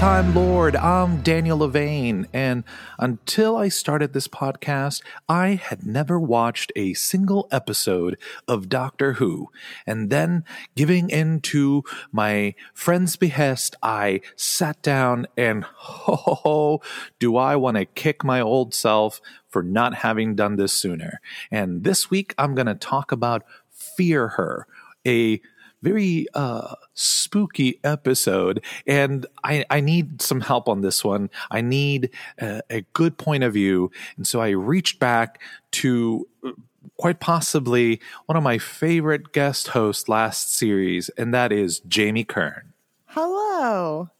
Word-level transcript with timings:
Time 0.00 0.34
Lord. 0.34 0.76
I'm 0.76 1.20
Daniel 1.20 1.58
Levane, 1.58 2.26
and 2.32 2.64
until 2.98 3.58
I 3.58 3.68
started 3.68 4.14
this 4.14 4.28
podcast, 4.28 5.02
I 5.28 5.60
had 5.62 5.84
never 5.84 6.18
watched 6.18 6.72
a 6.74 6.94
single 6.94 7.46
episode 7.50 8.16
of 8.48 8.70
Doctor 8.70 9.12
Who. 9.14 9.50
And 9.86 10.08
then, 10.08 10.46
giving 10.74 11.10
in 11.10 11.40
to 11.42 11.84
my 12.12 12.54
friend's 12.72 13.16
behest, 13.16 13.76
I 13.82 14.22
sat 14.36 14.80
down 14.80 15.26
and 15.36 15.64
ho 15.76 16.14
ho 16.14 16.34
ho, 16.34 16.82
do 17.18 17.36
I 17.36 17.56
want 17.56 17.76
to 17.76 17.84
kick 17.84 18.24
my 18.24 18.40
old 18.40 18.72
self 18.72 19.20
for 19.50 19.62
not 19.62 19.96
having 19.96 20.34
done 20.34 20.56
this 20.56 20.72
sooner. 20.72 21.20
And 21.50 21.84
this 21.84 22.10
week, 22.10 22.34
I'm 22.38 22.54
going 22.54 22.68
to 22.68 22.74
talk 22.74 23.12
about 23.12 23.42
Fear 23.68 24.28
Her, 24.28 24.66
a 25.06 25.42
very 25.82 26.26
uh, 26.34 26.74
spooky 26.94 27.80
episode, 27.84 28.64
and 28.86 29.26
I, 29.44 29.64
I 29.70 29.80
need 29.80 30.20
some 30.22 30.40
help 30.40 30.68
on 30.68 30.80
this 30.80 31.04
one. 31.04 31.30
I 31.50 31.60
need 31.60 32.10
a, 32.38 32.62
a 32.70 32.80
good 32.92 33.18
point 33.18 33.44
of 33.44 33.54
view, 33.54 33.90
and 34.16 34.26
so 34.26 34.40
I 34.40 34.50
reached 34.50 34.98
back 34.98 35.40
to 35.72 36.28
uh, 36.44 36.52
quite 36.96 37.20
possibly 37.20 38.00
one 38.26 38.36
of 38.36 38.42
my 38.42 38.58
favorite 38.58 39.32
guest 39.32 39.68
hosts 39.68 40.08
last 40.08 40.54
series, 40.54 41.08
and 41.10 41.32
that 41.34 41.52
is 41.52 41.80
Jamie 41.80 42.24
Kern. 42.24 42.72
Hello. 43.06 44.10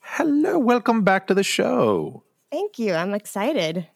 Hello, 0.00 0.58
welcome 0.58 1.02
back 1.02 1.26
to 1.28 1.34
the 1.34 1.44
show. 1.44 2.24
Thank 2.50 2.78
you. 2.78 2.94
I'm 2.94 3.14
excited. 3.14 3.86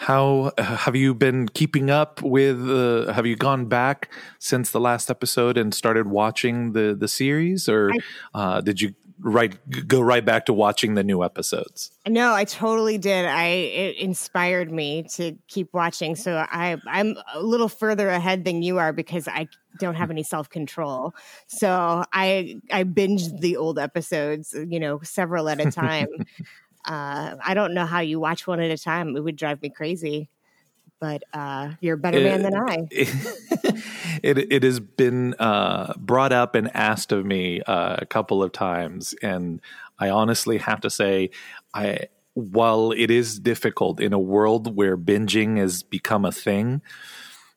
How 0.00 0.52
uh, 0.56 0.62
have 0.62 0.96
you 0.96 1.14
been 1.14 1.46
keeping 1.50 1.90
up 1.90 2.22
with? 2.22 2.58
Uh, 2.66 3.12
have 3.12 3.26
you 3.26 3.36
gone 3.36 3.66
back 3.66 4.10
since 4.38 4.70
the 4.70 4.80
last 4.80 5.10
episode 5.10 5.58
and 5.58 5.74
started 5.74 6.06
watching 6.06 6.72
the 6.72 6.96
the 6.98 7.06
series, 7.06 7.68
or 7.68 7.92
uh, 8.32 8.62
did 8.62 8.80
you 8.80 8.94
right 9.18 9.54
go 9.86 10.00
right 10.00 10.24
back 10.24 10.46
to 10.46 10.54
watching 10.54 10.94
the 10.94 11.04
new 11.04 11.22
episodes? 11.22 11.90
No, 12.08 12.32
I 12.32 12.44
totally 12.44 12.96
did. 12.96 13.26
I 13.26 13.46
it 13.48 13.96
inspired 13.98 14.72
me 14.72 15.02
to 15.16 15.36
keep 15.48 15.68
watching. 15.74 16.16
So 16.16 16.46
I 16.48 16.78
I'm 16.86 17.16
a 17.34 17.42
little 17.42 17.68
further 17.68 18.08
ahead 18.08 18.46
than 18.46 18.62
you 18.62 18.78
are 18.78 18.94
because 18.94 19.28
I 19.28 19.48
don't 19.80 19.96
have 19.96 20.10
any 20.10 20.22
self 20.22 20.48
control. 20.48 21.14
So 21.46 22.04
I 22.14 22.58
I 22.72 22.84
binged 22.84 23.40
the 23.40 23.58
old 23.58 23.78
episodes, 23.78 24.54
you 24.66 24.80
know, 24.80 25.00
several 25.02 25.50
at 25.50 25.60
a 25.60 25.70
time. 25.70 26.08
Uh, 26.84 27.36
I 27.44 27.54
don't 27.54 27.74
know 27.74 27.86
how 27.86 28.00
you 28.00 28.20
watch 28.20 28.46
one 28.46 28.60
at 28.60 28.70
a 28.70 28.78
time. 28.78 29.16
It 29.16 29.20
would 29.20 29.36
drive 29.36 29.62
me 29.62 29.70
crazy. 29.70 30.28
But 31.00 31.22
uh, 31.32 31.72
you're 31.80 31.94
a 31.94 31.98
better 31.98 32.18
it, 32.18 32.24
man 32.24 32.42
than 32.42 32.54
I. 32.68 32.88
It, 34.22 34.52
it, 34.52 34.62
has 34.64 34.80
been 34.80 35.34
uh, 35.38 35.94
brought 35.96 36.30
up 36.30 36.54
and 36.54 36.74
asked 36.76 37.10
of 37.10 37.24
me 37.24 37.62
uh, 37.62 37.96
a 37.98 38.04
couple 38.04 38.42
of 38.42 38.52
times, 38.52 39.14
and 39.22 39.62
I 39.98 40.10
honestly 40.10 40.58
have 40.58 40.82
to 40.82 40.90
say, 40.90 41.30
I 41.72 42.08
while 42.34 42.92
it 42.92 43.10
is 43.10 43.38
difficult 43.38 44.00
in 44.00 44.12
a 44.12 44.18
world 44.18 44.76
where 44.76 44.96
binging 44.96 45.56
has 45.56 45.82
become 45.82 46.24
a 46.24 46.32
thing, 46.32 46.82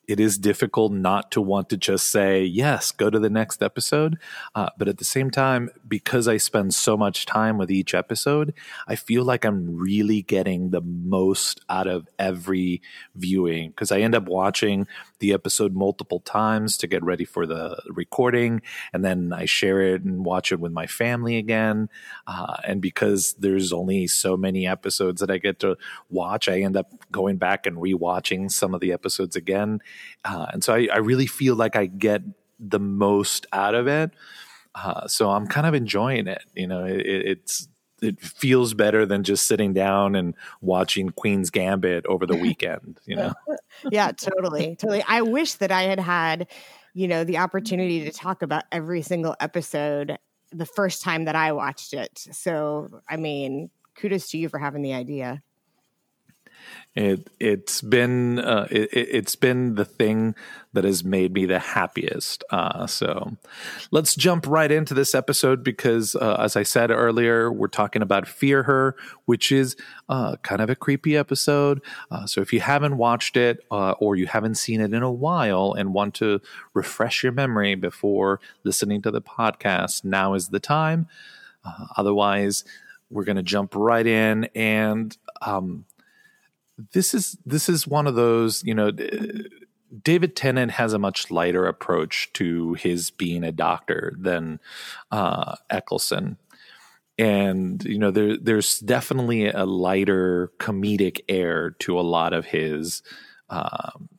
it 0.08 0.20
is 0.20 0.38
difficult 0.38 0.92
not 0.92 1.32
to 1.32 1.42
want 1.42 1.70
to 1.70 1.78
just 1.78 2.10
say 2.10 2.44
yes 2.44 2.92
go 2.92 3.10
to 3.10 3.20
the 3.20 3.30
next 3.30 3.64
episode. 3.64 4.18
Uh, 4.56 4.70
but 4.78 4.88
at 4.88 4.98
the 4.98 5.06
same 5.06 5.30
time 5.30 5.70
because 5.88 6.28
i 6.28 6.38
spend 6.38 6.74
so 6.74 6.98
much 6.98 7.26
time 7.26 7.58
with 7.58 7.72
each 7.72 7.94
episode 7.94 8.54
i 8.88 8.96
feel 8.96 9.24
like 9.24 9.46
i'm 9.46 9.78
really 9.78 10.22
getting 10.22 10.70
the 10.70 10.82
most 10.82 11.62
out 11.70 11.88
of 11.88 12.08
every 12.20 12.82
viewing 13.16 13.70
because 13.70 13.92
i 13.92 14.00
end 14.00 14.16
up 14.16 14.28
watching 14.28 14.88
the 15.24 15.34
episode 15.34 15.74
multiple 15.74 16.20
times 16.20 16.78
to 16.78 16.86
get 16.86 17.04
ready 17.04 17.26
for 17.26 17.46
the 17.46 17.82
recording 17.88 18.62
and 18.92 19.04
then 19.04 19.34
i 19.34 19.46
share 19.46 19.80
it 19.82 20.04
and 20.04 20.26
watch 20.26 20.52
it 20.52 20.60
with 20.60 20.72
my 20.72 20.86
family 20.86 21.38
again 21.38 21.90
uh, 22.28 22.58
and 22.68 22.82
because 22.82 23.34
there's 23.40 23.72
only 23.74 24.06
so 24.06 24.36
many 24.36 24.68
episodes 24.68 25.22
that 25.22 25.32
i 25.32 25.38
get 25.38 25.60
to 25.60 25.78
watch 26.10 26.50
i 26.50 26.60
end 26.60 26.76
up 26.76 26.92
going 27.12 27.38
back 27.38 27.66
and 27.66 27.78
rewatching 27.78 28.52
some 28.52 28.76
of 28.76 28.82
the 28.82 28.92
episodes 28.92 29.36
again 29.36 29.80
uh, 30.26 30.48
and 30.52 30.64
so 30.64 30.74
I, 30.74 30.88
I, 30.94 30.98
really 30.98 31.26
feel 31.26 31.56
like 31.56 31.76
I 31.76 31.86
get 31.86 32.22
the 32.60 32.80
most 32.80 33.46
out 33.52 33.76
of 33.76 33.88
it. 33.88 34.12
Uh, 34.76 35.08
so 35.08 35.30
I'm 35.30 35.48
kind 35.48 35.68
of 35.68 35.74
enjoying 35.74 36.28
it. 36.28 36.44
You 36.56 36.68
know, 36.68 36.86
it, 36.86 37.06
it's 37.06 37.68
it 38.04 38.20
feels 38.20 38.74
better 38.74 39.06
than 39.06 39.24
just 39.24 39.48
sitting 39.48 39.74
down 39.74 40.16
and 40.16 40.36
watching 40.62 41.10
Queen's 41.10 41.50
Gambit 41.50 42.06
over 42.06 42.26
the 42.26 42.36
weekend. 42.36 43.00
You 43.06 43.16
know. 43.16 43.34
yeah, 43.92 44.12
totally, 44.12 44.76
totally. 44.76 45.04
I 45.08 45.22
wish 45.22 45.54
that 45.56 45.72
I 45.72 45.84
had 45.84 46.00
had, 46.00 46.48
you 46.94 47.08
know, 47.08 47.24
the 47.24 47.38
opportunity 47.38 48.04
to 48.04 48.12
talk 48.12 48.42
about 48.42 48.64
every 48.72 49.02
single 49.02 49.36
episode 49.40 50.18
the 50.52 50.66
first 50.66 51.02
time 51.02 51.26
that 51.26 51.36
I 51.36 51.52
watched 51.52 51.94
it. 51.94 52.28
So, 52.32 53.02
I 53.10 53.18
mean, 53.18 53.70
kudos 53.96 54.30
to 54.32 54.38
you 54.38 54.50
for 54.50 54.60
having 54.60 54.82
the 54.82 54.94
idea. 54.94 55.42
It 56.96 57.28
it's 57.40 57.82
been 57.82 58.38
uh, 58.38 58.68
it, 58.70 59.26
has 59.26 59.36
been 59.36 59.76
the 59.76 59.86
thing 59.86 60.36
that 60.74 60.84
has 60.84 61.04
made 61.04 61.34
me 61.34 61.46
the 61.46 61.58
happiest. 61.58 62.44
Uh, 62.52 62.86
so 62.86 63.36
let's 63.90 64.16
jump 64.16 64.46
right 64.46 64.72
into 64.72 64.94
this 64.94 65.16
episode 65.16 65.64
because, 65.64 66.16
uh, 66.16 66.38
as 66.40 66.56
I 66.56 66.62
said 66.62 66.92
earlier, 66.92 67.52
we're 67.52 67.68
talking 67.68 68.04
about 68.04 68.28
Fear 68.28 68.64
Her, 68.64 68.96
which 69.26 69.52
is 69.52 69.76
uh, 70.08 70.36
kind 70.44 70.62
of 70.62 70.70
a 70.70 70.76
creepy 70.76 71.18
episode. 71.18 71.82
Uh, 72.12 72.28
so 72.28 72.42
if 72.42 72.54
you 72.54 72.60
haven't 72.60 72.98
watched 72.98 73.38
it 73.38 73.66
uh, 73.72 73.92
or 73.94 74.16
you 74.16 74.28
haven't 74.28 74.56
seen 74.56 74.80
it 74.80 74.94
in 74.94 75.02
a 75.02 75.12
while 75.12 75.74
and 75.74 75.96
want 75.96 76.14
to 76.16 76.42
refresh 76.76 77.24
your 77.24 77.32
memory 77.32 77.74
before 77.74 78.40
listening 78.64 79.02
to 79.02 79.10
the 79.10 79.22
podcast, 79.22 80.04
now 80.04 80.36
is 80.36 80.50
the 80.50 80.60
time. 80.60 81.08
otherwise, 81.98 82.66
we're 83.10 83.24
going 83.24 83.36
to 83.36 83.44
jump 83.44 83.74
right 83.76 84.06
in 84.06 84.44
and. 84.54 85.18
Um, 85.42 85.86
this 86.94 87.14
is 87.14 87.38
this 87.46 87.70
is 87.70 87.88
one 87.88 88.08
of 88.08 88.16
those 88.16 88.64
you 88.64 88.74
know 88.74 88.92
david 90.02 90.36
tennant 90.36 90.72
has 90.72 90.94
a 90.94 91.00
much 91.00 91.30
lighter 91.30 91.66
approach 91.66 92.32
to 92.34 92.74
his 92.76 93.12
being 93.12 93.44
a 93.44 93.52
doctor 93.52 94.14
than 94.18 94.60
uh, 95.12 95.56
eccleston 95.70 96.38
and 97.18 97.84
you 97.84 98.00
know 98.00 98.12
there 98.12 98.38
there's 98.38 98.80
definitely 98.80 99.48
a 99.48 99.66
lighter 99.66 100.52
comedic 100.60 101.22
air 101.30 101.72
to 101.72 102.00
a 102.00 102.02
lot 102.02 102.34
of 102.34 102.46
his 102.46 103.04
um, 103.50 104.10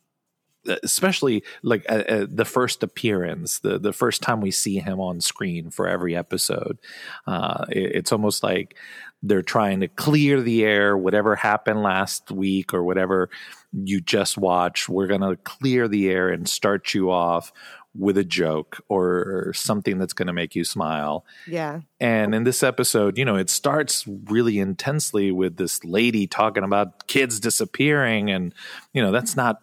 especially 0.82 1.44
like 1.62 1.84
uh, 1.88 2.04
uh, 2.08 2.26
the 2.28 2.44
first 2.44 2.82
appearance, 2.82 3.58
the 3.60 3.78
the 3.78 3.92
first 3.92 4.22
time 4.22 4.40
we 4.40 4.50
see 4.50 4.78
him 4.78 5.00
on 5.00 5.20
screen 5.20 5.70
for 5.70 5.86
every 5.86 6.16
episode. 6.16 6.78
Uh, 7.26 7.64
it, 7.68 7.96
it's 7.96 8.12
almost 8.12 8.42
like 8.42 8.76
they're 9.24 9.42
trying 9.42 9.80
to 9.80 9.88
clear 9.88 10.40
the 10.40 10.64
air. 10.64 10.96
Whatever 10.96 11.34
happened 11.34 11.82
last 11.82 12.30
week 12.30 12.74
or 12.74 12.84
whatever 12.84 13.30
you 13.72 14.00
just 14.00 14.38
watched, 14.38 14.88
we're 14.88 15.06
gonna 15.06 15.36
clear 15.36 15.88
the 15.88 16.10
air 16.10 16.28
and 16.28 16.48
start 16.48 16.94
you 16.94 17.10
off 17.10 17.52
with 17.96 18.18
a 18.18 18.24
joke 18.24 18.82
or 18.88 19.52
something 19.54 19.98
that's 19.98 20.12
going 20.12 20.26
to 20.26 20.32
make 20.32 20.56
you 20.56 20.64
smile. 20.64 21.24
Yeah. 21.46 21.82
And 22.00 22.34
in 22.34 22.42
this 22.42 22.64
episode, 22.64 23.16
you 23.16 23.24
know, 23.24 23.36
it 23.36 23.48
starts 23.48 24.04
really 24.24 24.58
intensely 24.58 25.30
with 25.30 25.56
this 25.56 25.84
lady 25.84 26.26
talking 26.26 26.64
about 26.64 27.06
kids 27.06 27.38
disappearing 27.38 28.30
and 28.30 28.52
you 28.92 29.00
know, 29.00 29.12
that's 29.12 29.36
not 29.36 29.60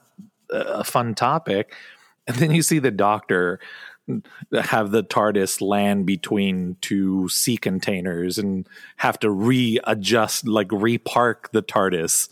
a 0.50 0.84
fun 0.84 1.14
topic. 1.14 1.76
And 2.28 2.38
then 2.38 2.52
you 2.52 2.62
see 2.62 2.80
the 2.80 2.92
doctor 2.92 3.60
have 4.62 4.92
the 4.92 5.04
TARDIS 5.04 5.62
land 5.62 6.06
between 6.06 6.78
two 6.82 7.30
sea 7.30 7.58
containers 7.58 8.38
and 8.38 8.68
have 8.98 9.20
to 9.20 9.30
readjust, 9.30 10.48
like 10.48 10.68
repark 10.70 11.52
the 11.52 11.62
TARDIS. 11.62 12.30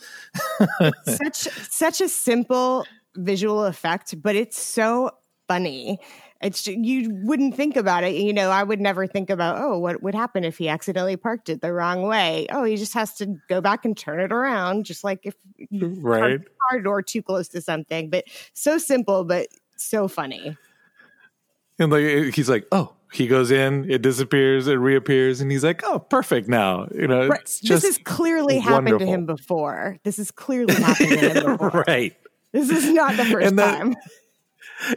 such 1.06 1.36
such 1.70 2.02
a 2.02 2.10
simple 2.10 2.86
visual 3.16 3.66
effect, 3.66 4.22
but 4.22 4.36
it's 4.36 4.60
so 4.60 5.12
funny. 5.48 6.00
It's 6.42 6.66
you 6.68 7.10
wouldn't 7.24 7.56
think 7.56 7.76
about 7.76 8.06
it. 8.06 8.16
You 8.16 8.32
know, 8.32 8.50
I 8.50 8.64
would 8.64 8.80
never 8.80 9.06
think 9.06 9.30
about, 9.30 9.60
oh, 9.60 9.78
what 9.78 10.02
would 10.02 10.16
happen 10.16 10.46
if 10.46 10.58
he 10.58 10.70
accidentally 10.70 11.18
parked 11.18 11.50
it 11.50 11.62
the 11.62 11.74
wrong 11.74 12.04
way? 12.04 12.48
Oh, 12.50 12.64
he 12.64 12.78
just 12.78 12.94
has 12.94 13.14
to 13.16 13.36
go 13.50 13.60
back 13.60 13.84
and 13.84 13.98
turn 13.98 14.22
it 14.22 14.32
around, 14.32 14.86
just 14.86 15.04
like 15.04 15.20
if 15.24 15.36
right 15.72 16.40
car 16.70 16.80
door 16.80 17.02
too 17.02 17.22
close 17.22 17.50
to 17.50 17.62
something. 17.62 18.10
But 18.10 18.24
so 18.54 18.78
simple, 18.78 19.26
but 19.26 19.48
so 19.76 20.08
funny. 20.08 20.56
And 21.80 21.92
like 21.92 22.36
he's 22.36 22.50
like, 22.50 22.68
oh, 22.72 22.94
he 23.12 23.26
goes 23.26 23.50
in, 23.50 23.90
it 23.90 24.02
disappears, 24.02 24.68
it 24.68 24.74
reappears, 24.74 25.42
and 25.42 25.52
he's 25.52 25.64
like, 25.64 25.82
"Oh, 25.84 26.00
perfect 26.00 26.48
now." 26.48 26.88
You 26.94 27.08
know, 27.08 27.28
right. 27.28 27.44
this 27.64 27.84
has 27.84 27.98
clearly 28.04 28.60
wonderful. 28.60 28.74
happened 28.74 29.00
to 29.00 29.06
him 29.06 29.26
before. 29.26 29.98
This 30.04 30.20
is 30.20 30.30
clearly 30.30 30.76
happened 30.76 31.10
to 31.10 31.18
him 31.18 31.58
before. 31.58 31.84
right. 31.88 32.16
This 32.52 32.70
is 32.70 32.90
not 32.92 33.16
the 33.16 33.26
first 33.26 33.56
that, 33.56 33.78
time 33.78 33.96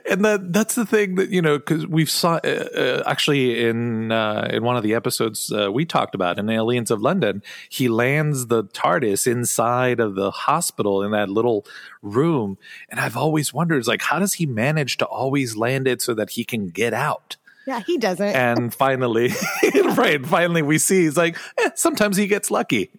and 0.08 0.25
that 0.25 0.52
that's 0.52 0.75
the 0.75 0.87
thing 0.87 1.17
that 1.17 1.31
you 1.31 1.43
know 1.43 1.58
because 1.58 1.87
we've 1.87 2.11
saw 2.11 2.38
uh, 2.44 2.49
uh, 2.49 3.02
actually 3.06 3.64
in 3.64 4.12
uh, 4.12 4.49
in 4.50 4.62
one 4.62 4.76
of 4.76 4.82
the 4.82 4.94
episodes 4.94 5.52
uh, 5.52 5.70
we 5.73 5.84
talked 5.84 6.14
about 6.14 6.38
in 6.38 6.49
Aliens 6.49 6.90
of 6.90 7.00
London, 7.00 7.43
he 7.69 7.88
lands 7.88 8.46
the 8.46 8.64
TARDIS 8.64 9.26
inside 9.26 10.00
of 10.00 10.14
the 10.14 10.31
hospital 10.31 11.02
in 11.02 11.11
that 11.12 11.29
little 11.29 11.67
room, 12.00 12.58
and 12.88 13.00
I've 13.00 13.17
always 13.17 13.52
wondered, 13.52 13.87
like, 13.87 14.02
how 14.02 14.19
does 14.19 14.34
he 14.34 14.46
manage 14.46 14.99
to 14.99 15.06
always 15.06 15.56
land 15.56 15.88
it 15.88 16.02
so 16.02 16.14
that 16.14 16.31
he 16.31 16.44
can 16.44 16.69
get 16.69 16.94
out? 16.94 17.37
Yeah, 17.67 17.81
he 17.81 17.99
doesn't. 17.99 18.34
And 18.34 18.75
finally, 18.84 19.31
right, 19.96 20.25
finally 20.25 20.62
we 20.62 20.79
see 20.79 21.05
he's 21.05 21.17
like, 21.17 21.37
eh, 21.58 21.70
sometimes 21.75 22.17
he 22.17 22.26
gets 22.26 22.50
lucky. 22.50 22.90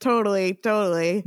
totally, 0.00 0.54
totally. 0.54 1.24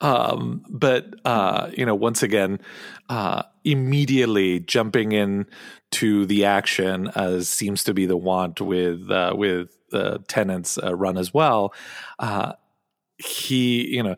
Um, 0.00 0.64
but 0.68 1.06
uh, 1.24 1.70
you 1.76 1.84
know, 1.84 1.94
once 1.94 2.22
again, 2.22 2.60
uh, 3.08 3.42
immediately 3.64 4.60
jumping 4.60 5.12
in 5.12 5.46
to 5.92 6.24
the 6.26 6.44
action 6.44 7.10
as 7.14 7.48
seems 7.48 7.84
to 7.84 7.94
be 7.94 8.06
the 8.06 8.16
want 8.16 8.60
with 8.60 9.10
uh, 9.10 9.34
with 9.36 9.70
Tennant's 10.28 10.78
uh, 10.78 10.94
run 10.94 11.18
as 11.18 11.34
well. 11.34 11.74
Uh, 12.18 12.52
he, 13.18 13.86
you 13.88 14.02
know, 14.02 14.16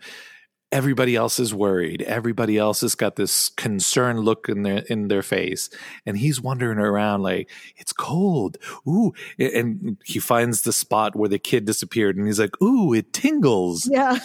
everybody 0.70 1.16
else 1.16 1.38
is 1.38 1.54
worried. 1.54 2.02
Everybody 2.02 2.56
else 2.56 2.80
has 2.80 2.94
got 2.94 3.16
this 3.16 3.50
concerned 3.50 4.20
look 4.20 4.48
in 4.48 4.62
their 4.62 4.78
in 4.88 5.08
their 5.08 5.22
face, 5.22 5.70
and 6.06 6.16
he's 6.16 6.40
wandering 6.40 6.78
around 6.78 7.22
like 7.22 7.50
it's 7.76 7.92
cold. 7.92 8.58
Ooh, 8.88 9.12
and 9.38 9.98
he 10.04 10.18
finds 10.18 10.62
the 10.62 10.72
spot 10.72 11.14
where 11.14 11.28
the 11.28 11.38
kid 11.38 11.64
disappeared, 11.64 12.16
and 12.16 12.26
he's 12.26 12.40
like, 12.40 12.60
"Ooh, 12.62 12.92
it 12.92 13.12
tingles." 13.12 13.88
Yeah. 13.90 14.18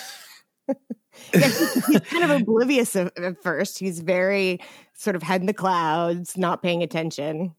yeah, 1.34 1.48
he's, 1.48 1.86
he's 1.86 2.00
kind 2.02 2.24
of 2.24 2.30
oblivious 2.42 2.96
at, 2.96 3.18
at 3.18 3.42
first. 3.42 3.80
He's 3.80 4.00
very 4.00 4.60
sort 4.94 5.16
of 5.16 5.24
head 5.24 5.42
in 5.42 5.48
the 5.48 5.54
clouds, 5.54 6.38
not 6.38 6.62
paying 6.62 6.84
attention. 6.84 7.54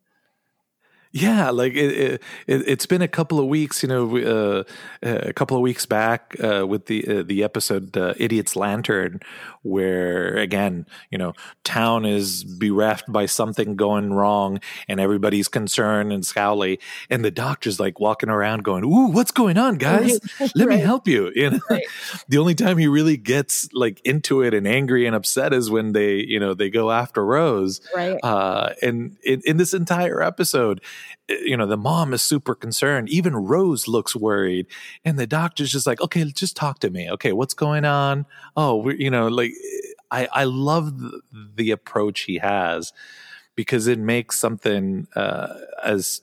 Yeah, 1.12 1.50
like 1.50 1.74
it, 1.74 2.22
it, 2.46 2.68
has 2.68 2.86
been 2.86 3.00
a 3.00 3.08
couple 3.08 3.40
of 3.40 3.46
weeks, 3.46 3.82
you 3.82 3.88
know, 3.88 4.16
uh, 4.18 4.64
a 5.02 5.32
couple 5.32 5.56
of 5.56 5.62
weeks 5.62 5.86
back 5.86 6.36
uh, 6.42 6.66
with 6.66 6.84
the 6.86 7.20
uh, 7.20 7.22
the 7.22 7.42
episode 7.42 7.96
uh, 7.96 8.12
"Idiot's 8.18 8.56
Lantern," 8.56 9.20
where 9.62 10.36
again, 10.36 10.84
you 11.10 11.16
know, 11.16 11.32
town 11.64 12.04
is 12.04 12.44
bereft 12.44 13.10
by 13.10 13.24
something 13.24 13.74
going 13.74 14.12
wrong, 14.12 14.60
and 14.86 15.00
everybody's 15.00 15.48
concerned 15.48 16.12
and 16.12 16.24
scowly, 16.24 16.78
and 17.08 17.24
the 17.24 17.30
doctor's 17.30 17.80
like 17.80 17.98
walking 17.98 18.28
around 18.28 18.64
going, 18.64 18.84
"Ooh, 18.84 19.10
what's 19.10 19.30
going 19.30 19.56
on, 19.56 19.76
guys? 19.76 20.18
Right. 20.38 20.52
Let 20.54 20.68
right. 20.68 20.78
me 20.78 20.84
help 20.84 21.08
you." 21.08 21.32
You 21.34 21.50
know, 21.50 21.60
right. 21.70 21.84
the 22.28 22.38
only 22.38 22.54
time 22.54 22.76
he 22.76 22.86
really 22.86 23.16
gets 23.16 23.72
like 23.72 24.00
into 24.04 24.42
it 24.42 24.52
and 24.52 24.68
angry 24.68 25.06
and 25.06 25.16
upset 25.16 25.54
is 25.54 25.70
when 25.70 25.92
they, 25.92 26.16
you 26.16 26.38
know, 26.38 26.52
they 26.52 26.68
go 26.68 26.90
after 26.90 27.24
Rose, 27.24 27.80
right? 27.94 28.18
Uh, 28.22 28.74
and 28.82 29.16
in, 29.22 29.40
in 29.46 29.56
this 29.56 29.72
entire 29.72 30.20
episode 30.22 30.80
you 31.28 31.56
know, 31.56 31.66
the 31.66 31.76
mom 31.76 32.14
is 32.14 32.22
super 32.22 32.54
concerned. 32.54 33.08
Even 33.08 33.36
Rose 33.36 33.88
looks 33.88 34.16
worried. 34.16 34.66
And 35.04 35.18
the 35.18 35.26
doctor's 35.26 35.72
just 35.72 35.86
like, 35.86 36.00
okay, 36.00 36.24
just 36.24 36.56
talk 36.56 36.78
to 36.80 36.90
me. 36.90 37.10
Okay, 37.10 37.32
what's 37.32 37.54
going 37.54 37.84
on? 37.84 38.26
Oh, 38.56 38.90
you 38.90 39.10
know, 39.10 39.28
like, 39.28 39.52
I, 40.10 40.28
I 40.32 40.44
love 40.44 40.98
the, 40.98 41.20
the 41.54 41.70
approach 41.70 42.22
he 42.22 42.38
has 42.38 42.92
because 43.54 43.88
it 43.88 43.98
makes 43.98 44.38
something 44.38 45.08
uh, 45.16 45.54
as 45.82 46.22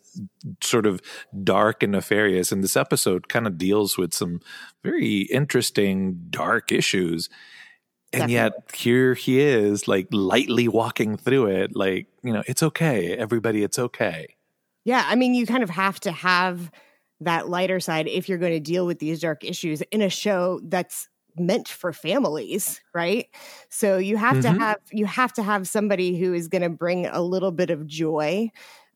sort 0.61 0.85
of 0.85 1.01
dark 1.43 1.83
and 1.83 1.91
nefarious. 1.91 2.51
And 2.51 2.63
this 2.63 2.77
episode 2.77 3.27
kind 3.27 3.45
of 3.45 3.57
deals 3.57 3.97
with 3.97 4.13
some 4.13 4.39
very 4.83 5.23
interesting, 5.23 6.27
dark 6.29 6.71
issues. 6.71 7.29
And 8.13 8.29
Definitely. 8.29 8.33
yet 8.35 8.71
here 8.73 9.13
he 9.13 9.41
is, 9.41 9.87
like 9.87 10.07
lightly 10.11 10.69
walking 10.69 11.17
through 11.17 11.47
it, 11.47 11.75
like, 11.75 12.07
you 12.23 12.31
know, 12.31 12.43
it's 12.47 12.63
okay. 12.63 13.13
Everybody, 13.17 13.63
it's 13.63 13.77
okay. 13.77 14.34
Yeah, 14.85 15.03
I 15.05 15.15
mean, 15.15 15.33
you 15.33 15.45
kind 15.45 15.63
of 15.63 15.69
have 15.71 15.99
to 16.01 16.11
have 16.11 16.71
that 17.21 17.49
lighter 17.49 17.79
side 17.79 18.07
if 18.07 18.29
you're 18.29 18.37
going 18.37 18.53
to 18.53 18.59
deal 18.59 18.85
with 18.85 18.99
these 18.99 19.19
dark 19.19 19.43
issues 19.43 19.81
in 19.91 20.01
a 20.01 20.09
show 20.09 20.59
that's 20.63 21.09
meant 21.37 21.67
for 21.67 21.91
families, 21.91 22.81
right? 22.93 23.27
So 23.69 23.97
you 23.97 24.15
have 24.17 24.37
mm-hmm. 24.37 24.53
to 24.53 24.59
have 24.59 24.77
you 24.91 25.05
have 25.05 25.33
to 25.33 25.43
have 25.43 25.67
somebody 25.67 26.17
who 26.17 26.33
is 26.33 26.47
going 26.47 26.61
to 26.61 26.69
bring 26.69 27.07
a 27.07 27.21
little 27.21 27.51
bit 27.51 27.69
of 27.69 27.85
joy 27.87 28.51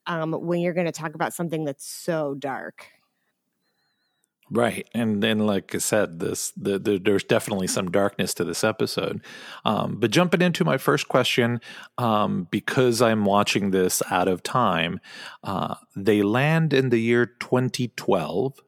um, 0.05 0.33
when 0.33 0.61
you're 0.61 0.73
going 0.73 0.85
to 0.85 0.91
talk 0.91 1.15
about 1.15 1.33
something 1.33 1.65
that's 1.65 1.85
so 1.85 2.35
dark. 2.35 2.87
Right, 4.51 4.87
and 4.93 5.21
then 5.21 5.39
like 5.39 5.75
I 5.75 5.77
said, 5.77 6.19
this 6.19 6.51
the, 6.57 6.79
the, 6.79 6.97
there's 6.97 7.23
definitely 7.23 7.67
some 7.67 7.91
darkness 7.91 8.33
to 8.35 8.43
this 8.43 8.63
episode. 8.63 9.21
Um, 9.63 9.97
but 9.99 10.09
jumping 10.09 10.41
into 10.41 10.65
my 10.65 10.77
first 10.77 11.07
question, 11.07 11.61
um, 11.99 12.47
because 12.49 13.01
I'm 13.01 13.25
watching 13.25 13.69
this 13.69 14.01
out 14.09 14.27
of 14.27 14.41
time, 14.41 15.01
uh, 15.43 15.75
they 15.95 16.23
land 16.23 16.73
in 16.73 16.89
the 16.89 16.97
year 16.97 17.27
2012, 17.27 18.59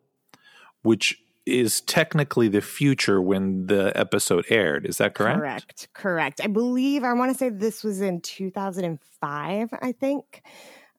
which 0.83 1.19
is 1.45 1.81
technically 1.81 2.47
the 2.47 2.61
future 2.61 3.19
when 3.19 3.65
the 3.65 3.91
episode 3.95 4.45
aired. 4.49 4.85
Is 4.85 4.97
that 4.99 5.15
correct? 5.15 5.39
Correct. 5.39 5.87
Correct. 5.93 6.41
I 6.43 6.47
believe 6.47 7.03
I 7.03 7.13
want 7.13 7.31
to 7.31 7.37
say 7.37 7.49
this 7.49 7.83
was 7.83 8.01
in 8.01 8.21
2005. 8.21 9.69
I 9.81 9.91
think 9.93 10.43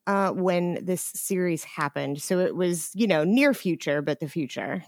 uh, 0.06 0.30
when 0.30 0.84
this 0.84 1.02
series 1.02 1.64
happened. 1.64 2.20
So 2.20 2.38
it 2.38 2.54
was, 2.54 2.90
you 2.94 3.06
know, 3.06 3.24
near 3.24 3.54
future, 3.54 4.02
but 4.02 4.20
the 4.20 4.28
future. 4.28 4.84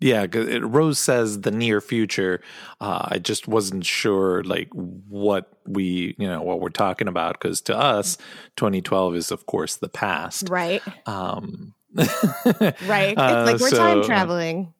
Yeah, 0.00 0.26
Rose 0.32 0.98
says 0.98 1.42
the 1.42 1.52
near 1.52 1.80
future. 1.80 2.40
Uh, 2.80 3.06
I 3.08 3.18
just 3.18 3.46
wasn't 3.46 3.86
sure, 3.86 4.42
like 4.42 4.68
what 4.72 5.48
we, 5.64 6.16
you 6.18 6.26
know, 6.26 6.42
what 6.42 6.60
we're 6.60 6.70
talking 6.70 7.06
about, 7.06 7.40
because 7.40 7.60
to 7.62 7.78
us, 7.78 8.18
2012 8.56 9.14
is, 9.14 9.30
of 9.30 9.46
course, 9.46 9.76
the 9.76 9.88
past, 9.88 10.48
right? 10.48 10.82
Um, 11.06 11.74
right. 11.94 12.08
It's 12.82 13.18
uh, 13.20 13.44
like 13.46 13.60
we're 13.60 13.70
so, 13.70 13.76
time 13.76 14.02
traveling. 14.02 14.74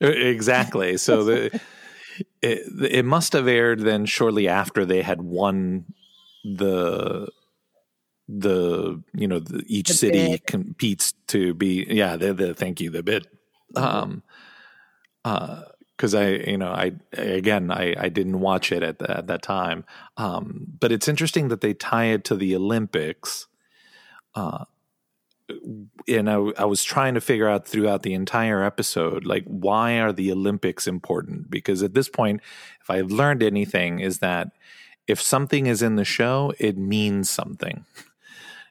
Exactly. 0.00 0.96
So 0.96 1.24
the 1.24 1.60
it, 2.42 2.92
it 2.92 3.04
must 3.04 3.32
have 3.32 3.48
aired 3.48 3.80
then 3.80 4.06
shortly 4.06 4.48
after 4.48 4.84
they 4.84 5.02
had 5.02 5.22
won 5.22 5.86
the 6.44 7.28
the 8.38 9.02
you 9.12 9.26
know 9.26 9.40
the, 9.40 9.64
each 9.66 9.88
the 9.88 9.94
city 9.94 10.28
bid. 10.30 10.46
competes 10.46 11.14
to 11.26 11.54
be 11.54 11.86
yeah 11.88 12.16
the, 12.16 12.32
the 12.32 12.54
thank 12.54 12.80
you 12.80 12.90
the 12.90 13.02
bid 13.02 13.26
mm-hmm. 13.74 13.84
um 13.84 14.22
uh 15.24 15.62
because 16.00 16.14
I, 16.14 16.28
you 16.30 16.56
know, 16.56 16.70
I 16.70 16.92
again, 17.12 17.70
I, 17.70 17.94
I 17.94 18.08
didn't 18.08 18.40
watch 18.40 18.72
it 18.72 18.82
at, 18.82 19.00
the, 19.00 19.18
at 19.18 19.26
that 19.26 19.42
time, 19.42 19.84
um, 20.16 20.66
but 20.80 20.92
it's 20.92 21.08
interesting 21.08 21.48
that 21.48 21.60
they 21.60 21.74
tie 21.74 22.06
it 22.06 22.24
to 22.24 22.36
the 22.36 22.56
Olympics. 22.56 23.48
Uh, 24.34 24.64
and 26.08 26.30
I, 26.30 26.36
I 26.56 26.64
was 26.64 26.82
trying 26.84 27.12
to 27.14 27.20
figure 27.20 27.48
out 27.48 27.68
throughout 27.68 28.02
the 28.02 28.14
entire 28.14 28.64
episode, 28.64 29.26
like, 29.26 29.44
why 29.44 30.00
are 30.00 30.10
the 30.10 30.32
Olympics 30.32 30.86
important? 30.86 31.50
Because 31.50 31.82
at 31.82 31.92
this 31.92 32.08
point, 32.08 32.40
if 32.80 32.88
I've 32.88 33.10
learned 33.10 33.42
anything, 33.42 34.00
is 34.00 34.20
that 34.20 34.52
if 35.06 35.20
something 35.20 35.66
is 35.66 35.82
in 35.82 35.96
the 35.96 36.04
show, 36.06 36.54
it 36.58 36.78
means 36.78 37.28
something. 37.28 37.84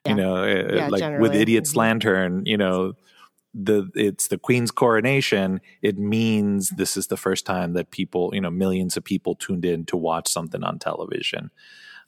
Yeah. 0.05 0.11
You 0.11 0.17
know, 0.17 0.43
eh, 0.43 0.75
yeah, 0.75 0.87
like 0.87 0.99
generally. 0.99 1.29
with 1.29 1.35
Idiot's 1.35 1.71
mm-hmm. 1.71 1.79
Lantern, 1.79 2.43
you 2.45 2.57
know, 2.57 2.93
the 3.53 3.89
it's 3.95 4.27
the 4.27 4.37
Queen's 4.37 4.71
coronation. 4.71 5.61
It 5.81 5.97
means 5.97 6.69
this 6.69 6.95
is 6.95 7.07
the 7.07 7.17
first 7.17 7.45
time 7.45 7.73
that 7.73 7.91
people, 7.91 8.31
you 8.33 8.41
know, 8.41 8.51
millions 8.51 8.95
of 8.95 9.03
people 9.03 9.35
tuned 9.35 9.65
in 9.65 9.85
to 9.85 9.97
watch 9.97 10.27
something 10.27 10.63
on 10.63 10.79
television. 10.79 11.51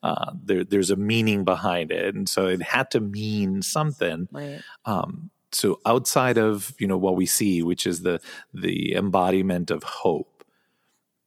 Uh, 0.03 0.31
there, 0.43 0.63
there's 0.63 0.89
a 0.89 0.95
meaning 0.95 1.43
behind 1.43 1.91
it, 1.91 2.15
and 2.15 2.27
so 2.27 2.47
it 2.47 2.61
had 2.61 2.89
to 2.91 2.99
mean 2.99 3.61
something. 3.61 4.27
Right. 4.31 4.61
Um, 4.85 5.29
so 5.51 5.79
outside 5.85 6.37
of 6.37 6.73
you 6.79 6.87
know 6.87 6.97
what 6.97 7.15
we 7.15 7.25
see, 7.25 7.61
which 7.61 7.85
is 7.85 8.01
the 8.01 8.19
the 8.53 8.95
embodiment 8.95 9.69
of 9.69 9.83
hope, 9.83 10.43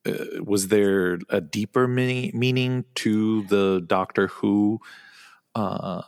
uh, 0.06 0.42
was 0.42 0.68
there 0.68 1.18
a 1.28 1.40
deeper 1.40 1.86
meaning, 1.86 2.38
meaning 2.38 2.84
to 2.96 3.42
the 3.44 3.84
Doctor 3.86 4.28
Who 4.28 4.80
uh, 5.54 6.02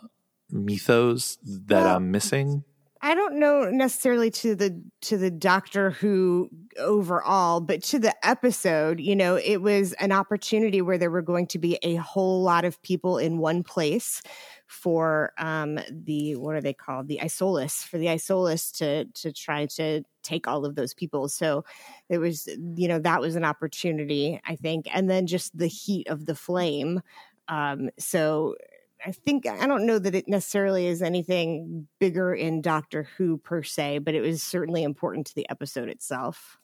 mythos 0.50 1.38
that 1.42 1.84
well, 1.84 1.96
I'm 1.96 2.10
missing? 2.10 2.64
I 3.02 3.14
don't 3.14 3.38
know 3.38 3.70
necessarily 3.70 4.30
to 4.32 4.54
the 4.54 4.82
to 5.02 5.16
the 5.16 5.30
Doctor 5.30 5.90
Who 5.90 6.48
overall, 6.78 7.60
but 7.60 7.82
to 7.84 7.98
the 7.98 8.14
episode, 8.26 8.98
you 9.00 9.14
know, 9.14 9.36
it 9.36 9.58
was 9.58 9.92
an 9.94 10.12
opportunity 10.12 10.80
where 10.80 10.98
there 10.98 11.10
were 11.10 11.22
going 11.22 11.46
to 11.48 11.58
be 11.58 11.78
a 11.82 11.96
whole 11.96 12.42
lot 12.42 12.64
of 12.64 12.80
people 12.82 13.18
in 13.18 13.38
one 13.38 13.62
place 13.62 14.22
for 14.66 15.32
um 15.38 15.78
the 15.90 16.34
what 16.36 16.56
are 16.56 16.60
they 16.60 16.72
called? 16.72 17.06
The 17.06 17.20
isolus 17.22 17.84
for 17.84 17.98
the 17.98 18.06
isolus 18.06 18.76
to 18.78 19.04
to 19.04 19.32
try 19.32 19.66
to 19.66 20.02
take 20.22 20.48
all 20.48 20.64
of 20.64 20.74
those 20.74 20.94
people. 20.94 21.28
So 21.28 21.64
it 22.08 22.18
was 22.18 22.48
you 22.76 22.88
know 22.88 22.98
that 22.98 23.20
was 23.20 23.36
an 23.36 23.44
opportunity 23.44 24.40
i 24.46 24.56
think. 24.56 24.88
And 24.92 25.08
then 25.08 25.26
just 25.26 25.56
the 25.56 25.68
heat 25.68 26.08
of 26.08 26.26
the 26.26 26.34
flame 26.34 27.02
um 27.48 27.90
so 27.98 28.56
I 29.04 29.12
think 29.12 29.46
I 29.46 29.66
don't 29.66 29.86
know 29.86 29.98
that 29.98 30.14
it 30.14 30.28
necessarily 30.28 30.86
is 30.86 31.02
anything 31.02 31.86
bigger 32.00 32.34
in 32.34 32.62
Doctor 32.62 33.08
Who 33.16 33.38
per 33.38 33.62
se, 33.62 33.98
but 33.98 34.14
it 34.14 34.20
was 34.20 34.42
certainly 34.42 34.82
important 34.82 35.26
to 35.28 35.34
the 35.34 35.48
episode 35.50 35.88
itself. 35.88 36.58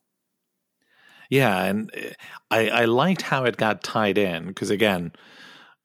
Yeah, 1.30 1.64
and 1.64 1.90
eh, 1.94 2.12
I, 2.50 2.68
I 2.68 2.84
liked 2.86 3.22
how 3.22 3.44
it 3.44 3.56
got 3.56 3.82
tied 3.82 4.18
in 4.18 4.46
because 4.46 4.70
again, 4.70 5.12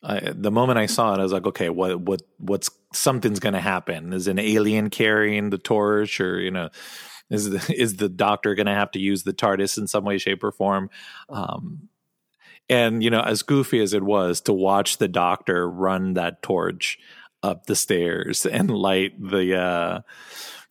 I, 0.04 0.32
the 0.34 0.52
moment 0.52 0.80
I 0.80 0.86
saw 0.86 1.14
it, 1.14 1.20
I 1.20 1.24
was 1.24 1.34
like, 1.34 1.46
okay, 1.48 1.70
what 1.70 2.00
what 2.02 2.22
what's 2.38 2.70
something's 2.94 3.40
going 3.40 3.54
to 3.54 3.62
happen? 3.62 4.14
Is 4.14 4.28
an 4.28 4.40
alien 4.40 4.90
carrying 4.90 5.50
the 5.50 5.58
torch, 5.58 6.20
or 6.20 6.40
you 6.40 6.52
know, 6.52 6.70
is 7.30 7.50
the, 7.50 7.76
is 7.78 7.98
the 7.98 8.10
Doctor 8.10 8.56
going 8.56 8.68
to 8.68 8.74
have 8.74 8.92
to 8.92 9.00
use 9.00 9.24
the 9.24 9.34
TARDIS 9.34 9.78
in 9.78 9.88
some 9.88 10.06
way, 10.06 10.18
shape, 10.18 10.44
or 10.44 10.52
form? 10.52 10.90
Um, 11.30 11.90
And 12.70 13.04
you 13.04 13.10
know, 13.10 13.22
as 13.22 13.44
goofy 13.44 13.82
as 13.82 13.94
it 13.94 14.04
was 14.04 14.42
to 14.42 14.54
watch 14.54 14.98
the 14.98 15.08
doctor 15.08 15.70
run 15.70 16.14
that 16.16 16.42
torch 16.42 17.00
up 17.44 17.66
the 17.66 17.76
stairs 17.76 18.46
and 18.52 18.70
light 18.70 19.14
the 19.22 19.56
uh 19.58 20.02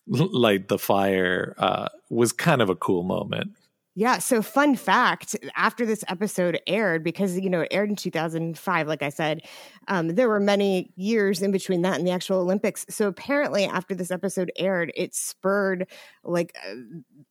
light 0.09 0.69
the 0.69 0.79
fire 0.79 1.55
uh 1.59 1.89
was 2.11 2.33
kind 2.33 2.63
of 2.63 2.71
a 2.71 2.77
cool 2.77 3.03
moment. 3.03 3.53
Yeah. 3.99 4.19
So, 4.19 4.43
fun 4.43 4.77
fact 4.77 5.35
after 5.57 5.87
this 5.87 6.05
episode 6.09 6.61
aired, 6.67 7.03
because, 7.03 7.39
you 7.39 7.49
know, 7.49 7.63
it 7.63 7.69
aired 7.71 7.89
in 7.89 7.97
2005, 7.97 8.87
like 8.87 9.03
I 9.03 9.09
said, 9.09 9.41
um, 9.89 10.09
there 10.09 10.29
were 10.29 10.39
many 10.39 10.93
years 10.97 11.41
in 11.41 11.51
between 11.51 11.81
that 11.81 11.97
and 11.97 12.07
the 12.07 12.11
actual 12.11 12.41
Olympics. 12.41 12.85
So, 12.91 13.09
apparently, 13.09 13.65
after 13.65 13.95
this 13.95 14.11
episode 14.11 14.53
aired, 14.59 14.93
it 14.95 15.15
spurred 15.15 15.87
like 16.25 16.55
uh, 16.71 16.75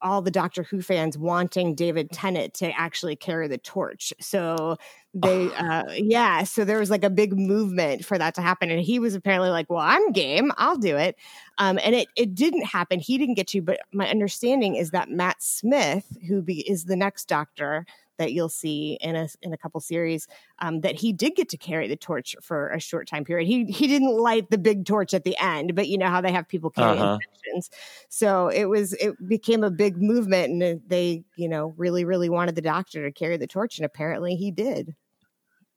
all 0.02 0.24
the 0.24 0.32
Doctor 0.32 0.64
Who 0.64 0.82
fans 0.82 1.20
wanting 1.20 1.76
David 1.76 2.10
Tennant 2.12 2.56
to 2.56 2.72
actually 2.72 3.16
carry 3.16 3.48
the 3.48 3.60
torch. 3.60 4.12
So, 4.20 4.78
they 5.16 5.50
uh 5.56 5.84
yeah 5.94 6.44
so 6.44 6.66
there 6.66 6.78
was 6.78 6.90
like 6.90 7.04
a 7.04 7.10
big 7.10 7.38
movement 7.38 8.04
for 8.04 8.18
that 8.18 8.36
to 8.36 8.42
happen 8.42 8.70
and 8.70 8.82
he 8.82 9.00
was 9.00 9.16
apparently 9.16 9.50
like 9.50 9.70
well 9.70 9.80
i'm 9.80 10.12
game 10.12 10.52
i'll 10.58 10.78
do 10.78 10.98
it 10.98 11.16
um 11.58 11.80
and 11.84 11.96
it 11.96 12.10
it 12.18 12.36
didn't 12.36 12.66
happen 12.66 13.00
he 13.00 13.18
didn't 13.18 13.36
get 13.36 13.48
to 13.48 13.62
but 13.62 13.80
my 13.94 14.10
understanding 14.10 14.76
is 14.76 14.92
that 14.92 15.10
matt 15.10 15.42
smith 15.42 16.18
who 16.28 16.42
be, 16.42 16.70
is 16.70 16.84
the 16.84 16.98
next 16.98 17.30
doctor 17.30 17.86
that 18.18 18.34
you'll 18.34 18.50
see 18.50 18.98
in 19.02 19.16
a 19.16 19.28
in 19.42 19.54
a 19.54 19.58
couple 19.58 19.80
series 19.82 20.28
um, 20.60 20.82
that 20.82 20.96
he 20.96 21.12
did 21.12 21.36
get 21.36 21.50
to 21.50 21.58
carry 21.58 21.88
the 21.88 21.96
torch 21.96 22.36
for 22.42 22.70
a 22.70 22.80
short 22.80 23.08
time 23.08 23.24
period. 23.24 23.48
He 23.48 23.66
he 23.66 23.88
didn't 23.88 24.18
light 24.18 24.50
the 24.50 24.58
big 24.58 24.86
torch 24.86 25.14
at 25.14 25.24
the 25.24 25.38
end, 25.40 25.76
but 25.76 25.88
you 25.88 25.98
know 25.98 26.10
how 26.10 26.22
they 26.22 26.32
have 26.32 26.48
people 26.48 26.70
carry 26.70 26.98
uh-huh. 26.98 27.18
infections. 27.22 27.70
So 28.10 28.48
it 28.48 28.66
was 28.66 28.94
it 28.94 29.16
became 29.28 29.64
a 29.64 29.72
big 29.72 30.02
movement, 30.02 30.62
and 30.62 30.82
they 30.88 31.24
you 31.36 31.50
know 31.50 31.74
really 31.78 32.06
really 32.06 32.30
wanted 32.30 32.56
the 32.56 32.62
doctor 32.62 33.04
to 33.04 33.12
carry 33.12 33.38
the 33.38 33.48
torch, 33.48 33.78
and 33.78 33.86
apparently 33.86 34.36
he 34.36 34.52
did. 34.52 34.96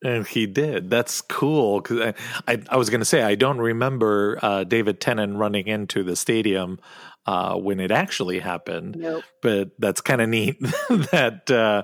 And 0.03 0.27
he 0.27 0.47
did. 0.47 0.91
That's 0.91 1.21
cool. 1.21 1.81
Because 1.81 2.01
I, 2.01 2.53
I, 2.53 2.63
I, 2.71 2.77
was 2.77 2.89
going 2.89 3.01
to 3.01 3.05
say 3.05 3.23
I 3.23 3.35
don't 3.35 3.59
remember 3.59 4.39
uh, 4.41 4.65
David 4.65 5.01
Tennant 5.01 5.37
running 5.37 5.67
into 5.67 6.05
the 6.05 6.15
stadium 6.15 6.79
uh, 7.27 7.57
when 7.57 7.81
it 7.81 7.91
actually 7.91 8.39
happened. 8.39 8.97
Nope. 8.97 9.25
But 9.43 9.73
that's 9.79 10.01
kind 10.01 10.21
of 10.21 10.29
neat 10.29 10.61
that 10.61 11.51
uh, 11.51 11.83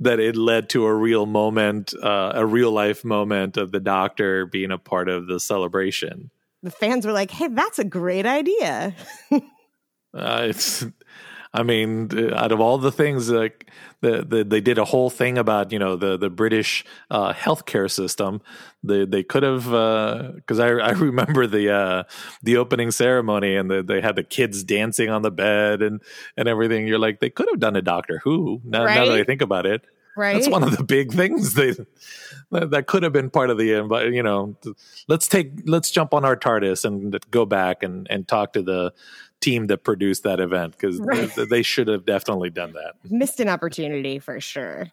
that 0.00 0.20
it 0.20 0.36
led 0.36 0.68
to 0.70 0.84
a 0.86 0.94
real 0.94 1.24
moment, 1.24 1.94
uh, 2.02 2.32
a 2.34 2.44
real 2.44 2.72
life 2.72 3.04
moment 3.04 3.56
of 3.56 3.72
the 3.72 3.80
doctor 3.80 4.44
being 4.44 4.70
a 4.70 4.78
part 4.78 5.08
of 5.08 5.28
the 5.28 5.40
celebration. 5.40 6.30
The 6.62 6.70
fans 6.70 7.06
were 7.06 7.12
like, 7.12 7.30
"Hey, 7.30 7.48
that's 7.48 7.78
a 7.78 7.84
great 7.84 8.26
idea." 8.26 8.94
Uh, 10.14 10.46
it's 10.48 10.82
I 11.56 11.62
mean, 11.62 12.10
out 12.34 12.52
of 12.52 12.60
all 12.60 12.76
the 12.76 12.92
things, 12.92 13.30
like 13.30 13.70
the, 14.02 14.22
the, 14.22 14.44
they 14.44 14.60
did 14.60 14.76
a 14.76 14.84
whole 14.84 15.08
thing 15.08 15.38
about 15.38 15.72
you 15.72 15.78
know 15.78 15.96
the 15.96 16.18
the 16.18 16.28
British 16.28 16.84
uh, 17.10 17.32
healthcare 17.32 17.90
system. 17.90 18.42
They 18.84 19.06
they 19.06 19.22
could 19.22 19.42
have 19.42 19.64
because 19.64 20.60
uh, 20.60 20.64
I 20.64 20.88
I 20.88 20.90
remember 21.10 21.46
the 21.46 21.72
uh, 21.72 22.02
the 22.42 22.58
opening 22.58 22.90
ceremony 22.90 23.56
and 23.56 23.70
the, 23.70 23.82
they 23.82 24.02
had 24.02 24.16
the 24.16 24.22
kids 24.22 24.64
dancing 24.64 25.08
on 25.08 25.22
the 25.22 25.30
bed 25.30 25.80
and 25.80 26.02
and 26.36 26.46
everything. 26.46 26.86
You're 26.86 26.98
like 26.98 27.20
they 27.20 27.30
could 27.30 27.48
have 27.50 27.58
done 27.60 27.74
a 27.74 27.82
Doctor 27.82 28.20
Who. 28.22 28.60
Now, 28.62 28.84
right? 28.84 28.94
now 28.94 29.06
that 29.06 29.18
I 29.18 29.24
think 29.24 29.40
about 29.40 29.64
it, 29.64 29.86
right? 30.14 30.34
That's 30.34 30.48
one 30.48 30.62
of 30.62 30.76
the 30.76 30.84
big 30.84 31.12
things 31.12 31.54
they 31.54 31.74
that 32.50 32.86
could 32.86 33.02
have 33.02 33.12
been 33.12 33.30
part 33.30 33.50
of 33.50 33.58
the 33.58 33.84
but 33.88 34.12
you 34.12 34.22
know 34.22 34.56
let's 35.08 35.26
take 35.26 35.52
let's 35.64 35.90
jump 35.90 36.14
on 36.14 36.24
our 36.24 36.36
TARDIS 36.36 36.84
and 36.84 37.18
go 37.30 37.44
back 37.44 37.82
and 37.82 38.06
and 38.10 38.28
talk 38.28 38.52
to 38.52 38.62
the 38.62 38.92
team 39.40 39.66
that 39.66 39.84
produced 39.84 40.22
that 40.24 40.40
event 40.40 40.72
because 40.72 40.98
right. 40.98 41.32
they, 41.34 41.44
they, 41.44 41.62
should 41.62 41.88
have 41.88 42.04
definitely 42.04 42.50
done 42.50 42.72
that. 42.72 42.94
Missed 43.10 43.40
an 43.40 43.48
opportunity 43.48 44.18
for 44.18 44.40
sure. 44.40 44.90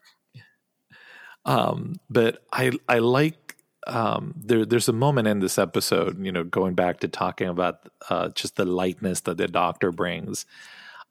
Um, 1.46 1.96
but 2.10 2.44
I 2.52 2.72
I 2.88 3.00
like 3.00 3.56
um, 3.88 4.34
there. 4.38 4.66
There's 4.66 4.90
a 4.90 4.94
moment 4.94 5.28
in 5.28 5.40
this 5.40 5.58
episode, 5.58 6.24
you 6.24 6.32
know, 6.32 6.44
going 6.44 6.74
back 6.74 7.02
to 7.02 7.08
talking 7.08 7.48
about 7.48 7.90
uh, 8.10 8.30
just 8.30 8.56
the 8.56 8.66
lightness 8.66 9.22
that 9.22 9.38
the 9.38 9.48
Doctor 9.48 9.92
brings. 9.92 10.46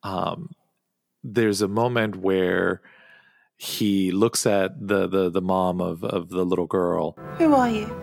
Um, 0.03 0.51
there's 1.23 1.62
a 1.62 1.69
moment 1.69 2.17
where 2.17 2.81
he 3.57 4.11
looks 4.11 4.47
at 4.47 4.89
the 4.89 5.07
the 5.07 5.31
the 5.31 5.43
mom 5.43 5.81
of 5.81 6.03
of 6.03 6.31
the 6.31 6.45
little 6.45 6.67
girl. 6.67 7.17
Who 7.39 7.55
are 7.55 7.69
you? 7.69 7.95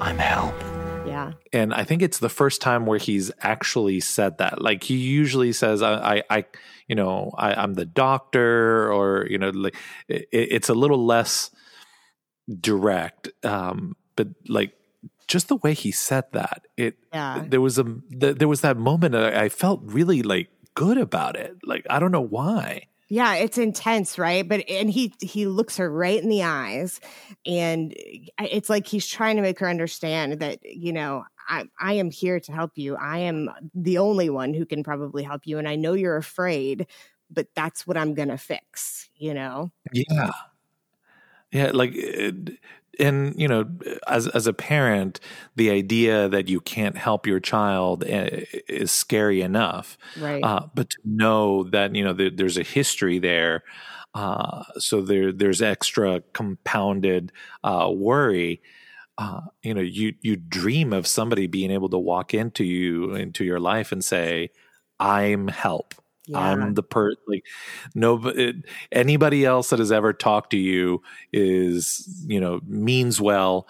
I'm 0.00 0.18
help. 0.18 0.77
Yeah. 1.08 1.32
And 1.52 1.74
I 1.74 1.84
think 1.84 2.02
it's 2.02 2.18
the 2.18 2.28
first 2.28 2.60
time 2.60 2.86
where 2.86 2.98
he's 2.98 3.30
actually 3.40 4.00
said 4.00 4.38
that. 4.38 4.60
Like 4.60 4.84
he 4.84 4.96
usually 4.96 5.52
says, 5.52 5.82
I, 5.82 6.16
I, 6.16 6.22
I 6.30 6.44
you 6.86 6.94
know, 6.94 7.32
I, 7.36 7.62
am 7.62 7.74
the 7.74 7.84
doctor, 7.84 8.92
or, 8.92 9.26
you 9.28 9.38
know, 9.38 9.50
like 9.50 9.76
it, 10.08 10.28
it's 10.32 10.68
a 10.68 10.74
little 10.74 11.04
less 11.04 11.50
direct. 12.60 13.28
Um, 13.44 13.96
but 14.16 14.28
like 14.48 14.72
just 15.26 15.48
the 15.48 15.56
way 15.56 15.74
he 15.74 15.90
said 15.92 16.24
that, 16.32 16.66
it, 16.76 16.96
yeah. 17.12 17.44
there 17.46 17.60
was 17.60 17.78
a, 17.78 17.84
there 18.10 18.48
was 18.48 18.62
that 18.62 18.76
moment 18.76 19.14
I 19.14 19.48
felt 19.48 19.80
really 19.84 20.22
like 20.22 20.48
good 20.74 20.98
about 20.98 21.36
it. 21.36 21.56
Like, 21.64 21.86
I 21.90 21.98
don't 21.98 22.12
know 22.12 22.20
why. 22.20 22.86
Yeah, 23.08 23.34
it's 23.36 23.56
intense, 23.56 24.18
right? 24.18 24.46
But 24.46 24.68
and 24.68 24.90
he 24.90 25.14
he 25.20 25.46
looks 25.46 25.78
her 25.78 25.90
right 25.90 26.22
in 26.22 26.28
the 26.28 26.42
eyes 26.42 27.00
and 27.46 27.94
it's 27.96 28.68
like 28.68 28.86
he's 28.86 29.06
trying 29.06 29.36
to 29.36 29.42
make 29.42 29.58
her 29.60 29.68
understand 29.68 30.40
that, 30.40 30.58
you 30.62 30.92
know, 30.92 31.24
I 31.48 31.64
I 31.80 31.94
am 31.94 32.10
here 32.10 32.38
to 32.38 32.52
help 32.52 32.72
you. 32.76 32.96
I 32.96 33.18
am 33.18 33.48
the 33.74 33.98
only 33.98 34.28
one 34.28 34.52
who 34.52 34.66
can 34.66 34.82
probably 34.82 35.22
help 35.22 35.46
you 35.46 35.58
and 35.58 35.66
I 35.66 35.76
know 35.76 35.94
you're 35.94 36.18
afraid, 36.18 36.86
but 37.30 37.48
that's 37.54 37.86
what 37.86 37.96
I'm 37.96 38.14
to 38.28 38.36
fix, 38.38 39.08
you 39.16 39.32
know. 39.32 39.70
Yeah. 39.92 40.30
Yeah, 41.50 41.70
like 41.72 41.94
eh, 41.96 42.32
it, 42.32 42.58
and 42.98 43.34
you 43.40 43.48
know 43.48 43.66
as 44.06 44.26
as 44.28 44.46
a 44.46 44.52
parent 44.52 45.20
the 45.56 45.70
idea 45.70 46.28
that 46.28 46.48
you 46.48 46.60
can't 46.60 46.96
help 46.96 47.26
your 47.26 47.40
child 47.40 48.04
eh, 48.04 48.44
is 48.68 48.90
scary 48.90 49.42
enough. 49.42 49.98
Right. 50.18 50.42
Uh, 50.42 50.66
but 50.74 50.90
to 50.90 50.98
know 51.04 51.64
that 51.64 51.94
you 51.94 52.04
know 52.04 52.12
there, 52.12 52.30
there's 52.30 52.58
a 52.58 52.62
history 52.62 53.18
there 53.18 53.62
uh, 54.14 54.64
so 54.78 55.00
there 55.00 55.32
there's 55.32 55.62
extra 55.62 56.22
compounded 56.32 57.32
uh, 57.62 57.90
worry 57.92 58.62
uh, 59.18 59.42
you 59.62 59.74
know 59.74 59.80
you 59.80 60.14
you 60.22 60.36
dream 60.36 60.92
of 60.92 61.06
somebody 61.06 61.46
being 61.46 61.70
able 61.70 61.88
to 61.88 61.98
walk 61.98 62.34
into 62.34 62.64
you 62.64 63.14
into 63.14 63.44
your 63.44 63.60
life 63.60 63.92
and 63.92 64.04
say 64.04 64.50
i'm 64.98 65.48
help 65.48 65.94
yeah. 66.28 66.38
I'm 66.38 66.74
the 66.74 66.82
per 66.82 67.12
like 67.26 67.44
no 67.94 68.26
it, 68.28 68.56
anybody 68.92 69.44
else 69.44 69.70
that 69.70 69.78
has 69.78 69.92
ever 69.92 70.12
talked 70.12 70.50
to 70.50 70.56
you 70.58 71.02
is 71.32 72.24
you 72.26 72.40
know 72.40 72.60
means 72.66 73.20
well. 73.20 73.66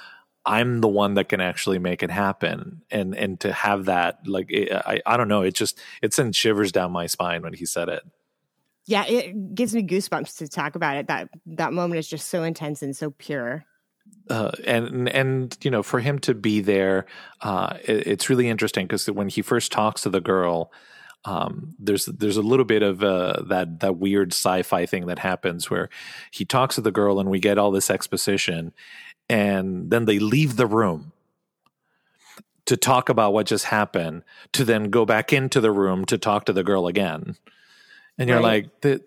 I'm 0.46 0.80
the 0.80 0.88
one 0.88 1.14
that 1.14 1.28
can 1.28 1.42
actually 1.42 1.78
make 1.78 2.02
it 2.02 2.10
happen, 2.10 2.80
and 2.90 3.14
and 3.14 3.38
to 3.40 3.52
have 3.52 3.84
that 3.84 4.26
like 4.26 4.46
it, 4.50 4.72
I 4.72 5.00
I 5.04 5.16
don't 5.18 5.28
know 5.28 5.42
it 5.42 5.54
just 5.54 5.78
it 6.00 6.14
sends 6.14 6.36
shivers 6.36 6.72
down 6.72 6.90
my 6.90 7.06
spine 7.06 7.42
when 7.42 7.52
he 7.52 7.66
said 7.66 7.88
it. 7.88 8.02
Yeah, 8.86 9.04
it 9.04 9.54
gives 9.54 9.74
me 9.74 9.82
goosebumps 9.82 10.38
to 10.38 10.48
talk 10.48 10.74
about 10.74 10.96
it. 10.96 11.08
That 11.08 11.28
that 11.46 11.74
moment 11.74 11.98
is 11.98 12.08
just 12.08 12.28
so 12.28 12.42
intense 12.42 12.82
and 12.82 12.96
so 12.96 13.10
pure. 13.10 13.66
Uh, 14.30 14.50
and 14.66 15.08
and 15.10 15.58
you 15.62 15.70
know 15.70 15.82
for 15.82 16.00
him 16.00 16.18
to 16.20 16.34
be 16.34 16.60
there, 16.60 17.04
uh, 17.42 17.76
it, 17.84 18.06
it's 18.06 18.30
really 18.30 18.48
interesting 18.48 18.86
because 18.86 19.10
when 19.10 19.28
he 19.28 19.42
first 19.42 19.72
talks 19.72 20.02
to 20.02 20.10
the 20.10 20.22
girl, 20.22 20.72
um, 21.24 21.74
there's 21.78 22.06
there's 22.06 22.36
a 22.36 22.42
little 22.42 22.64
bit 22.64 22.82
of 22.82 23.02
uh, 23.02 23.42
that 23.48 23.80
that 23.80 23.96
weird 23.96 24.32
sci-fi 24.32 24.86
thing 24.86 25.06
that 25.06 25.18
happens 25.18 25.68
where 25.68 25.88
he 26.30 26.44
talks 26.44 26.76
to 26.76 26.80
the 26.80 26.92
girl 26.92 27.20
and 27.20 27.28
we 27.28 27.40
get 27.40 27.58
all 27.58 27.70
this 27.70 27.90
exposition, 27.90 28.72
and 29.28 29.90
then 29.90 30.04
they 30.04 30.18
leave 30.18 30.56
the 30.56 30.66
room 30.66 31.12
to 32.66 32.76
talk 32.76 33.08
about 33.08 33.32
what 33.32 33.46
just 33.46 33.64
happened, 33.66 34.22
to 34.52 34.64
then 34.64 34.90
go 34.90 35.04
back 35.04 35.32
into 35.32 35.60
the 35.60 35.72
room 35.72 36.04
to 36.04 36.18
talk 36.18 36.44
to 36.44 36.52
the 36.52 36.64
girl 36.64 36.86
again, 36.86 37.36
and 38.16 38.28
you're 38.28 38.40
right. 38.40 38.68
like, 38.82 39.02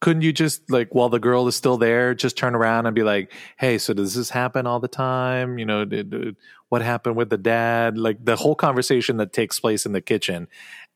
couldn't 0.00 0.22
you 0.22 0.32
just 0.32 0.70
like 0.70 0.94
while 0.94 1.08
the 1.08 1.18
girl 1.18 1.48
is 1.48 1.56
still 1.56 1.78
there, 1.78 2.14
just 2.14 2.36
turn 2.36 2.54
around 2.54 2.86
and 2.86 2.94
be 2.94 3.02
like, 3.02 3.32
"Hey, 3.56 3.78
so 3.78 3.94
does 3.94 4.14
this 4.14 4.30
happen 4.30 4.66
all 4.66 4.78
the 4.78 4.88
time? 4.88 5.58
You 5.58 5.64
know, 5.64 5.84
did, 5.84 6.10
did, 6.10 6.36
what 6.68 6.82
happened 6.82 7.16
with 7.16 7.30
the 7.30 7.38
dad? 7.38 7.96
Like 7.96 8.24
the 8.24 8.36
whole 8.36 8.54
conversation 8.54 9.16
that 9.16 9.32
takes 9.32 9.58
place 9.58 9.86
in 9.86 9.92
the 9.92 10.02
kitchen, 10.02 10.48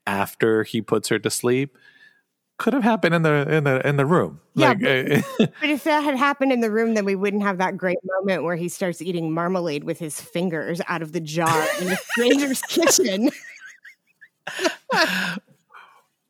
after 0.06 0.62
he 0.64 0.80
puts 0.82 1.08
her 1.08 1.18
to 1.18 1.30
sleep 1.30 1.76
could 2.60 2.74
have 2.74 2.82
happened 2.84 3.14
in 3.14 3.22
the 3.22 3.50
in 3.50 3.64
the 3.64 3.86
in 3.88 3.96
the 3.96 4.04
room. 4.04 4.38
Yeah, 4.54 4.68
like, 4.68 4.80
but, 4.80 4.88
eh, 4.88 5.22
eh. 5.40 5.46
but, 5.60 5.70
if 5.70 5.84
that 5.84 6.04
had 6.04 6.16
happened 6.16 6.52
in 6.52 6.60
the 6.60 6.70
room, 6.70 6.92
then 6.94 7.06
we 7.06 7.16
wouldn't 7.16 7.42
have 7.42 7.56
that 7.58 7.78
great 7.78 7.96
moment 8.04 8.44
where 8.44 8.54
he 8.54 8.68
starts 8.68 9.00
eating 9.00 9.32
marmalade 9.32 9.82
with 9.82 9.98
his 9.98 10.20
fingers 10.20 10.80
out 10.86 11.00
of 11.00 11.12
the 11.12 11.20
jar 11.20 11.66
in 11.80 11.88
the 11.88 11.96
stranger's 12.10 12.60
kitchen. 12.62 13.30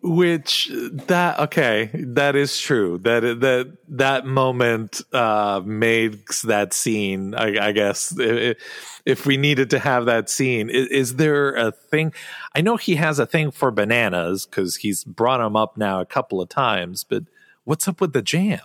which 0.03 0.71
that 0.73 1.39
okay 1.39 1.91
that 1.93 2.35
is 2.35 2.59
true 2.59 2.99
that 2.99 3.21
that 3.21 3.77
that 3.87 4.25
moment 4.25 5.03
uh 5.13 5.61
makes 5.65 6.41
that 6.43 6.73
scene 6.73 7.35
i, 7.35 7.69
I 7.69 7.73
guess 7.73 8.19
if, 8.19 8.57
if, 9.05 9.27
we 9.27 9.37
needed 9.37 9.69
to 9.71 9.79
have 9.79 10.07
that 10.07 10.31
scene 10.31 10.71
is, 10.71 10.89
is, 10.89 11.17
there 11.17 11.55
a 11.55 11.71
thing 11.71 12.15
i 12.55 12.63
know 12.63 12.79
he 12.79 12.95
has 12.95 13.19
a 13.19 13.27
thing 13.27 13.51
for 13.51 13.71
bananas 13.71 14.47
because 14.47 14.77
he's 14.77 15.05
brought 15.05 15.39
them 15.39 15.55
up 15.55 15.77
now 15.77 16.01
a 16.01 16.07
couple 16.07 16.41
of 16.41 16.49
times 16.49 17.05
but 17.05 17.25
what's 17.65 17.87
up 17.87 18.01
with 18.01 18.15
the 18.15 18.23
jam 18.23 18.61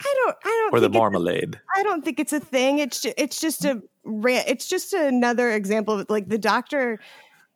I 0.00 0.14
don't 0.24 0.36
I 0.44 0.48
don't 0.48 0.74
or 0.74 0.80
the 0.80 0.90
marmalade. 0.90 1.60
I 1.74 1.82
don't 1.82 2.04
think 2.04 2.20
it's 2.20 2.32
a 2.32 2.38
thing. 2.38 2.78
It's 2.78 3.00
just, 3.00 3.14
it's 3.18 3.40
just 3.40 3.64
a 3.64 3.82
ra- 4.04 4.44
it's 4.46 4.68
just 4.68 4.92
another 4.92 5.50
example 5.50 5.98
of 5.98 6.08
like 6.08 6.28
the 6.28 6.38
doctor. 6.38 7.00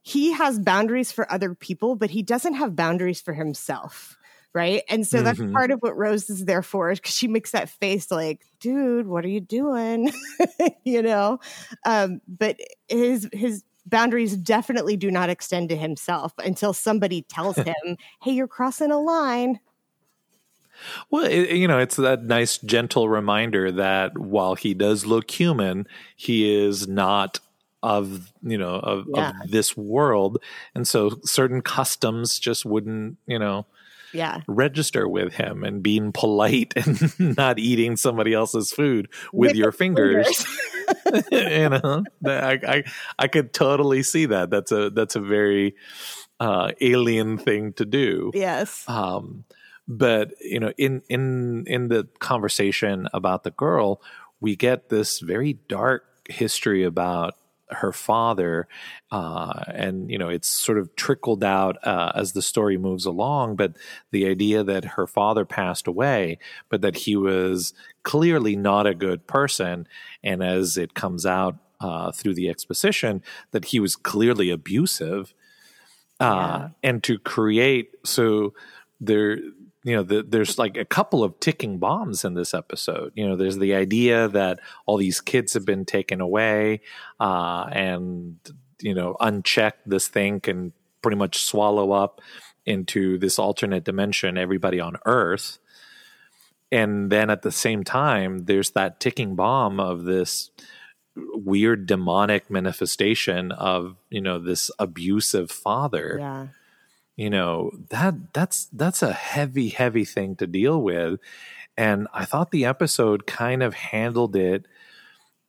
He 0.03 0.33
has 0.33 0.59
boundaries 0.59 1.13
for 1.13 1.31
other 1.33 1.55
people, 1.55 1.95
but 1.97 2.11
he 2.11 2.23
doesn't 2.23 2.55
have 2.55 2.75
boundaries 2.75 3.21
for 3.21 3.33
himself, 3.35 4.17
right? 4.53 4.83
And 4.89 5.07
so 5.07 5.23
that's 5.23 5.41
Mhm. 5.41 5.49
part 5.53 5.71
of 5.71 5.79
what 5.81 5.97
Rose 5.97 6.29
is 6.29 6.45
there 6.45 6.63
for, 6.63 6.93
because 6.93 7.15
she 7.15 7.29
makes 7.29 7.53
that 7.53 7.69
face 7.71 8.11
like, 8.11 8.41
"Dude, 8.61 9.07
what 9.07 9.25
are 9.25 9.29
you 9.29 9.41
doing?" 9.41 10.13
you 10.85 11.03
know. 11.03 11.39
Um, 11.87 12.21
but 12.27 12.59
his 12.89 13.29
his 13.33 13.63
boundaries 13.87 14.37
definitely 14.37 14.97
do 14.97 15.11
not 15.11 15.31
extend 15.31 15.69
to 15.71 15.77
himself 15.77 16.33
until 16.39 16.73
somebody 16.73 17.23
tells 17.23 17.61
him, 17.63 17.97
"Hey, 18.23 18.33
you're 18.33 18.49
crossing 18.49 18.91
a 18.91 18.99
line." 19.01 19.61
Well, 21.11 21.25
it, 21.25 21.51
you 21.57 21.69
know, 21.69 21.79
it's 21.79 21.97
that 21.97 22.25
nice, 22.25 22.59
gentle 22.59 23.09
reminder 23.09 23.71
that 23.73 24.17
while 24.19 24.55
he 24.55 24.75
does 24.75 25.07
look 25.07 25.31
human, 25.31 25.87
he 26.17 26.53
is 26.55 26.89
not 26.89 27.41
of 27.83 28.33
you 28.43 28.59
know 28.59 28.75
of, 28.77 29.07
Yeah. 29.15 29.33
of 29.43 29.51
this 29.51 29.77
world, 29.77 30.39
and 30.75 30.87
so 30.87 31.11
certain 31.25 31.63
customs 31.63 32.39
just 32.39 32.65
wouldn't 32.65 33.19
you 33.27 33.39
know 33.39 33.67
Yeah. 34.13 34.41
register 34.47 35.09
with 35.09 35.33
him. 35.35 35.65
And 35.65 35.83
being 35.83 36.13
polite 36.13 36.75
and 36.77 37.37
not 37.37 37.59
eating 37.59 37.97
somebody 37.97 38.33
else's 38.35 38.73
food 38.73 39.09
with, 39.33 39.51
With 39.51 39.57
your 39.57 39.65
your 39.67 39.73
fingers, 39.73 40.47
you 41.33 41.69
know, 41.71 42.05
I, 42.27 42.59
I 42.67 42.85
I 43.19 43.29
could 43.29 43.53
totally 43.53 44.03
see 44.03 44.27
that. 44.27 44.51
That's 44.51 44.73
a 44.73 44.91
that's 44.91 45.17
a 45.17 45.21
very 45.21 45.75
uh, 46.41 46.73
alien 46.81 47.39
thing 47.39 47.73
to 47.75 47.85
do. 47.85 48.31
Yes. 48.35 48.85
Um, 48.89 49.45
but 49.89 50.33
you 50.41 50.61
know, 50.61 50.73
in 50.79 51.03
in 51.09 51.65
in 51.67 51.89
the 51.89 52.07
conversation 52.19 53.09
about 53.13 53.45
the 53.45 53.51
girl, 53.51 54.01
we 54.41 54.57
get 54.57 54.89
this 54.89 55.21
very 55.21 55.55
dark 55.69 56.05
history 56.29 56.85
about 56.85 57.35
her 57.75 57.93
father, 57.93 58.69
uh, 59.11 59.65
and 59.69 60.11
you 60.11 60.19
know, 60.19 60.29
it's 60.29 60.49
sort 60.49 60.79
of 60.79 60.95
trickled 60.97 61.45
out 61.45 61.77
uh, 61.87 62.13
as 62.15 62.33
the 62.33 62.43
story 62.43 62.77
moves 62.77 63.07
along. 63.07 63.57
But 63.57 63.77
the 64.11 64.27
idea 64.27 64.63
that 64.65 64.85
her 64.85 65.07
father 65.07 65.45
passed 65.45 65.87
away, 65.87 66.39
but 66.69 66.81
that 66.83 66.97
he 66.97 67.17
was 67.17 67.75
clearly 68.03 68.57
not 68.57 68.87
a 68.87 68.95
good 68.95 69.27
person, 69.27 69.87
and 70.23 70.43
as 70.43 70.77
it 70.77 70.95
comes 70.95 71.27
out 71.27 71.57
uh, 71.81 72.13
through 72.13 72.35
the 72.35 72.49
exposition, 72.49 73.23
that 73.51 73.67
he 73.67 73.81
was 73.81 73.97
clearly 73.97 74.51
abusive 74.51 75.35
uh, 76.23 76.69
and 76.83 77.03
to 77.03 77.19
create 77.19 77.91
so 78.05 78.55
there 79.01 79.39
you 79.85 79.97
know 79.97 80.03
the, 80.03 80.23
there's 80.23 80.59
like 80.59 80.77
a 80.77 80.85
couple 80.85 81.25
of 81.25 81.39
ticking 81.41 81.79
bombs 81.79 82.25
in 82.25 82.35
this 82.35 82.55
episode. 82.55 83.13
You 83.15 83.29
know 83.29 83.37
there's 83.37 83.59
the 83.59 83.75
idea 83.75 84.29
that 84.29 84.61
all 84.87 84.97
these 84.97 85.21
kids 85.21 85.55
have 85.55 85.65
been 85.65 85.85
taken 85.85 86.21
away 86.21 86.83
uh, 87.19 87.69
and 87.73 88.37
you 88.81 88.95
know 88.95 89.17
unchecked 89.21 89.89
this 89.89 90.09
thing 90.09 90.41
can 90.41 90.73
pretty 91.03 91.17
much 91.17 91.43
swallow 91.43 91.93
up 91.93 92.21
into 92.65 93.19
this 93.19 93.39
alternate 93.39 93.85
dimension 93.85 94.39
everybody 94.39 94.79
on 94.79 94.97
earth. 95.05 95.59
And 96.71 97.11
then 97.11 97.29
at 97.29 97.43
the 97.43 97.53
same 97.53 97.83
time 97.85 98.45
there's 98.47 98.71
that 98.71 99.01
ticking 99.01 99.35
bomb 99.35 99.81
of 99.81 100.05
this 100.05 100.51
weird 101.17 101.87
demonic 101.87 102.51
manifestation 102.51 103.53
of 103.53 103.97
you 104.11 104.21
know 104.21 104.39
this 104.39 104.71
abusive 104.79 105.51
father. 105.51 106.17
Yeah. 106.21 106.47
You 107.17 107.31
know 107.31 107.71
that 107.91 108.15
that's 108.33 108.67
that's 108.73 109.03
a 109.03 109.13
heavy 109.13 109.69
heavy 109.69 110.05
thing 110.05 110.37
to 110.37 110.47
deal 110.47 110.81
with. 110.83 111.21
And 111.77 112.07
i 112.13 112.25
thought 112.27 112.51
the 112.51 112.67
episode 112.67 113.27
kind 113.27 113.63
of 113.63 113.75
handled 113.75 114.37
it 114.37 114.67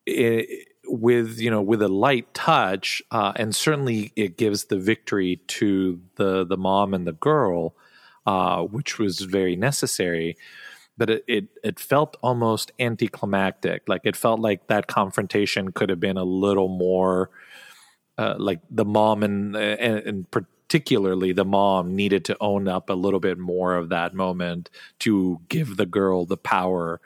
i 0.07 0.47
with 0.85 1.39
you 1.39 1.49
know 1.49 1.61
with 1.61 1.81
a 1.81 1.88
light 1.88 2.33
touch 2.33 3.01
uh, 3.11 3.31
and 3.38 3.55
certainly 3.55 4.11
it 4.15 4.38
gives 4.38 4.65
the 4.65 4.77
victory 4.77 5.41
to 5.47 6.01
the 6.15 6.45
the 6.45 6.57
mom 6.57 6.93
and 6.93 7.07
the 7.07 7.13
girl 7.13 7.75
uh, 8.25 8.63
which 8.63 8.99
was 8.99 9.19
very 9.21 9.55
necessary. 9.55 10.38
But 10.97 11.09
it, 11.09 11.23
it 11.27 11.45
it 11.63 11.79
felt 11.79 12.17
almost 12.21 12.71
anticlimactic. 12.79 13.83
Like 13.88 14.01
it 14.03 14.15
felt 14.15 14.39
like 14.39 14.67
that 14.67 14.88
confrontation 14.88 15.71
could 15.71 15.89
have 15.89 15.99
been 15.99 16.17
a 16.17 16.23
little 16.23 16.67
more 16.67 17.31
uh, 18.17 18.35
like 18.38 18.59
the 18.69 18.85
mom 18.85 19.23
and, 19.23 19.55
and 19.55 19.99
and 19.99 20.31
particularly 20.73 21.31
the 21.31 21.45
mom 21.45 21.95
needed 21.95 22.25
to 22.25 22.36
own 22.41 22.67
up 22.67 22.89
a 22.89 22.93
little 22.93 23.19
bit 23.19 23.38
more 23.38 23.75
of 23.75 23.89
that 23.89 24.12
moment 24.15 24.71
to 24.97 25.39
give 25.47 25.77
the 25.77 25.86
girl 25.86 26.25
the 26.25 26.36
power 26.36 26.99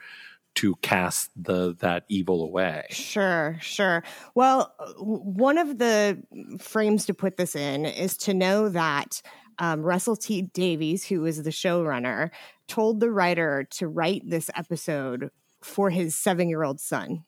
to 0.54 0.74
cast 0.76 1.30
the 1.36 1.76
that 1.80 2.04
evil 2.08 2.42
away. 2.42 2.86
Sure, 2.88 3.58
sure. 3.60 4.02
Well, 4.34 4.74
one 4.96 5.58
of 5.58 5.76
the 5.76 6.16
frames 6.58 7.04
to 7.04 7.14
put 7.14 7.36
this 7.36 7.54
in 7.54 7.84
is 7.84 8.16
to 8.18 8.32
know 8.32 8.70
that 8.70 9.20
um, 9.58 9.82
Russell 9.82 10.16
T 10.16 10.40
Davies, 10.40 11.04
who 11.04 11.20
was 11.20 11.42
the 11.42 11.50
showrunner, 11.50 12.30
told 12.68 13.00
the 13.00 13.10
writer 13.10 13.68
to 13.72 13.86
write 13.86 14.22
this 14.24 14.48
episode 14.56 15.30
for 15.62 15.90
his 15.90 16.16
seven 16.16 16.48
year 16.48 16.62
old 16.62 16.80
son. 16.80 17.24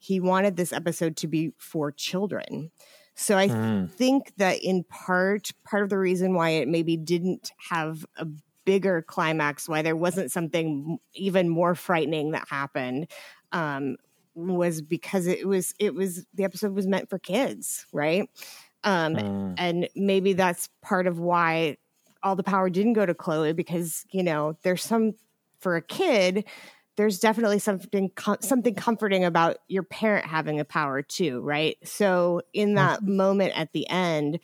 He 0.00 0.20
wanted 0.20 0.56
this 0.56 0.72
episode 0.72 1.18
to 1.18 1.28
be 1.28 1.52
for 1.58 1.92
children. 1.92 2.70
So 3.14 3.38
I 3.38 3.48
Mm. 3.48 3.92
think 3.98 4.32
that 4.36 4.62
in 4.62 4.84
part, 4.84 5.50
part 5.64 5.82
of 5.82 5.90
the 5.90 5.98
reason 5.98 6.34
why 6.34 6.50
it 6.50 6.68
maybe 6.68 6.96
didn't 6.96 7.50
have 7.70 8.06
a 8.16 8.26
bigger 8.64 9.02
climax, 9.02 9.68
why 9.68 9.82
there 9.82 9.96
wasn't 9.96 10.32
something 10.32 10.98
even 11.14 11.48
more 11.48 11.74
frightening 11.74 12.30
that 12.32 12.48
happened, 12.48 13.10
um, 13.52 13.96
was 14.34 14.80
because 14.80 15.26
it 15.26 15.46
was 15.46 15.74
it 15.78 15.94
was 15.94 16.24
the 16.32 16.44
episode 16.44 16.72
was 16.74 16.86
meant 16.86 17.10
for 17.10 17.18
kids, 17.18 17.86
right? 17.92 18.28
Um, 18.84 19.18
Mm. 19.18 19.56
and 19.56 19.88
maybe 19.94 20.32
that's 20.32 20.68
part 20.82 21.06
of 21.06 21.18
why 21.18 21.76
all 22.22 22.36
the 22.36 22.42
power 22.42 22.70
didn't 22.70 22.94
go 22.94 23.06
to 23.06 23.14
Chloe 23.14 23.52
because 23.52 24.04
you 24.12 24.22
know 24.22 24.56
there's 24.62 24.82
some 24.82 25.12
for 25.60 25.76
a 25.76 25.82
kid 25.82 26.44
there's 26.96 27.18
definitely 27.18 27.58
something 27.58 28.10
com- 28.16 28.38
something 28.40 28.74
comforting 28.74 29.24
about 29.24 29.58
your 29.68 29.82
parent 29.82 30.26
having 30.26 30.60
a 30.60 30.64
power 30.64 31.02
too 31.02 31.40
right? 31.40 31.76
So 31.84 32.42
in 32.52 32.74
that 32.74 33.02
moment 33.02 33.58
at 33.58 33.72
the 33.72 33.88
end 33.88 34.40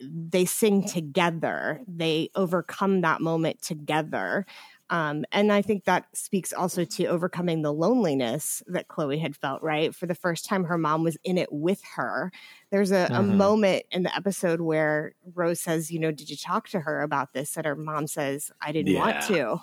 they 0.00 0.44
sing 0.44 0.84
together. 0.84 1.80
They 1.88 2.28
overcome 2.34 3.00
that 3.00 3.20
moment 3.22 3.62
together. 3.62 4.44
Um, 4.88 5.24
and 5.32 5.50
i 5.52 5.62
think 5.62 5.84
that 5.84 6.06
speaks 6.14 6.52
also 6.52 6.84
to 6.84 7.06
overcoming 7.06 7.62
the 7.62 7.72
loneliness 7.72 8.62
that 8.68 8.86
chloe 8.88 9.18
had 9.18 9.34
felt 9.34 9.62
right? 9.62 9.94
For 9.94 10.06
the 10.06 10.14
first 10.14 10.44
time 10.46 10.64
her 10.64 10.78
mom 10.78 11.02
was 11.02 11.16
in 11.24 11.38
it 11.38 11.52
with 11.52 11.82
her. 11.96 12.30
There's 12.70 12.92
a, 12.92 13.10
a 13.14 13.22
Mhm. 13.22 13.36
moment 13.36 13.84
in 13.90 14.04
the 14.04 14.14
episode 14.14 14.60
where 14.60 15.14
rose 15.34 15.60
says 15.60 15.90
you 15.90 15.98
know 15.98 16.12
did 16.12 16.30
you 16.30 16.36
talk 16.36 16.68
to 16.68 16.80
her 16.80 17.02
about 17.02 17.32
this? 17.32 17.56
And 17.56 17.66
her 17.66 17.74
mom 17.76 18.06
says 18.06 18.50
i 18.60 18.70
didn't 18.72 18.92
want 18.92 19.20
to 19.22 19.58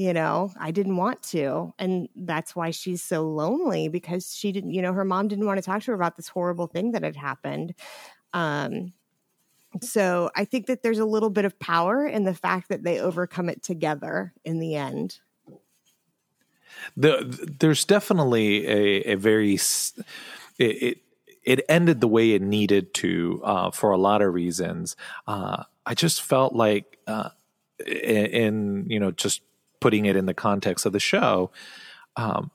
you 0.00 0.14
know 0.14 0.50
i 0.58 0.70
didn't 0.70 0.96
want 0.96 1.22
to 1.22 1.74
and 1.78 2.08
that's 2.16 2.56
why 2.56 2.70
she's 2.70 3.02
so 3.02 3.28
lonely 3.28 3.86
because 3.86 4.34
she 4.34 4.50
didn't 4.50 4.72
you 4.72 4.80
know 4.80 4.94
her 4.94 5.04
mom 5.04 5.28
didn't 5.28 5.44
want 5.44 5.58
to 5.58 5.62
talk 5.62 5.82
to 5.82 5.90
her 5.90 5.94
about 5.94 6.16
this 6.16 6.26
horrible 6.26 6.66
thing 6.66 6.92
that 6.92 7.02
had 7.02 7.16
happened 7.16 7.74
um 8.32 8.94
so 9.82 10.30
i 10.34 10.42
think 10.42 10.64
that 10.64 10.82
there's 10.82 10.98
a 10.98 11.04
little 11.04 11.28
bit 11.28 11.44
of 11.44 11.58
power 11.58 12.06
in 12.06 12.24
the 12.24 12.32
fact 12.32 12.70
that 12.70 12.82
they 12.82 12.98
overcome 12.98 13.50
it 13.50 13.62
together 13.62 14.32
in 14.42 14.58
the 14.58 14.74
end 14.74 15.20
The, 16.96 17.54
there's 17.58 17.84
definitely 17.84 18.66
a, 18.66 19.12
a 19.12 19.14
very 19.16 19.54
it, 19.54 19.90
it 20.58 20.98
it 21.42 21.64
ended 21.68 22.00
the 22.00 22.08
way 22.08 22.32
it 22.32 22.42
needed 22.42 22.94
to 22.94 23.42
uh, 23.44 23.70
for 23.70 23.90
a 23.90 23.98
lot 23.98 24.22
of 24.22 24.32
reasons. 24.32 24.94
Uh, 25.26 25.64
I 25.84 25.94
just 25.94 26.22
felt 26.22 26.54
like 26.54 26.98
uh, 27.06 27.30
in, 27.86 28.26
in 28.26 28.86
you 28.88 29.00
know 29.00 29.10
just 29.10 29.42
putting 29.80 30.06
it 30.06 30.16
in 30.16 30.26
the 30.26 30.34
context 30.34 30.86
of 30.86 30.92
the 30.92 31.00
show, 31.00 31.50
um, 32.16 32.50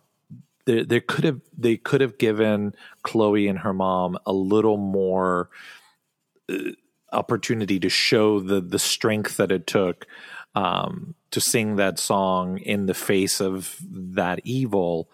there 0.65 0.83
there 0.83 1.01
could 1.01 1.23
have 1.23 1.41
they 1.57 1.77
could 1.77 2.01
have 2.01 2.17
given 2.17 2.73
Chloe 3.03 3.47
and 3.47 3.59
her 3.59 3.73
mom 3.73 4.17
a 4.25 4.33
little 4.33 4.77
more 4.77 5.49
uh, 6.49 6.71
opportunity 7.11 7.79
to 7.79 7.89
show 7.89 8.39
the 8.39 8.61
the 8.61 8.79
strength 8.79 9.37
that 9.37 9.51
it 9.51 9.67
took 9.67 10.07
um, 10.55 11.15
to 11.31 11.41
sing 11.41 11.75
that 11.75 11.99
song 11.99 12.57
in 12.59 12.85
the 12.85 12.93
face 12.93 13.41
of 13.41 13.77
that 13.91 14.39
evil, 14.43 15.09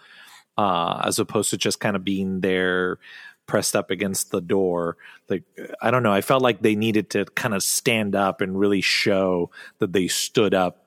uh, 0.58 1.02
as 1.04 1.19
opposed 1.19 1.50
to 1.50 1.58
just 1.58 1.80
kind 1.80 1.95
of 1.95 2.04
being 2.04 2.41
there 2.41 3.00
pressed 3.47 3.76
up 3.76 3.91
against 3.91 4.32
the 4.32 4.39
door. 4.39 4.97
Like 5.28 5.43
I 5.82 5.91
don't 5.91 6.04
know, 6.04 6.13
I 6.13 6.21
felt 6.21 6.41
like 6.43 6.62
they 6.62 6.76
needed 6.76 7.10
to 7.12 7.26
kind 7.26 7.54
of 7.54 7.63
stand 7.63 8.15
up 8.15 8.39
and 8.39 8.58
really 8.58 8.82
show 8.82 9.52
that 9.80 9.91
they 9.91 10.08
stood 10.08 10.54
up 10.54 10.80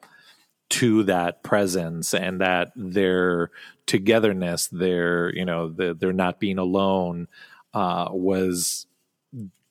to 0.75 1.05
that 1.05 1.45
presence 1.45 2.13
and 2.13 2.41
that 2.41 2.73
their 2.75 3.53
togetherness, 3.87 4.67
their 4.67 5.33
you 5.33 5.45
know, 5.45 5.69
the, 5.69 5.95
their 5.95 6.13
not 6.13 6.41
being 6.41 6.59
alone, 6.59 7.29
uh, 7.75 8.09
was 8.11 8.87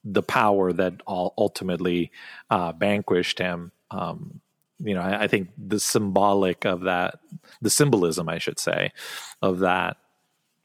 the 0.05 0.23
power 0.23 0.71
that 0.71 1.01
ultimately 1.05 2.09
uh, 2.49 2.71
vanquished 2.71 3.37
him. 3.37 3.73
Um, 3.91 4.39
you 4.79 4.93
know, 4.93 5.01
I, 5.01 5.23
I 5.23 5.27
think 5.27 5.49
the 5.57 5.79
symbolic 5.79 6.65
of 6.65 6.81
that, 6.81 7.19
the 7.61 7.69
symbolism, 7.69 8.29
I 8.29 8.37
should 8.37 8.59
say, 8.59 8.93
of 9.41 9.59
that 9.59 9.97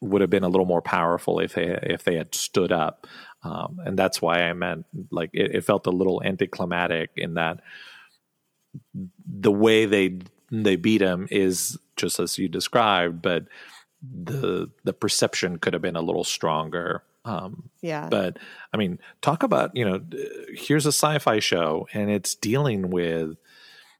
would 0.00 0.20
have 0.20 0.30
been 0.30 0.44
a 0.44 0.48
little 0.48 0.66
more 0.66 0.82
powerful 0.82 1.40
if 1.40 1.54
they 1.54 1.76
if 1.82 2.04
they 2.04 2.14
had 2.14 2.32
stood 2.32 2.70
up, 2.70 3.08
um, 3.42 3.80
and 3.84 3.98
that's 3.98 4.22
why 4.22 4.42
I 4.42 4.52
meant 4.52 4.86
like 5.10 5.30
it, 5.32 5.56
it 5.56 5.64
felt 5.64 5.88
a 5.88 5.90
little 5.90 6.22
anticlimactic 6.22 7.10
in 7.16 7.34
that 7.34 7.58
the 9.26 9.52
way 9.52 9.86
they 9.86 10.18
they 10.50 10.76
beat 10.76 11.00
him 11.00 11.28
is 11.30 11.78
just 11.96 12.18
as 12.20 12.38
you 12.38 12.48
described, 12.48 13.22
but 13.22 13.46
the 14.02 14.70
the 14.84 14.92
perception 14.92 15.58
could 15.58 15.72
have 15.72 15.82
been 15.82 15.96
a 15.96 16.02
little 16.02 16.24
stronger. 16.24 17.02
Um, 17.24 17.68
yeah. 17.82 18.08
But 18.10 18.38
I 18.72 18.76
mean, 18.76 18.98
talk 19.20 19.42
about 19.42 19.76
you 19.76 19.84
know, 19.84 20.00
here's 20.54 20.86
a 20.86 20.92
sci-fi 20.92 21.40
show, 21.40 21.88
and 21.92 22.10
it's 22.10 22.34
dealing 22.34 22.90
with 22.90 23.36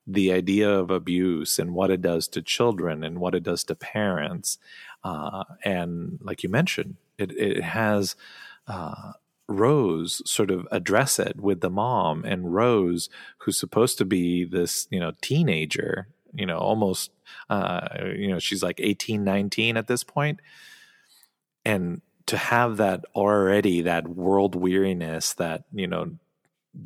the 0.06 0.32
idea 0.32 0.70
of 0.70 0.90
abuse 0.90 1.58
and 1.58 1.74
what 1.74 1.90
it 1.90 2.00
does 2.00 2.28
to 2.28 2.40
children 2.40 3.04
and 3.04 3.18
what 3.18 3.34
it 3.34 3.42
does 3.42 3.62
to 3.64 3.74
parents, 3.74 4.58
uh, 5.04 5.44
and 5.64 6.18
like 6.22 6.42
you 6.42 6.48
mentioned, 6.48 6.96
it 7.18 7.32
it 7.32 7.62
has. 7.62 8.16
Uh, 8.66 9.12
Rose 9.48 10.20
sort 10.30 10.50
of 10.50 10.68
address 10.70 11.18
it 11.18 11.40
with 11.40 11.60
the 11.60 11.70
mom 11.70 12.24
and 12.24 12.54
Rose, 12.54 13.08
who's 13.38 13.58
supposed 13.58 13.98
to 13.98 14.04
be 14.04 14.44
this, 14.44 14.86
you 14.90 15.00
know, 15.00 15.12
teenager, 15.22 16.08
you 16.34 16.46
know, 16.46 16.58
almost, 16.58 17.10
uh, 17.48 17.88
you 18.14 18.28
know, 18.28 18.38
she's 18.38 18.62
like 18.62 18.78
18, 18.78 19.24
19 19.24 19.76
at 19.76 19.86
this 19.86 20.04
point. 20.04 20.40
And 21.64 22.02
to 22.26 22.36
have 22.36 22.76
that 22.76 23.04
already, 23.14 23.82
that 23.82 24.06
world 24.06 24.54
weariness, 24.54 25.32
that, 25.34 25.64
you 25.72 25.86
know, 25.86 26.12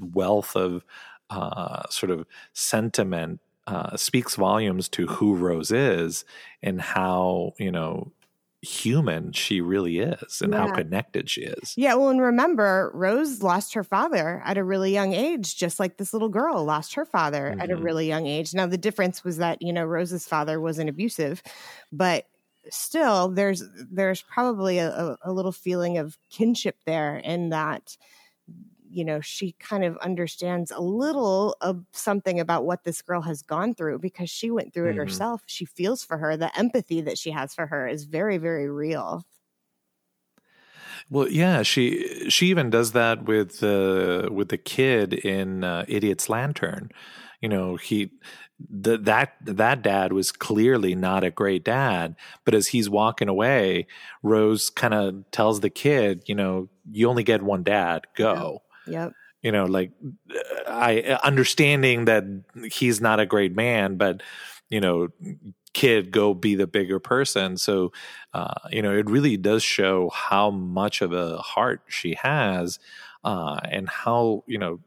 wealth 0.00 0.54
of 0.56 0.84
uh, 1.30 1.82
sort 1.90 2.10
of 2.10 2.26
sentiment 2.52 3.40
uh, 3.66 3.96
speaks 3.96 4.36
volumes 4.36 4.88
to 4.90 5.06
who 5.06 5.34
Rose 5.34 5.72
is 5.72 6.24
and 6.62 6.80
how, 6.80 7.54
you 7.58 7.72
know, 7.72 8.12
human 8.62 9.32
she 9.32 9.60
really 9.60 9.98
is 9.98 10.40
and 10.40 10.52
yeah. 10.52 10.66
how 10.66 10.72
connected 10.72 11.28
she 11.28 11.42
is. 11.42 11.74
Yeah, 11.76 11.94
well, 11.94 12.10
and 12.10 12.20
remember, 12.20 12.92
Rose 12.94 13.42
lost 13.42 13.74
her 13.74 13.82
father 13.82 14.40
at 14.44 14.56
a 14.56 14.64
really 14.64 14.92
young 14.92 15.12
age, 15.12 15.56
just 15.56 15.80
like 15.80 15.96
this 15.96 16.12
little 16.12 16.28
girl 16.28 16.64
lost 16.64 16.94
her 16.94 17.04
father 17.04 17.50
mm-hmm. 17.50 17.60
at 17.60 17.70
a 17.70 17.74
mm-hmm. 17.74 17.84
really 17.84 18.06
young 18.06 18.26
age. 18.26 18.54
Now, 18.54 18.66
the 18.66 18.78
difference 18.78 19.24
was 19.24 19.38
that, 19.38 19.60
you 19.60 19.72
know, 19.72 19.84
Rose's 19.84 20.26
father 20.26 20.60
wasn't 20.60 20.88
abusive, 20.88 21.42
but 21.90 22.26
still 22.70 23.28
there's 23.28 23.64
there's 23.90 24.22
probably 24.22 24.78
a, 24.78 25.16
a 25.24 25.32
little 25.32 25.50
feeling 25.50 25.98
of 25.98 26.16
kinship 26.30 26.76
there 26.86 27.16
in 27.16 27.48
that 27.48 27.96
you 28.92 29.04
know, 29.04 29.20
she 29.20 29.52
kind 29.58 29.84
of 29.84 29.96
understands 29.98 30.70
a 30.70 30.80
little 30.80 31.56
of 31.60 31.84
something 31.92 32.38
about 32.38 32.64
what 32.64 32.84
this 32.84 33.00
girl 33.00 33.22
has 33.22 33.42
gone 33.42 33.74
through 33.74 33.98
because 33.98 34.28
she 34.28 34.50
went 34.50 34.74
through 34.74 34.86
it 34.86 34.90
mm-hmm. 34.90 35.00
herself. 35.00 35.42
She 35.46 35.64
feels 35.64 36.04
for 36.04 36.18
her. 36.18 36.36
The 36.36 36.56
empathy 36.58 37.00
that 37.00 37.18
she 37.18 37.30
has 37.30 37.54
for 37.54 37.66
her 37.66 37.88
is 37.88 38.04
very, 38.04 38.38
very 38.38 38.68
real. 38.68 39.24
Well, 41.10 41.28
yeah, 41.28 41.62
she 41.62 42.28
she 42.30 42.46
even 42.46 42.70
does 42.70 42.92
that 42.92 43.24
with 43.24 43.60
the 43.60 44.28
uh, 44.28 44.32
with 44.32 44.50
the 44.50 44.58
kid 44.58 45.12
in 45.12 45.64
uh, 45.64 45.84
Idiot's 45.88 46.28
Lantern. 46.28 46.90
You 47.40 47.48
know, 47.48 47.76
he 47.76 48.12
the, 48.70 48.98
that 48.98 49.34
that 49.42 49.82
dad 49.82 50.12
was 50.12 50.32
clearly 50.32 50.94
not 50.94 51.24
a 51.24 51.30
great 51.30 51.64
dad, 51.64 52.14
but 52.44 52.54
as 52.54 52.68
he's 52.68 52.88
walking 52.88 53.28
away, 53.28 53.86
Rose 54.22 54.70
kind 54.70 54.94
of 54.94 55.30
tells 55.32 55.60
the 55.60 55.70
kid, 55.70 56.22
you 56.26 56.34
know, 56.34 56.68
you 56.90 57.08
only 57.08 57.24
get 57.24 57.42
one 57.42 57.62
dad, 57.62 58.06
go. 58.16 58.62
Yep. 58.86 59.12
You 59.42 59.52
know, 59.52 59.64
like 59.64 59.90
I 60.68 61.18
understanding 61.24 62.04
that 62.04 62.24
he's 62.72 63.00
not 63.00 63.20
a 63.20 63.26
great 63.26 63.56
man, 63.56 63.96
but 63.96 64.22
you 64.68 64.80
know, 64.80 65.08
kid, 65.74 66.10
go 66.10 66.32
be 66.34 66.54
the 66.54 66.66
bigger 66.66 66.98
person. 66.98 67.56
So, 67.56 67.92
uh, 68.32 68.54
you 68.70 68.82
know, 68.82 68.96
it 68.96 69.08
really 69.08 69.36
does 69.36 69.62
show 69.62 70.10
how 70.10 70.50
much 70.50 71.02
of 71.02 71.12
a 71.12 71.38
heart 71.38 71.82
she 71.88 72.14
has. 72.14 72.78
Uh, 73.24 73.60
and 73.70 73.88
how 73.88 74.42
you 74.48 74.58
know 74.58 74.80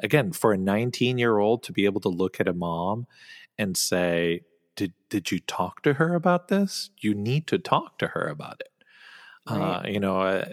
again 0.00 0.32
for 0.32 0.54
a 0.54 0.56
19 0.56 1.18
year 1.18 1.36
old 1.36 1.62
to 1.62 1.70
be 1.70 1.84
able 1.84 2.00
to 2.00 2.08
look 2.08 2.40
at 2.40 2.48
a 2.48 2.54
mom 2.54 3.06
and 3.58 3.76
say 3.76 4.40
did 4.74 4.94
did 5.10 5.30
you 5.30 5.38
talk 5.38 5.82
to 5.82 5.92
her 5.92 6.14
about 6.14 6.48
this 6.48 6.88
you 7.00 7.14
need 7.14 7.46
to 7.46 7.58
talk 7.58 7.98
to 7.98 8.06
her 8.06 8.26
about 8.26 8.60
it 8.60 8.72
right. 9.50 9.60
uh, 9.60 9.82
you 9.86 10.00
know 10.00 10.18
uh, 10.22 10.46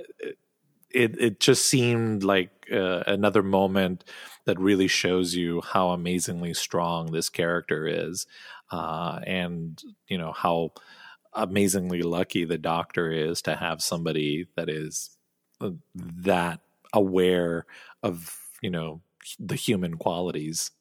it 0.92 1.20
it 1.20 1.40
just 1.40 1.66
seemed 1.66 2.24
like 2.24 2.68
uh, 2.72 3.04
another 3.08 3.44
moment 3.44 4.04
that 4.46 4.60
really 4.60 4.88
shows 4.88 5.36
you 5.36 5.62
how 5.62 5.90
amazingly 5.90 6.54
strong 6.54 7.12
this 7.12 7.30
character 7.30 7.88
is, 7.88 8.26
uh, 8.72 9.20
and 9.26 9.82
you 10.08 10.18
know 10.18 10.32
how 10.32 10.72
amazingly 11.34 12.02
lucky 12.02 12.46
the 12.46 12.58
doctor 12.58 13.12
is 13.12 13.42
to 13.44 13.56
have 13.56 13.82
somebody 13.82 14.48
that 14.56 14.70
is 14.70 15.18
uh, 15.62 15.72
that 15.96 16.60
aware 16.94 17.66
of 18.02 18.36
you 18.62 18.70
know 18.70 19.02
the 19.40 19.56
human 19.56 19.96
qualities 19.98 20.72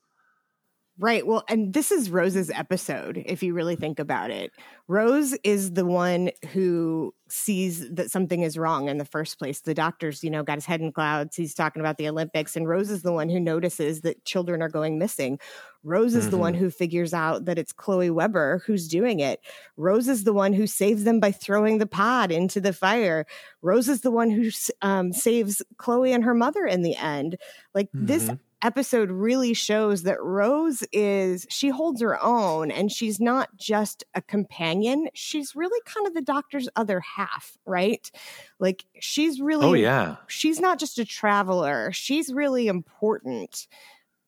Right. 1.01 1.25
Well, 1.25 1.44
and 1.49 1.73
this 1.73 1.92
is 1.92 2.11
Rose's 2.11 2.51
episode, 2.51 3.23
if 3.25 3.44
you 3.44 3.55
really 3.55 3.77
think 3.77 4.01
about 4.01 4.33
it. 4.33 4.51
Rose 4.88 5.33
is 5.44 5.75
the 5.75 5.87
one 5.87 6.31
who 6.53 7.14
sees 7.31 7.88
that 7.91 8.11
something 8.11 8.43
is 8.43 8.59
wrong 8.59 8.88
in 8.88 8.99
the 8.99 9.05
first 9.05 9.38
place. 9.38 9.61
The 9.61 9.75
doctor's, 9.75 10.23
you 10.25 10.31
know, 10.31 10.43
got 10.43 10.57
his 10.57 10.67
head 10.67 10.81
in 10.81 10.93
clouds. 10.93 11.37
He's 11.37 11.55
talking 11.55 11.81
about 11.81 11.99
the 11.99 12.09
Olympics, 12.09 12.57
and 12.57 12.69
Rose 12.69 12.91
is 12.91 13.03
the 13.03 13.12
one 13.12 13.29
who 13.29 13.41
notices 13.41 14.03
that 14.03 14.25
children 14.25 14.62
are 14.62 14.69
going 14.69 14.99
missing. 14.99 15.38
Rose 15.85 16.14
is 16.14 16.25
mm-hmm. 16.25 16.31
the 16.31 16.38
one 16.38 16.53
mm-hmm. 16.55 16.64
who 16.64 16.71
figures 16.71 17.14
out 17.14 17.45
that 17.45 17.59
it's 17.59 17.73
Chloe 17.73 18.11
Webber 18.11 18.62
who's 18.67 18.88
doing 18.88 19.21
it. 19.21 19.41
Rose 19.77 20.09
is 20.09 20.25
the 20.25 20.33
one 20.33 20.53
who 20.53 20.67
saves 20.67 21.05
them 21.05 21.21
by 21.21 21.33
throwing 21.33 21.79
the 21.79 21.87
pod 21.87 22.31
into 22.33 22.61
the 22.61 22.73
fire. 22.73 23.27
Rose 23.62 23.88
is 23.88 24.01
the 24.01 24.11
one 24.11 24.31
who 24.31 24.51
um, 24.83 25.12
saves 25.12 25.62
Chloe 25.77 26.12
and 26.12 26.25
her 26.25 26.35
mother 26.35 26.67
in 26.67 26.83
the 26.83 26.97
end. 26.97 27.37
Like 27.75 27.87
mm-hmm. 27.87 28.07
this 28.07 28.31
episode 28.62 29.11
really 29.11 29.55
shows 29.55 30.03
that 30.03 30.23
Rose 30.23 30.83
is, 30.92 31.47
she 31.49 31.68
holds 31.68 32.01
her 32.01 32.23
own 32.23 32.71
and 32.71 32.90
she's 32.90 33.21
not 33.21 33.57
just 33.57 34.05
a 34.14 34.23
companion. 34.23 35.09
She's 35.14 35.55
really 35.55 35.81
kind 35.85 36.07
of 36.07 36.14
the 36.14 36.23
doctor's 36.23 36.68
other 36.77 37.01
half, 37.01 37.57
right? 37.66 38.11
Like 38.59 38.85
she's 39.01 39.40
really, 39.40 39.66
oh, 39.66 39.75
yeah. 39.75 40.16
She's 40.27 40.61
not 40.61 40.79
just 40.79 40.99
a 40.99 41.05
traveler, 41.05 41.92
she's 41.92 42.33
really 42.33 42.66
important 42.66 43.66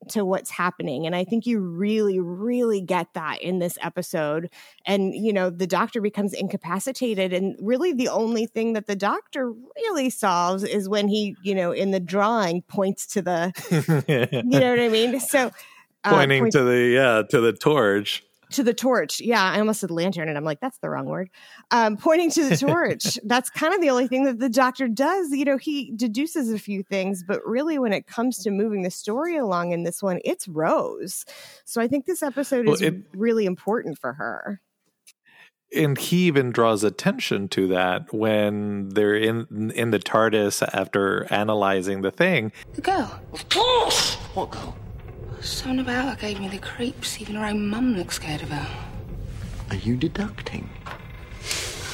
to 0.09 0.25
what's 0.25 0.49
happening. 0.49 1.05
And 1.05 1.15
I 1.15 1.23
think 1.23 1.45
you 1.45 1.59
really, 1.59 2.19
really 2.19 2.81
get 2.81 3.13
that 3.13 3.41
in 3.41 3.59
this 3.59 3.77
episode. 3.81 4.49
And, 4.85 5.13
you 5.13 5.31
know, 5.31 5.49
the 5.49 5.67
doctor 5.67 6.01
becomes 6.01 6.33
incapacitated. 6.33 7.33
And 7.33 7.55
really, 7.61 7.93
the 7.93 8.09
only 8.09 8.45
thing 8.45 8.73
that 8.73 8.87
the 8.87 8.95
doctor 8.95 9.51
really 9.75 10.09
solves 10.09 10.63
is 10.63 10.89
when 10.89 11.07
he, 11.07 11.35
you 11.43 11.55
know, 11.55 11.71
in 11.71 11.91
the 11.91 11.99
drawing 11.99 12.63
points 12.63 13.05
to 13.07 13.21
the, 13.21 13.53
you 14.07 14.59
know 14.59 14.69
what 14.69 14.79
I 14.79 14.89
mean? 14.89 15.19
So, 15.19 15.51
uh, 16.03 16.09
pointing 16.09 16.49
to 16.51 16.63
the, 16.63 16.79
yeah, 16.79 17.21
to 17.29 17.39
the 17.39 17.53
torch 17.53 18.23
to 18.51 18.63
the 18.63 18.73
torch. 18.73 19.19
Yeah, 19.19 19.43
I 19.43 19.59
almost 19.59 19.81
said 19.81 19.91
lantern, 19.91 20.29
and 20.29 20.37
I'm 20.37 20.43
like, 20.43 20.59
that's 20.59 20.77
the 20.79 20.89
wrong 20.89 21.05
word. 21.05 21.29
Um, 21.71 21.97
pointing 21.97 22.31
to 22.31 22.49
the 22.49 22.57
torch. 22.57 23.17
that's 23.23 23.49
kind 23.49 23.73
of 23.73 23.81
the 23.81 23.89
only 23.89 24.07
thing 24.07 24.25
that 24.25 24.39
the 24.39 24.49
doctor 24.49 24.87
does. 24.87 25.31
You 25.31 25.45
know, 25.45 25.57
he 25.57 25.91
deduces 25.95 26.51
a 26.51 26.59
few 26.59 26.83
things, 26.83 27.23
but 27.23 27.45
really, 27.45 27.79
when 27.79 27.93
it 27.93 28.07
comes 28.07 28.37
to 28.43 28.51
moving 28.51 28.83
the 28.83 28.91
story 28.91 29.37
along 29.37 29.71
in 29.71 29.83
this 29.83 30.01
one, 30.01 30.19
it's 30.23 30.47
Rose. 30.47 31.25
So 31.65 31.81
I 31.81 31.87
think 31.87 32.05
this 32.05 32.23
episode 32.23 32.65
well, 32.65 32.75
is 32.75 32.81
it, 32.81 32.95
really 33.13 33.45
important 33.45 33.97
for 33.97 34.13
her. 34.13 34.61
And 35.73 35.97
he 35.97 36.27
even 36.27 36.51
draws 36.51 36.83
attention 36.83 37.47
to 37.49 37.67
that 37.69 38.13
when 38.13 38.89
they're 38.89 39.15
in 39.15 39.71
in 39.73 39.91
the 39.91 39.99
TARDIS 39.99 40.67
after 40.73 41.31
analyzing 41.31 42.01
the 42.01 42.11
thing. 42.11 42.51
The 42.73 42.81
girl. 42.81 43.21
Of 43.31 43.47
course. 43.47 44.15
What 44.33 44.51
girl? 44.51 44.75
Something 45.41 45.79
about 45.79 46.09
her 46.09 46.15
gave 46.15 46.39
me 46.39 46.47
the 46.47 46.59
creeps. 46.59 47.19
Even 47.19 47.35
her 47.35 47.45
own 47.45 47.67
mum 47.67 47.95
looks 47.95 48.15
scared 48.15 48.43
of 48.43 48.49
her. 48.49 48.67
Are 49.71 49.75
you 49.75 49.95
deducting? 49.95 50.69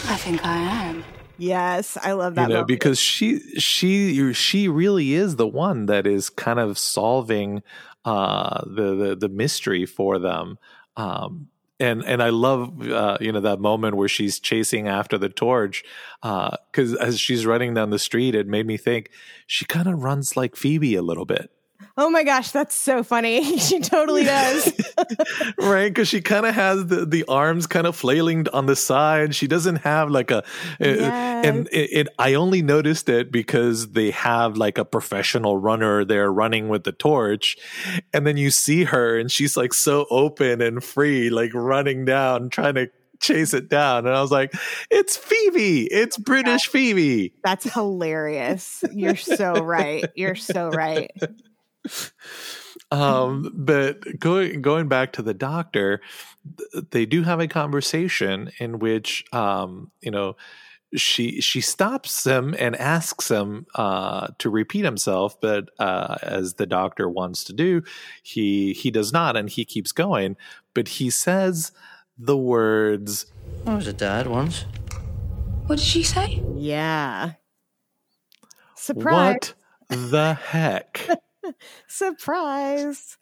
I 0.09 0.15
think 0.17 0.45
I 0.45 0.57
am. 0.57 1.05
Yes, 1.37 1.97
I 2.01 2.11
love 2.13 2.35
that. 2.35 2.43
You 2.43 2.47
know, 2.47 2.53
moment. 2.55 2.67
because 2.67 2.99
she 2.99 3.39
she 3.59 4.33
she 4.33 4.67
really 4.67 5.13
is 5.13 5.35
the 5.35 5.47
one 5.47 5.85
that 5.85 6.05
is 6.05 6.29
kind 6.29 6.59
of 6.59 6.77
solving 6.77 7.63
uh, 8.03 8.63
the, 8.65 8.95
the 8.95 9.15
the 9.15 9.29
mystery 9.29 9.85
for 9.85 10.19
them. 10.19 10.57
Um, 10.97 11.47
and 11.79 12.03
and 12.03 12.23
I 12.23 12.29
love 12.29 12.81
uh, 12.81 13.17
you 13.21 13.31
know 13.31 13.41
that 13.41 13.59
moment 13.59 13.95
where 13.95 14.09
she's 14.09 14.39
chasing 14.39 14.87
after 14.87 15.17
the 15.17 15.29
torch 15.29 15.83
because 16.21 16.95
uh, 16.95 16.99
as 16.99 17.19
she's 17.19 17.45
running 17.45 17.75
down 17.75 17.91
the 17.91 17.99
street, 17.99 18.35
it 18.35 18.47
made 18.47 18.65
me 18.65 18.77
think 18.77 19.11
she 19.45 19.63
kind 19.63 19.87
of 19.87 20.03
runs 20.03 20.35
like 20.35 20.55
Phoebe 20.55 20.95
a 20.95 21.03
little 21.03 21.25
bit 21.25 21.51
Oh 21.99 22.09
my 22.09 22.23
gosh, 22.23 22.51
that's 22.51 22.75
so 22.75 23.03
funny. 23.03 23.57
she 23.59 23.79
totally 23.79 24.23
does. 24.23 24.71
right? 25.57 25.89
Because 25.89 26.07
she 26.07 26.21
kind 26.21 26.45
of 26.45 26.53
has 26.55 26.85
the, 26.87 27.05
the 27.05 27.25
arms 27.27 27.67
kind 27.67 27.87
of 27.87 27.95
flailing 27.95 28.47
on 28.49 28.65
the 28.65 28.75
side. 28.75 29.33
She 29.35 29.47
doesn't 29.47 29.77
have 29.77 30.09
like 30.11 30.31
a, 30.31 30.43
eh, 30.79 30.85
eh, 30.85 30.95
yes. 30.95 31.45
and 31.45 31.67
it, 31.71 31.89
it, 31.91 32.07
I 32.19 32.35
only 32.35 32.61
noticed 32.61 33.09
it 33.09 33.31
because 33.31 33.91
they 33.91 34.11
have 34.11 34.57
like 34.57 34.77
a 34.77 34.85
professional 34.85 35.57
runner 35.57 36.05
there 36.05 36.31
running 36.31 36.69
with 36.69 36.83
the 36.83 36.91
torch. 36.91 37.57
And 38.13 38.27
then 38.27 38.37
you 38.37 38.51
see 38.51 38.83
her 38.85 39.17
and 39.17 39.31
she's 39.31 39.57
like 39.57 39.73
so 39.73 40.05
open 40.09 40.61
and 40.61 40.83
free, 40.83 41.29
like 41.29 41.53
running 41.53 42.05
down, 42.05 42.49
trying 42.49 42.75
to 42.75 42.89
chase 43.19 43.53
it 43.53 43.69
down. 43.69 44.05
And 44.05 44.15
I 44.15 44.21
was 44.21 44.31
like, 44.31 44.53
it's 44.89 45.17
Phoebe. 45.17 45.85
It's 45.87 46.17
British 46.17 46.67
Phoebe. 46.67 47.33
That's 47.43 47.71
hilarious. 47.71 48.83
You're 48.91 49.15
so 49.15 49.53
right. 49.53 50.05
You're 50.15 50.35
so 50.35 50.69
right. 50.69 51.11
um, 52.91 53.51
but 53.53 54.19
going 54.19 54.61
going 54.61 54.87
back 54.87 55.13
to 55.13 55.21
the 55.21 55.33
doctor, 55.33 56.01
they 56.91 57.05
do 57.05 57.23
have 57.23 57.39
a 57.39 57.47
conversation 57.47 58.51
in 58.59 58.79
which 58.79 59.25
um, 59.33 59.91
you 60.01 60.11
know 60.11 60.35
she 60.95 61.41
she 61.41 61.59
stops 61.59 62.25
him 62.25 62.55
and 62.57 62.75
asks 62.75 63.29
him 63.29 63.65
uh, 63.75 64.27
to 64.37 64.49
repeat 64.49 64.85
himself, 64.85 65.39
but 65.41 65.69
uh, 65.79 66.15
as 66.21 66.55
the 66.55 66.65
doctor 66.65 67.09
wants 67.09 67.43
to 67.45 67.53
do, 67.53 67.83
he 68.23 68.73
he 68.73 68.89
does 68.89 69.11
not, 69.11 69.35
and 69.35 69.49
he 69.49 69.65
keeps 69.65 69.91
going. 69.91 70.37
But 70.73 70.87
he 70.87 71.09
says 71.09 71.71
the 72.17 72.37
words, 72.37 73.25
"I 73.65 73.75
was 73.75 73.87
a 73.87 73.93
dad 73.93 74.27
once." 74.27 74.65
What 75.65 75.79
did 75.79 75.85
she 75.85 76.03
say? 76.03 76.41
Yeah. 76.55 77.33
Surprise! 78.75 79.53
What 79.89 80.11
the 80.11 80.33
heck? 80.35 81.09
Surprise. 81.87 83.17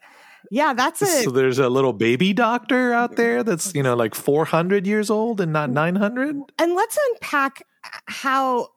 Yeah, 0.50 0.74
that's 0.74 1.02
it. 1.02 1.24
So 1.24 1.30
there's 1.30 1.58
a 1.58 1.68
little 1.68 1.92
baby 1.92 2.32
doctor 2.32 2.92
out 2.92 3.16
there 3.16 3.42
that's, 3.42 3.74
you 3.74 3.82
know, 3.82 3.94
like 3.94 4.14
400 4.14 4.86
years 4.86 5.10
old 5.10 5.40
and 5.40 5.52
not 5.52 5.70
900. 5.70 6.36
And 6.58 6.74
let's 6.74 6.98
unpack 7.10 7.62
how 8.06 8.68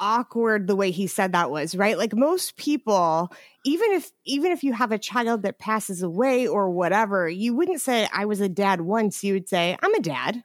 awkward 0.00 0.66
the 0.66 0.76
way 0.76 0.90
he 0.90 1.06
said 1.06 1.32
that 1.32 1.50
was, 1.50 1.74
right? 1.74 1.98
Like 1.98 2.14
most 2.14 2.56
people, 2.56 3.32
even 3.64 3.92
if 3.92 4.10
even 4.24 4.52
if 4.52 4.62
you 4.62 4.72
have 4.72 4.92
a 4.92 4.98
child 4.98 5.42
that 5.42 5.58
passes 5.58 6.02
away 6.02 6.46
or 6.46 6.70
whatever, 6.70 7.28
you 7.28 7.54
wouldn't 7.54 7.80
say 7.80 8.08
I 8.12 8.24
was 8.24 8.40
a 8.40 8.48
dad 8.48 8.80
once, 8.80 9.24
you 9.24 9.34
would 9.34 9.48
say 9.48 9.76
I'm 9.82 9.94
a 9.94 10.00
dad. 10.00 10.42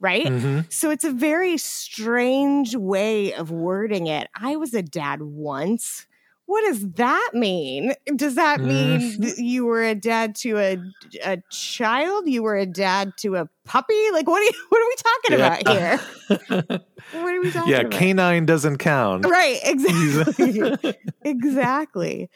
Right? 0.00 0.26
Mm-hmm. 0.26 0.60
So 0.68 0.90
it's 0.90 1.04
a 1.04 1.12
very 1.12 1.56
strange 1.56 2.76
way 2.76 3.32
of 3.32 3.50
wording 3.50 4.06
it. 4.06 4.28
I 4.38 4.56
was 4.56 4.74
a 4.74 4.82
dad 4.82 5.22
once 5.22 6.06
what 6.46 6.62
does 6.62 6.90
that 6.92 7.30
mean? 7.32 7.94
Does 8.16 8.34
that 8.34 8.60
mean 8.60 9.00
mm-hmm. 9.00 9.42
you 9.42 9.64
were 9.64 9.82
a 9.82 9.94
dad 9.94 10.34
to 10.36 10.58
a 10.58 10.78
a 11.24 11.38
child? 11.50 12.28
You 12.28 12.42
were 12.42 12.56
a 12.56 12.66
dad 12.66 13.14
to 13.18 13.36
a 13.36 13.48
puppy? 13.64 14.10
Like 14.12 14.26
what 14.26 14.42
are 14.42 14.44
you, 14.44 14.52
what 14.68 14.82
are 14.82 14.88
we 14.88 14.96
talking 14.96 15.38
yeah. 15.38 15.46
about 15.46 16.68
here? 16.68 16.80
what 17.22 17.34
are 17.34 17.40
we 17.40 17.50
talking 17.50 17.62
about? 17.62 17.68
yeah, 17.68 17.80
about? 17.80 17.92
canine 17.92 18.44
doesn't 18.44 18.78
count. 18.78 19.26
Right, 19.26 19.58
exactly. 19.64 20.94
exactly. 21.22 22.30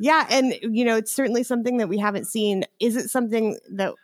Yeah, 0.00 0.26
and 0.30 0.54
you 0.60 0.84
know, 0.84 0.96
it's 0.96 1.12
certainly 1.12 1.44
something 1.44 1.76
that 1.76 1.88
we 1.88 1.98
haven't 1.98 2.26
seen. 2.26 2.64
Is 2.80 2.96
it 2.96 3.08
something 3.08 3.56
that 3.70 3.94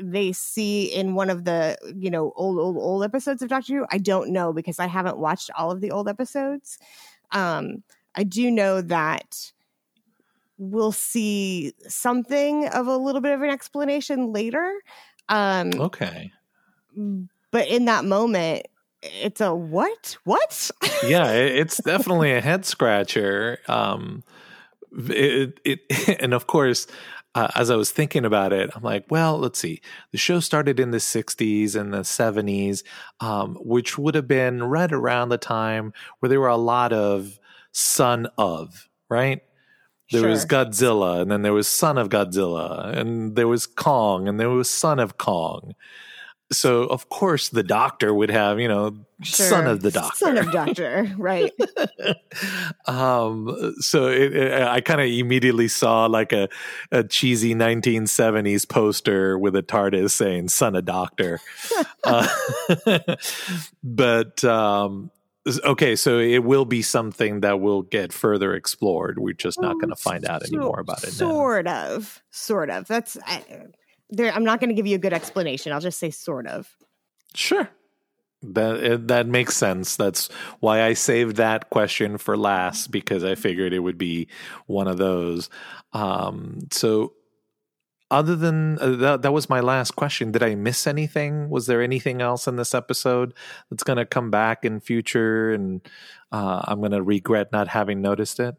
they 0.00 0.32
see 0.32 0.84
in 0.84 1.14
one 1.14 1.30
of 1.30 1.44
the 1.44 1.78
you 1.96 2.10
know 2.10 2.32
old 2.36 2.58
old 2.58 2.76
old 2.76 3.02
episodes 3.02 3.40
of 3.40 3.48
Doctor 3.48 3.78
Who? 3.78 3.86
I 3.90 3.96
don't 3.96 4.30
know 4.30 4.52
because 4.52 4.78
I 4.78 4.88
haven't 4.88 5.16
watched 5.16 5.50
all 5.56 5.70
of 5.70 5.80
the 5.80 5.90
old 5.90 6.06
episodes. 6.06 6.78
Um 7.32 7.82
I 8.14 8.24
do 8.24 8.50
know 8.50 8.80
that 8.80 9.52
we'll 10.58 10.92
see 10.92 11.72
something 11.88 12.68
of 12.68 12.86
a 12.86 12.96
little 12.96 13.20
bit 13.20 13.32
of 13.32 13.42
an 13.42 13.50
explanation 13.50 14.32
later. 14.32 14.80
Um, 15.28 15.72
okay. 15.80 16.30
But 17.50 17.68
in 17.68 17.86
that 17.86 18.04
moment, 18.04 18.66
it's 19.02 19.40
a 19.40 19.54
what? 19.54 20.18
What? 20.24 20.70
yeah, 21.04 21.30
it's 21.32 21.78
definitely 21.82 22.32
a 22.32 22.40
head 22.40 22.66
scratcher. 22.66 23.58
Um, 23.68 24.22
it, 24.92 25.60
it, 25.64 26.18
and 26.20 26.34
of 26.34 26.46
course, 26.46 26.86
uh, 27.34 27.48
as 27.54 27.70
I 27.70 27.76
was 27.76 27.90
thinking 27.90 28.24
about 28.24 28.52
it, 28.52 28.70
I'm 28.74 28.82
like, 28.82 29.06
well, 29.08 29.38
let's 29.38 29.58
see. 29.58 29.80
The 30.10 30.18
show 30.18 30.40
started 30.40 30.80
in 30.80 30.90
the 30.90 30.98
60s 30.98 31.76
and 31.76 31.94
the 31.94 32.00
70s, 32.00 32.82
um, 33.20 33.56
which 33.60 33.96
would 33.96 34.16
have 34.16 34.26
been 34.26 34.64
right 34.64 34.92
around 34.92 35.28
the 35.28 35.38
time 35.38 35.92
where 36.18 36.28
there 36.28 36.40
were 36.40 36.48
a 36.48 36.56
lot 36.56 36.92
of 36.92 37.38
son 37.72 38.28
of, 38.38 38.88
right? 39.08 39.42
There 40.10 40.22
sure. 40.22 40.30
was 40.30 40.44
Godzilla, 40.44 41.20
and 41.20 41.30
then 41.30 41.42
there 41.42 41.52
was 41.52 41.68
son 41.68 41.96
of 41.96 42.08
Godzilla, 42.08 42.96
and 42.96 43.36
there 43.36 43.46
was 43.46 43.66
Kong, 43.66 44.26
and 44.26 44.40
there 44.40 44.50
was 44.50 44.68
son 44.68 44.98
of 44.98 45.18
Kong. 45.18 45.74
So 46.52 46.82
of 46.82 47.08
course 47.08 47.48
the 47.48 47.62
doctor 47.62 48.12
would 48.12 48.30
have, 48.30 48.58
you 48.58 48.66
know, 48.66 48.96
sure. 49.22 49.46
son 49.46 49.66
of 49.68 49.82
the 49.82 49.92
doctor, 49.92 50.16
son 50.16 50.36
of 50.36 50.50
doctor, 50.50 51.08
right? 51.18 51.52
um, 52.86 53.74
so 53.78 54.08
it, 54.08 54.34
it, 54.34 54.62
I 54.62 54.80
kind 54.80 55.00
of 55.00 55.06
immediately 55.06 55.68
saw 55.68 56.06
like 56.06 56.32
a, 56.32 56.48
a 56.90 57.04
cheesy 57.04 57.54
1970s 57.54 58.68
poster 58.68 59.38
with 59.38 59.54
a 59.54 59.62
TARDIS 59.62 60.10
saying 60.10 60.48
"son 60.48 60.74
of 60.74 60.84
doctor," 60.84 61.40
uh, 62.04 62.26
but 63.84 64.42
um, 64.42 65.12
okay 65.64 65.96
so 65.96 66.18
it 66.18 66.44
will 66.44 66.64
be 66.64 66.82
something 66.82 67.40
that 67.40 67.60
will 67.60 67.82
get 67.82 68.12
further 68.12 68.54
explored. 68.54 69.18
We're 69.18 69.32
just 69.32 69.60
not 69.60 69.74
going 69.74 69.88
to 69.88 69.96
find 69.96 70.26
out 70.26 70.42
any 70.46 70.58
more 70.58 70.80
about 70.80 71.02
it 71.04 71.12
sort 71.12 71.64
now. 71.64 71.94
of 71.94 72.22
sort 72.30 72.70
of. 72.70 72.86
That's 72.86 73.16
I, 73.26 73.44
there, 74.10 74.32
i'm 74.32 74.44
not 74.44 74.60
going 74.60 74.68
to 74.68 74.74
give 74.74 74.86
you 74.86 74.96
a 74.96 74.98
good 74.98 75.12
explanation. 75.12 75.72
I'll 75.72 75.80
just 75.80 75.98
say 75.98 76.10
sort 76.10 76.46
of. 76.46 76.68
Sure. 77.34 77.70
That 78.42 79.08
that 79.08 79.26
makes 79.26 79.56
sense. 79.56 79.96
That's 79.96 80.28
why 80.60 80.82
i 80.82 80.94
saved 80.94 81.36
that 81.36 81.70
question 81.70 82.18
for 82.18 82.36
last 82.36 82.90
because 82.90 83.22
i 83.22 83.34
figured 83.34 83.72
it 83.72 83.80
would 83.80 83.98
be 83.98 84.28
one 84.66 84.88
of 84.88 84.98
those. 84.98 85.48
Um, 85.92 86.68
so 86.70 87.12
other 88.10 88.34
than 88.36 88.78
uh, 88.80 88.96
that, 88.96 89.22
that 89.22 89.32
was 89.32 89.48
my 89.48 89.60
last 89.60 89.96
question. 89.96 90.32
Did 90.32 90.42
I 90.42 90.54
miss 90.54 90.86
anything? 90.86 91.48
Was 91.48 91.66
there 91.66 91.82
anything 91.82 92.20
else 92.20 92.46
in 92.46 92.56
this 92.56 92.74
episode 92.74 93.34
that's 93.70 93.82
going 93.82 93.98
to 93.98 94.04
come 94.04 94.30
back 94.30 94.64
in 94.64 94.80
future, 94.80 95.52
and 95.52 95.80
uh, 96.32 96.62
I'm 96.64 96.80
going 96.80 96.92
to 96.92 97.02
regret 97.02 97.52
not 97.52 97.68
having 97.68 98.00
noticed 98.00 98.40
it? 98.40 98.56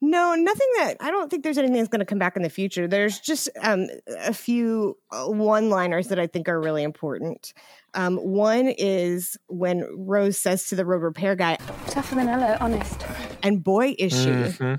No, 0.00 0.34
nothing 0.36 0.68
that 0.76 0.94
I 1.00 1.10
don't 1.10 1.28
think 1.28 1.42
there's 1.42 1.58
anything 1.58 1.76
that's 1.76 1.88
going 1.88 1.98
to 1.98 2.06
come 2.06 2.20
back 2.20 2.36
in 2.36 2.42
the 2.42 2.50
future. 2.50 2.86
There's 2.86 3.18
just 3.18 3.48
um, 3.62 3.88
a 4.18 4.32
few 4.32 4.96
uh, 5.10 5.26
one 5.26 5.70
liners 5.70 6.08
that 6.08 6.20
I 6.20 6.28
think 6.28 6.48
are 6.48 6.60
really 6.60 6.84
important. 6.84 7.52
Um, 7.94 8.16
one 8.16 8.68
is 8.78 9.36
when 9.48 9.84
Rose 9.96 10.38
says 10.38 10.68
to 10.68 10.76
the 10.76 10.84
road 10.84 11.02
repair 11.02 11.34
guy, 11.34 11.56
Tougher 11.88 12.14
than 12.14 12.28
Ella, 12.28 12.58
honest. 12.60 13.04
And 13.42 13.64
boy, 13.64 13.96
is 13.98 14.12
she. 14.12 14.28
Mm-hmm. 14.28 14.74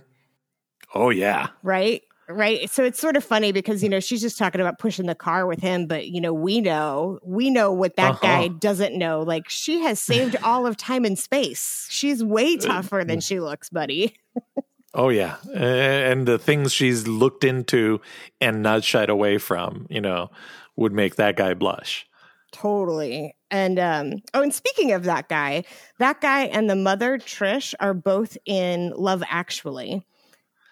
Oh, 0.95 1.09
yeah. 1.09 1.47
Right? 1.63 2.03
Right? 2.29 2.69
So 2.69 2.83
it's 2.83 2.99
sort 2.99 3.17
of 3.17 3.23
funny 3.23 3.51
because 3.51 3.81
you 3.83 3.89
know 3.89 3.99
she's 3.99 4.21
just 4.21 4.37
talking 4.37 4.61
about 4.61 4.79
pushing 4.79 5.07
the 5.07 5.15
car 5.15 5.45
with 5.45 5.59
him 5.59 5.87
but 5.87 6.07
you 6.07 6.21
know 6.21 6.33
we 6.33 6.61
know 6.61 7.19
we 7.23 7.49
know 7.49 7.71
what 7.73 7.95
that 7.95 8.11
uh-huh. 8.11 8.19
guy 8.21 8.47
doesn't 8.47 8.97
know. 8.97 9.21
Like 9.21 9.49
she 9.49 9.81
has 9.81 9.99
saved 9.99 10.35
all 10.43 10.65
of 10.65 10.77
time 10.77 11.05
and 11.05 11.17
space. 11.17 11.87
She's 11.89 12.23
way 12.23 12.57
tougher 12.57 13.03
than 13.05 13.19
she 13.19 13.39
looks 13.39 13.69
buddy. 13.69 14.15
Oh 14.91 15.09
yeah. 15.09 15.35
And 15.53 16.27
the 16.27 16.39
things 16.39 16.73
she's 16.73 17.07
looked 17.07 17.43
into 17.43 18.01
and 18.41 18.63
not 18.63 18.83
shied 18.83 19.11
away 19.11 19.37
from 19.37 19.85
you 19.87 20.01
know 20.01 20.31
would 20.75 20.93
make 20.93 21.15
that 21.17 21.35
guy 21.35 21.53
blush. 21.53 22.07
Totally. 22.51 23.35
And 23.51 23.77
um 23.77 24.13
oh 24.33 24.41
and 24.41 24.53
speaking 24.53 24.91
of 24.91 25.03
that 25.03 25.29
guy 25.29 25.63
that 25.99 26.21
guy 26.21 26.45
and 26.45 26.67
the 26.67 26.75
mother 26.75 27.19
trish 27.19 27.75
are 27.79 27.93
both 27.93 28.35
in 28.45 28.91
love 28.95 29.21
actually 29.29 30.03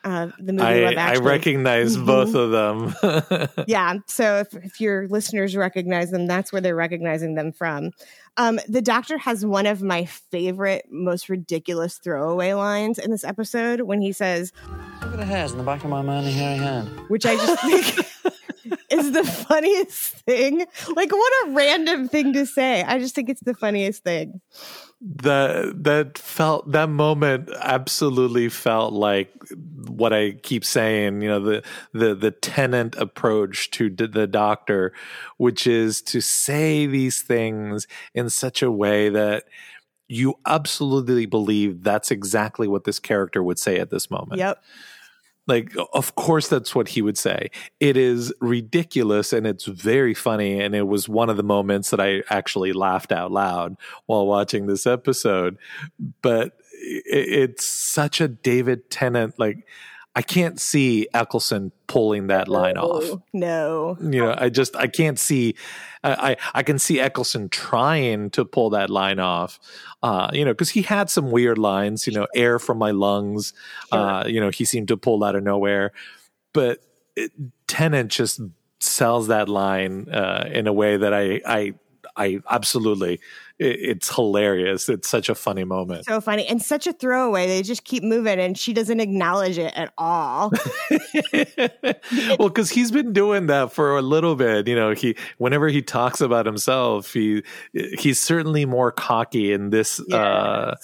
uh, 0.03 0.27
the 0.39 0.53
movie 0.53 0.63
I, 0.63 0.79
Love 0.79 0.97
Actually. 0.97 1.25
I 1.25 1.29
recognize 1.29 1.97
mm-hmm. 1.97 2.05
both 2.05 2.35
of 2.35 2.51
them. 2.51 3.45
yeah. 3.67 3.95
So 4.07 4.37
if, 4.37 4.53
if 4.63 4.79
your 4.79 5.07
listeners 5.07 5.55
recognize 5.55 6.11
them, 6.11 6.27
that's 6.27 6.51
where 6.51 6.61
they're 6.61 6.75
recognizing 6.75 7.35
them 7.35 7.51
from. 7.51 7.91
Um, 8.37 8.59
the 8.67 8.81
doctor 8.81 9.17
has 9.17 9.45
one 9.45 9.65
of 9.65 9.81
my 9.81 10.05
favorite, 10.05 10.85
most 10.89 11.27
ridiculous 11.27 11.97
throwaway 11.97 12.53
lines 12.53 12.99
in 12.99 13.11
this 13.11 13.23
episode 13.23 13.81
when 13.81 14.01
he 14.01 14.11
says, 14.11 14.53
Look 15.01 15.13
at 15.13 15.17
the 15.17 15.25
hairs 15.25 15.51
in 15.51 15.57
the 15.57 15.63
back 15.63 15.83
of 15.83 15.89
my 15.89 16.01
manly 16.01 16.31
hairy 16.31 16.57
hand. 16.57 16.87
Which 17.09 17.25
I 17.25 17.35
just 17.35 17.61
think 17.61 18.33
is 18.91 19.11
the 19.11 19.23
funniest 19.23 20.15
thing. 20.25 20.65
Like, 20.95 21.11
what 21.11 21.33
a 21.47 21.51
random 21.51 22.07
thing 22.07 22.33
to 22.33 22.45
say. 22.45 22.83
I 22.83 22.99
just 22.99 23.15
think 23.15 23.29
it's 23.29 23.41
the 23.41 23.55
funniest 23.55 24.03
thing 24.03 24.41
that 25.01 25.83
that 25.83 26.17
felt 26.17 26.71
that 26.71 26.89
moment 26.89 27.49
absolutely 27.59 28.49
felt 28.49 28.93
like 28.93 29.31
what 29.97 30.13
I 30.13 30.31
keep 30.31 30.63
saying, 30.63 31.21
you 31.21 31.29
know, 31.29 31.39
the 31.39 31.63
the 31.93 32.15
the 32.15 32.31
Tennant 32.31 32.95
approach 32.95 33.71
to 33.71 33.89
the 33.89 34.27
doctor, 34.27 34.93
which 35.37 35.67
is 35.67 36.01
to 36.03 36.21
say 36.21 36.85
these 36.85 37.21
things 37.21 37.87
in 38.13 38.29
such 38.29 38.61
a 38.61 38.71
way 38.71 39.09
that 39.09 39.45
you 40.07 40.35
absolutely 40.45 41.25
believe 41.25 41.83
that's 41.83 42.11
exactly 42.11 42.67
what 42.67 42.85
this 42.85 42.99
character 42.99 43.43
would 43.43 43.59
say 43.59 43.77
at 43.77 43.89
this 43.89 44.09
moment. 44.09 44.39
Yep. 44.39 44.63
like 45.47 45.75
of 45.93 46.15
course 46.15 46.47
that's 46.47 46.73
what 46.75 46.89
he 46.89 47.01
would 47.01 47.17
say 47.17 47.49
it 47.79 47.97
is 47.97 48.33
ridiculous 48.39 49.33
and 49.33 49.47
it's 49.47 49.65
very 49.65 50.13
funny 50.13 50.59
and 50.59 50.75
it 50.75 50.87
was 50.87 51.09
one 51.09 51.29
of 51.29 51.37
the 51.37 51.43
moments 51.43 51.89
that 51.89 51.99
i 51.99 52.21
actually 52.29 52.73
laughed 52.73 53.11
out 53.11 53.31
loud 53.31 53.75
while 54.05 54.25
watching 54.25 54.67
this 54.67 54.85
episode 54.85 55.57
but 56.21 56.57
it's 56.79 57.65
such 57.65 58.21
a 58.21 58.27
david 58.27 58.89
tennant 58.89 59.37
like 59.37 59.65
I 60.17 60.23
can't 60.23 60.59
see 60.59 61.07
Eccleston 61.13 61.71
pulling 61.85 62.25
that 62.25 62.47
line 62.47 62.73
no, 62.73 62.81
off. 62.81 63.21
No. 63.33 63.97
You 64.01 64.23
know, 64.23 64.35
I 64.35 64.49
just 64.49 64.75
I 64.75 64.87
can't 64.87 65.19
see 65.19 65.53
I 66.03 66.31
I, 66.31 66.37
I 66.55 66.63
can 66.63 66.79
see 66.79 66.99
Eccleston 66.99 67.49
trying 67.49 68.31
to 68.31 68.43
pull 68.43 68.71
that 68.71 68.89
line 68.89 69.19
off. 69.19 69.59
Uh, 70.01 70.31
you 70.33 70.43
know, 70.43 70.53
because 70.53 70.71
he 70.71 70.81
had 70.81 71.11
some 71.11 71.29
weird 71.29 71.59
lines, 71.59 72.07
you 72.07 72.13
know, 72.13 72.25
air 72.33 72.57
from 72.57 72.79
my 72.79 72.89
lungs. 72.89 73.53
Uh, 73.91 74.23
you 74.25 74.41
know, 74.41 74.49
he 74.49 74.65
seemed 74.65 74.87
to 74.87 74.97
pull 74.97 75.23
out 75.23 75.35
of 75.35 75.43
nowhere. 75.43 75.91
But 76.51 76.79
it, 77.15 77.31
Tennant 77.67 78.09
just 78.09 78.41
sells 78.79 79.27
that 79.27 79.47
line 79.47 80.09
uh, 80.09 80.49
in 80.51 80.65
a 80.65 80.73
way 80.73 80.97
that 80.97 81.13
I 81.13 81.41
I 81.45 81.75
I 82.15 82.39
absolutely 82.49 83.19
it's 83.59 84.13
hilarious. 84.13 84.87
It's 84.87 85.09
such 85.09 85.29
a 85.29 85.35
funny 85.35 85.63
moment. 85.63 86.05
So 86.05 86.21
funny 86.21 86.45
and 86.45 86.61
such 86.61 86.85
a 86.85 86.93
throwaway. 86.93 87.47
They 87.47 87.63
just 87.63 87.83
keep 87.83 88.03
moving 88.03 88.39
and 88.39 88.57
she 88.57 88.71
doesn't 88.73 88.99
acknowledge 88.99 89.57
it 89.57 89.73
at 89.75 89.93
all. 89.97 90.51
well, 92.37 92.49
because 92.49 92.69
he's 92.69 92.91
been 92.91 93.13
doing 93.13 93.47
that 93.47 93.73
for 93.73 93.97
a 93.97 94.01
little 94.01 94.35
bit. 94.35 94.67
You 94.67 94.75
know, 94.75 94.93
he 94.93 95.15
whenever 95.37 95.69
he 95.69 95.81
talks 95.81 96.21
about 96.21 96.45
himself, 96.45 97.13
he 97.13 97.43
he's 97.73 98.19
certainly 98.19 98.65
more 98.65 98.91
cocky 98.91 99.51
in 99.51 99.71
this 99.71 99.99
yes. 100.07 100.19
uh 100.19 100.75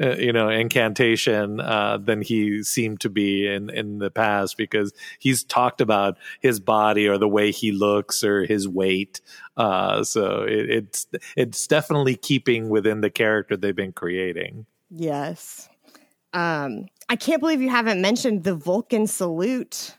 uh, 0.00 0.16
you 0.16 0.32
know 0.32 0.48
incantation 0.48 1.60
uh, 1.60 1.98
than 1.98 2.22
he 2.22 2.62
seemed 2.62 3.00
to 3.00 3.08
be 3.08 3.46
in 3.46 3.70
in 3.70 3.98
the 3.98 4.10
past 4.10 4.56
because 4.56 4.92
he's 5.18 5.44
talked 5.44 5.80
about 5.80 6.16
his 6.40 6.60
body 6.60 7.08
or 7.08 7.18
the 7.18 7.28
way 7.28 7.50
he 7.50 7.72
looks 7.72 8.22
or 8.22 8.44
his 8.44 8.68
weight. 8.68 9.20
Uh, 9.56 10.04
so 10.04 10.42
it, 10.42 10.70
it's 10.70 11.06
it's 11.36 11.66
definitely 11.66 12.16
keeping 12.16 12.68
within 12.68 13.00
the 13.00 13.10
character 13.10 13.56
they've 13.56 13.74
been 13.74 13.92
creating. 13.92 14.66
Yes. 14.90 15.68
Um, 16.32 16.86
I 17.08 17.16
can't 17.16 17.40
believe 17.40 17.62
you 17.62 17.70
haven't 17.70 18.00
mentioned 18.00 18.44
the 18.44 18.54
Vulcan 18.54 19.06
salute. 19.06 19.96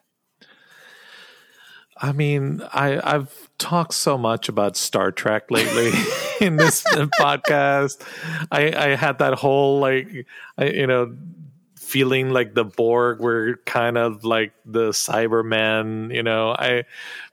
I 2.02 2.14
mean, 2.14 2.62
I, 2.74 3.00
I've 3.04 3.50
talked 3.58 3.94
so 3.94 4.18
much 4.18 4.48
about 4.48 4.78
Star 4.78 5.12
Trek 5.12 5.52
lately 5.52 5.92
in 6.42 6.56
this 6.56 6.84
podcast. 7.20 8.02
I, 8.52 8.74
I 8.74 8.96
had 8.96 9.20
that 9.20 9.34
whole 9.34 9.80
like, 9.80 10.26
I, 10.58 10.66
you 10.70 10.88
know, 10.88 11.16
feeling 11.76 12.30
like 12.30 12.54
the 12.54 12.64
Borg 12.64 13.20
were 13.20 13.60
kind 13.66 13.98
of 13.98 14.24
like 14.24 14.54
the 14.66 14.90
Cybermen, 14.92 16.14
you 16.16 16.24
know. 16.24 16.52
I, 16.52 16.86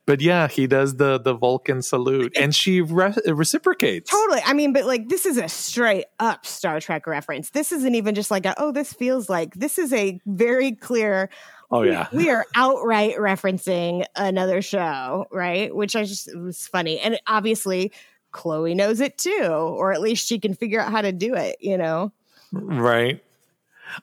but 0.07 0.21
yeah, 0.21 0.49
he 0.49 0.67
does 0.67 0.97
the 0.97 1.19
the 1.19 1.35
Vulcan 1.35 1.83
salute, 1.83 2.37
and 2.37 2.55
she 2.55 2.81
re- 2.81 3.15
reciprocates. 3.27 4.11
Totally. 4.11 4.41
I 4.45 4.53
mean, 4.53 4.73
but 4.73 4.87
like 4.87 5.09
this 5.09 5.27
is 5.27 5.37
a 5.37 5.49
straight 5.49 6.07
up 6.19 6.47
Star 6.47 6.81
Trek 6.81 7.07
reference. 7.07 7.51
This 7.51 7.71
isn't 7.73 7.95
even 7.95 8.15
just 8.15 8.31
like 8.31 8.47
a, 8.47 8.55
oh, 8.57 8.73
this 8.73 8.93
feels 8.93 9.29
like. 9.29 9.55
This 9.55 9.79
is 9.79 9.93
a 9.93 10.21
very 10.25 10.73
clear 10.73 11.29
Oh 11.71 11.83
yeah. 11.83 12.09
We, 12.13 12.25
we 12.25 12.31
are 12.31 12.47
outright 12.55 13.17
referencing 13.17 14.05
another 14.15 14.63
show, 14.63 15.27
right? 15.33 15.75
Which 15.75 15.97
I 15.97 16.05
just 16.05 16.35
was 16.37 16.67
funny. 16.67 17.01
And 17.01 17.19
obviously 17.27 17.93
Chloe 18.33 18.75
knows 18.75 19.01
it 19.01 19.19
too, 19.19 19.43
or 19.43 19.93
at 19.93 20.01
least 20.01 20.27
she 20.27 20.39
can 20.39 20.55
figure 20.55 20.81
out 20.81 20.93
how 20.93 21.01
to 21.01 21.13
do 21.13 21.35
it, 21.35 21.57
you 21.61 21.77
know? 21.77 22.13
Right. 22.53 23.23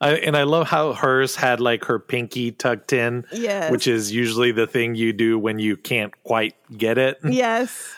I, 0.02 0.16
and 0.16 0.36
I 0.36 0.44
love 0.44 0.68
how 0.68 0.94
hers 0.94 1.36
had 1.36 1.60
like 1.60 1.86
her 1.86 2.00
pinky 2.00 2.52
tucked 2.52 2.94
in, 2.94 3.26
yes. 3.32 3.72
which 3.72 3.88
is 3.88 4.12
usually 4.12 4.52
the 4.52 4.68
thing 4.68 4.96
you 4.96 5.14
do 5.14 5.38
when 5.38 5.60
you 5.60 5.78
can't 5.78 6.14
quite 6.24 6.56
get 6.76 6.98
it. 6.98 7.20
Yes. 7.24 7.94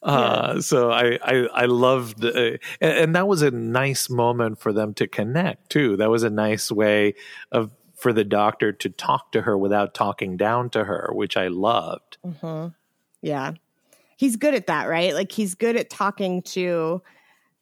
Uh, 0.00 0.52
yeah. 0.54 0.60
So 0.60 0.92
I 0.92 1.18
I, 1.22 1.34
I 1.52 1.64
loved, 1.64 2.24
uh, 2.24 2.30
and, 2.30 2.58
and, 2.80 3.16
that 3.16 3.26
was 3.26 3.42
a 3.42 3.50
nice 3.50 4.08
moment 4.08 4.60
for 4.60 4.72
them 4.72 4.94
to 4.94 5.08
connect 5.08 5.70
too. 5.70 5.96
That 5.96 6.08
was 6.08 6.22
a 6.22 6.30
nice 6.30 6.70
way 6.70 7.14
of 7.50 7.72
for 7.98 8.12
the 8.12 8.24
doctor 8.24 8.72
to 8.72 8.88
talk 8.88 9.32
to 9.32 9.42
her 9.42 9.58
without 9.58 9.92
talking 9.92 10.36
down 10.36 10.70
to 10.70 10.84
her, 10.84 11.10
which 11.12 11.36
I 11.36 11.48
loved. 11.48 12.18
Mm-hmm. 12.24 12.68
Yeah. 13.22 13.54
He's 14.16 14.36
good 14.36 14.54
at 14.54 14.68
that, 14.68 14.88
right? 14.88 15.14
Like 15.14 15.32
he's 15.32 15.54
good 15.54 15.76
at 15.76 15.90
talking 15.90 16.42
to 16.42 17.02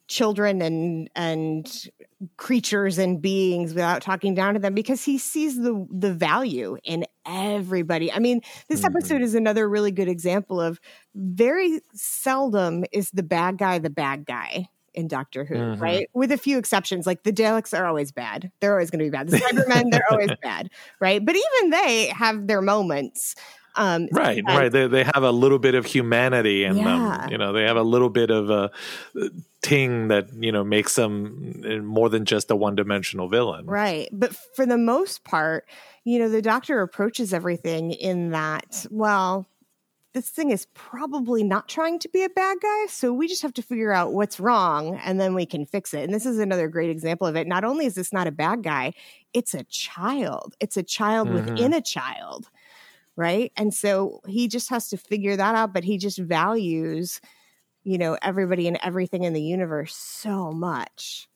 children 0.09 0.63
and 0.63 1.11
and 1.17 1.89
creatures 2.37 2.97
and 2.97 3.21
beings 3.21 3.75
without 3.75 4.01
talking 4.03 4.35
down 4.35 4.55
to 4.55 4.61
them 4.61 4.73
because 4.75 5.05
he 5.05 5.19
sees 5.19 5.57
the 5.57 5.87
the 5.91 6.13
value 6.13 6.77
in 6.85 7.05
everybody. 7.27 8.13
I 8.13 8.19
mean, 8.19 8.43
this 8.69 8.83
mm-hmm. 8.83 8.97
episode 8.97 9.23
is 9.23 9.35
another 9.35 9.69
really 9.69 9.91
good 9.91 10.09
example 10.09 10.61
of 10.61 10.81
very 11.15 11.81
seldom 11.93 12.85
is 12.93 13.11
the 13.11 13.23
bad 13.23 13.59
guy 13.59 13.79
the 13.79 13.91
bad 13.91 14.27
guy 14.27 14.69
in 14.97 15.09
Doctor 15.09 15.45
Who, 15.45 15.55
mm-hmm. 15.55 15.83
right? 15.83 16.11
With 16.15 16.33
a 16.33 16.39
few 16.39 16.59
exceptions, 16.59 17.07
like 17.07 17.23
the 17.23 17.33
Daleks 17.33 17.79
are 17.79 17.87
always 17.87 18.11
bad. 18.11 18.51
They're 18.61 18.73
always 18.73 18.91
going 18.91 19.01
to 19.01 19.05
be 19.05 19.11
bad. 19.11 19.29
The 19.29 19.37
Cybermen, 19.39 19.91
they're 19.91 20.11
always 20.11 20.31
bad, 20.43 20.71
right? 21.01 21.25
But 21.25 21.37
even 21.37 21.71
they 21.71 22.07
have 22.09 22.47
their 22.47 22.63
moments. 22.63 23.37
Um, 23.77 24.09
right, 24.11 24.43
right. 24.47 24.73
They 24.73 24.87
they 24.87 25.05
have 25.05 25.23
a 25.23 25.31
little 25.31 25.59
bit 25.59 25.75
of 25.75 25.85
humanity 25.85 26.65
in 26.65 26.79
yeah. 26.79 27.19
them. 27.19 27.31
You 27.31 27.37
know, 27.37 27.53
they 27.53 27.65
have 27.65 27.77
a 27.77 27.83
little 27.83 28.09
bit 28.09 28.31
of 28.31 28.49
a 28.49 28.71
ting 29.63 30.09
that 30.09 30.29
you 30.33 30.51
know 30.51 30.65
makes 30.65 30.95
them 30.95 31.63
uh, 31.65 31.83
more 31.83 32.09
than 32.09 32.25
just 32.25 32.51
a 32.51 32.57
one 32.57 32.75
dimensional 32.75 33.29
villain. 33.29 33.67
Right, 33.67 34.09
but 34.13 34.35
for 34.55 34.65
the 34.65 34.79
most 34.79 35.25
part, 35.25 35.69
you 36.05 36.19
know, 36.19 36.31
the 36.31 36.41
Doctor 36.41 36.81
approaches 36.81 37.35
everything 37.35 37.93
in 37.93 38.31
that. 38.31 38.87
Well, 38.91 39.47
this 40.17 40.31
thing 40.31 40.49
is 40.49 40.67
probably 40.73 41.45
not 41.45 41.69
trying 41.69 41.99
to 41.99 42.09
be 42.09 42.25
a 42.25 42.31
bad 42.31 42.57
guy. 42.63 42.87
So 42.87 43.13
we 43.13 43.29
just 43.29 43.43
have 43.43 43.53
to 43.53 43.63
figure 43.63 43.93
out 43.93 44.15
what's 44.15 44.41
wrong 44.41 44.99
and 45.05 45.21
then 45.21 45.35
we 45.35 45.45
can 45.45 45.67
fix 45.67 45.93
it. 45.93 46.05
And 46.05 46.15
this 46.15 46.25
is 46.25 46.39
another 46.39 46.69
great 46.69 46.89
example 46.89 47.27
of 47.27 47.37
it. 47.37 47.47
Not 47.47 47.65
only 47.65 47.85
is 47.85 47.97
this 47.97 48.15
not 48.15 48.27
a 48.27 48.33
bad 48.33 48.63
guy, 48.63 48.95
it's 49.35 49.53
a 49.53 49.65
child, 49.65 50.55
it's 50.59 50.79
a 50.79 50.83
child 50.83 51.29
mm-hmm. 51.29 51.51
within 51.51 51.75
a 51.75 51.83
child. 51.83 52.49
Right. 53.15 53.53
And 53.59 53.75
so 53.75 54.21
he 54.27 54.49
just 54.49 54.71
has 54.71 54.89
to 54.89 54.97
figure 54.97 55.37
that 55.37 55.55
out, 55.55 55.75
but 55.75 55.85
he 55.85 55.99
just 55.99 56.19
values, 56.19 57.21
you 57.85 57.99
know, 57.99 58.17
everybody 58.23 58.67
and 58.69 58.79
everything 58.83 59.25
in 59.25 59.35
the 59.35 59.43
universe 59.43 59.95
so 59.95 60.51
much. 60.51 61.29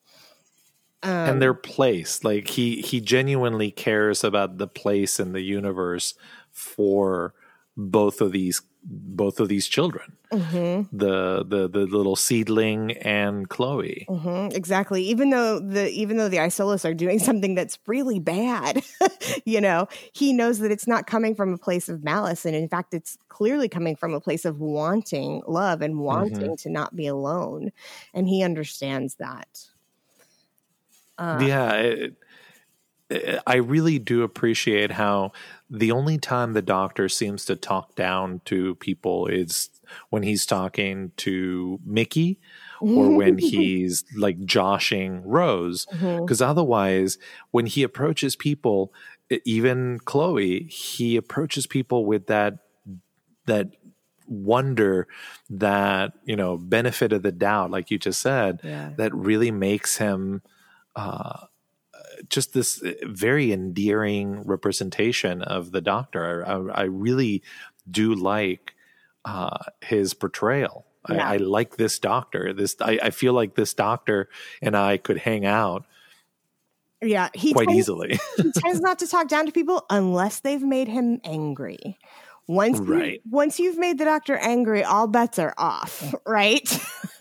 Um, 1.03 1.11
and 1.11 1.43
their 1.43 1.55
place 1.55 2.25
like 2.25 2.49
he 2.49 2.81
he 2.81 3.01
genuinely 3.03 3.71
cares 3.71 4.25
about 4.25 4.57
the 4.57 4.67
place 4.67 5.21
in 5.21 5.33
the 5.33 5.43
universe 5.43 6.15
for 6.51 7.35
both 7.77 8.21
of 8.21 8.33
these 8.33 8.61
both 8.83 9.41
of 9.41 9.49
these 9.49 9.67
children. 9.67 10.17
Mm-hmm. 10.33 10.97
the 10.97 11.45
the 11.45 11.69
the 11.69 11.87
little 11.87 12.15
seedling 12.15 12.93
and 12.99 13.49
chloe. 13.49 14.07
Mm-hmm, 14.09 14.55
exactly. 14.55 15.03
Even 15.03 15.31
though 15.31 15.59
the 15.59 15.91
even 15.91 16.19
though 16.19 16.29
the 16.29 16.37
Isolus 16.37 16.89
are 16.89 16.95
doing 16.95 17.19
something 17.31 17.57
that's 17.57 17.81
really 17.89 18.21
bad 18.21 18.85
you 19.45 19.61
know 19.61 19.89
he 20.13 20.33
knows 20.33 20.61
that 20.61 20.71
it's 20.71 20.87
not 20.87 21.09
coming 21.09 21.35
from 21.35 21.53
a 21.53 21.59
place 21.59 21.89
of 21.89 22.05
malice. 22.05 22.47
And 22.47 22.55
in 22.55 22.69
fact 22.69 22.95
it's 22.95 23.19
clearly 23.29 23.69
coming 23.69 23.97
from 23.97 24.15
a 24.15 24.21
place 24.21 24.45
of 24.45 24.61
wanting 24.61 25.43
love 25.49 25.83
and 25.83 25.99
wanting 25.99 26.37
mm-hmm. 26.37 26.55
to 26.55 26.71
not 26.71 26.95
be 26.95 27.09
alone. 27.09 27.73
And 28.15 28.29
he 28.29 28.45
understands 28.45 29.17
that. 29.17 29.67
Uh, 31.19 31.41
yeah 31.43 31.73
it, 31.73 32.15
I 33.47 33.57
really 33.57 33.99
do 33.99 34.23
appreciate 34.23 34.93
how 34.93 35.33
the 35.71 35.93
only 35.93 36.19
time 36.19 36.53
the 36.53 36.63
doctor 36.63 37.09
seems 37.09 37.45
to 37.45 37.55
talk 37.55 37.95
down 37.95 38.41
to 38.47 38.75
people 38.77 39.29
is 39.29 39.71
when 40.11 40.25
he's 40.25 40.45
talking 40.45 41.13
to 41.17 41.79
Mickey 41.85 42.41
or 42.81 43.11
when 43.17 43.39
he's 43.39 44.05
like 44.17 44.45
joshing 44.45 45.23
Rose. 45.23 45.87
Because 45.87 46.41
mm-hmm. 46.41 46.51
otherwise, 46.51 47.19
when 47.53 47.67
he 47.67 47.85
approaches 47.85 48.35
people, 48.35 48.93
even 49.45 50.01
Chloe, 50.01 50.65
he 50.65 51.17
approaches 51.17 51.67
people 51.67 52.05
with 52.05 52.27
that 52.27 52.59
that 53.47 53.69
wonder 54.27 55.09
that 55.49 56.13
you 56.25 56.37
know 56.37 56.57
benefit 56.57 57.13
of 57.13 57.23
the 57.23 57.33
doubt 57.33 57.69
like 57.73 57.91
you 57.91 57.99
just 57.99 58.21
said 58.21 58.61
yeah. 58.63 58.91
that 58.97 59.13
really 59.13 59.51
makes 59.51 59.97
him 59.97 60.41
uh, 60.95 61.47
just 62.29 62.53
this 62.53 62.83
very 63.03 63.53
endearing 63.53 64.43
representation 64.43 65.43
of 65.43 65.73
the 65.73 65.81
Doctor. 65.81 66.47
I, 66.47 66.83
I 66.83 66.85
really 66.85 67.43
do 67.91 68.15
like 68.15 68.75
uh, 69.25 69.59
his 69.81 70.15
portrayal. 70.15 70.87
Yeah. 71.09 71.29
I, 71.29 71.35
I, 71.35 71.37
like 71.39 71.77
this 71.77 71.99
Doctor. 71.99 72.53
This 72.53 72.77
I, 72.81 72.99
I, 73.03 73.11
feel 73.11 73.33
like 73.33 73.55
this 73.55 73.73
Doctor 73.73 74.29
and 74.61 74.77
I 74.77 74.99
could 74.99 75.19
hang 75.19 75.47
out. 75.47 75.85
Yeah, 77.03 77.31
he 77.33 77.55
quite 77.55 77.69
tends, 77.69 77.79
easily. 77.79 78.19
he 78.37 78.53
tends 78.53 78.81
not 78.81 78.99
to 78.99 79.07
talk 79.07 79.29
down 79.29 79.47
to 79.47 79.53
people 79.53 79.87
unless 79.89 80.41
they've 80.41 80.63
made 80.63 80.89
him 80.89 81.21
angry. 81.25 81.99
Once, 82.47 82.79
right. 82.81 83.15
you, 83.25 83.31
once 83.31 83.61
you've 83.61 83.79
made 83.79 83.99
the 83.99 84.05
doctor 84.05 84.37
angry, 84.37 84.83
all 84.83 85.07
bets 85.07 85.39
are 85.39 85.55
off, 85.57 86.13
right? 86.27 86.69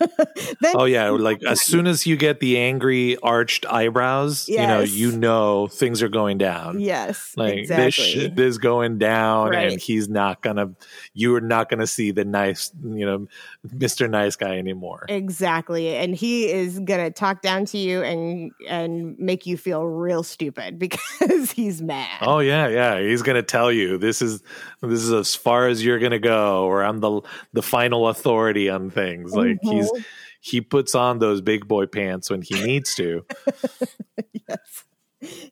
then 0.60 0.74
Oh 0.74 0.84
yeah, 0.84 1.10
like 1.10 1.42
as 1.44 1.60
soon 1.60 1.86
as 1.86 2.06
you 2.06 2.16
get 2.16 2.40
the 2.40 2.58
angry 2.58 3.16
arched 3.18 3.64
eyebrows, 3.66 4.48
you 4.48 4.56
know, 4.58 4.80
you 4.80 5.12
know 5.12 5.68
things 5.68 6.02
are 6.02 6.08
going 6.08 6.38
down. 6.38 6.80
yes, 6.80 7.32
Like 7.36 7.54
exactly. 7.58 7.84
this 7.86 7.94
shit 7.94 8.38
is 8.40 8.58
going 8.58 8.98
down, 8.98 9.50
Right. 9.50 9.72
and 9.72 9.80
he's 9.80 10.08
not 10.08 10.42
gonna. 10.42 10.70
You 11.14 11.34
are 11.36 11.40
not 11.40 11.68
gonna 11.68 11.86
see 11.86 12.10
the 12.10 12.24
nice, 12.24 12.72
you 12.82 13.06
know, 13.06 13.26
Mister 13.72 14.08
Nice 14.08 14.36
Guy 14.36 14.58
anymore. 14.58 15.06
Exactly. 15.08 15.94
And 15.96 16.14
he 16.14 16.50
is 16.50 16.78
going 16.80 17.00
to 17.04 17.10
talk 17.10 17.42
down 17.42 17.64
to 17.66 17.78
you 17.78 18.02
and 18.02 18.50
and 18.68 19.18
make 19.18 19.46
you 19.46 19.56
feel 19.56 19.84
real 19.86 20.22
stupid 20.22 20.78
because 20.78 21.52
he's 21.52 21.82
mad. 21.82 22.18
Oh 22.22 22.38
yeah, 22.38 22.68
yeah. 22.68 23.00
He's 23.00 23.22
gonna 23.22 23.42
tell 23.42 23.70
you 23.70 23.98
this 23.98 24.22
is 24.22 24.42
this 24.82 25.02
is 25.02 25.19
as 25.20 25.34
far 25.36 25.68
as 25.68 25.84
you're 25.84 25.98
gonna 26.00 26.18
go, 26.18 26.64
or 26.64 26.82
I'm 26.82 26.98
the 26.98 27.20
the 27.52 27.62
final 27.62 28.08
authority 28.08 28.68
on 28.68 28.90
things. 28.90 29.32
Like 29.34 29.58
he's 29.62 29.90
Mhm. 29.90 30.04
he 30.40 30.60
puts 30.60 30.94
on 30.94 31.18
those 31.20 31.40
big 31.40 31.68
boy 31.68 31.86
pants 31.86 32.30
when 32.30 32.42
he 32.42 32.54
needs 32.64 32.94
to. 32.96 33.24
yes. 34.48 34.84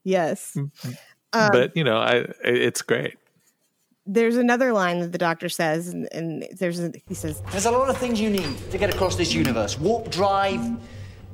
Yes. 0.03 0.57
Um, 0.57 0.71
but 1.53 1.77
you 1.77 1.85
know, 1.85 1.99
I 1.99 2.27
it's 2.43 2.83
great. 2.83 3.17
there's 4.07 4.37
another 4.37 4.73
line 4.73 5.01
that 5.01 5.13
the 5.13 5.19
doctor 5.19 5.49
says 5.51 5.89
and, 5.89 6.09
and 6.13 6.47
there's 6.59 6.81
a, 6.81 6.91
he 7.07 7.15
says 7.15 7.43
There's 7.53 7.67
a 7.67 7.71
lot 7.71 7.91
of 7.91 7.99
things 7.99 8.19
you 8.21 8.31
need 8.31 8.57
to 8.71 8.79
get 8.79 8.93
across 8.95 9.17
this 9.17 9.35
universe 9.35 9.79
warp 9.79 10.11
drive, 10.11 10.61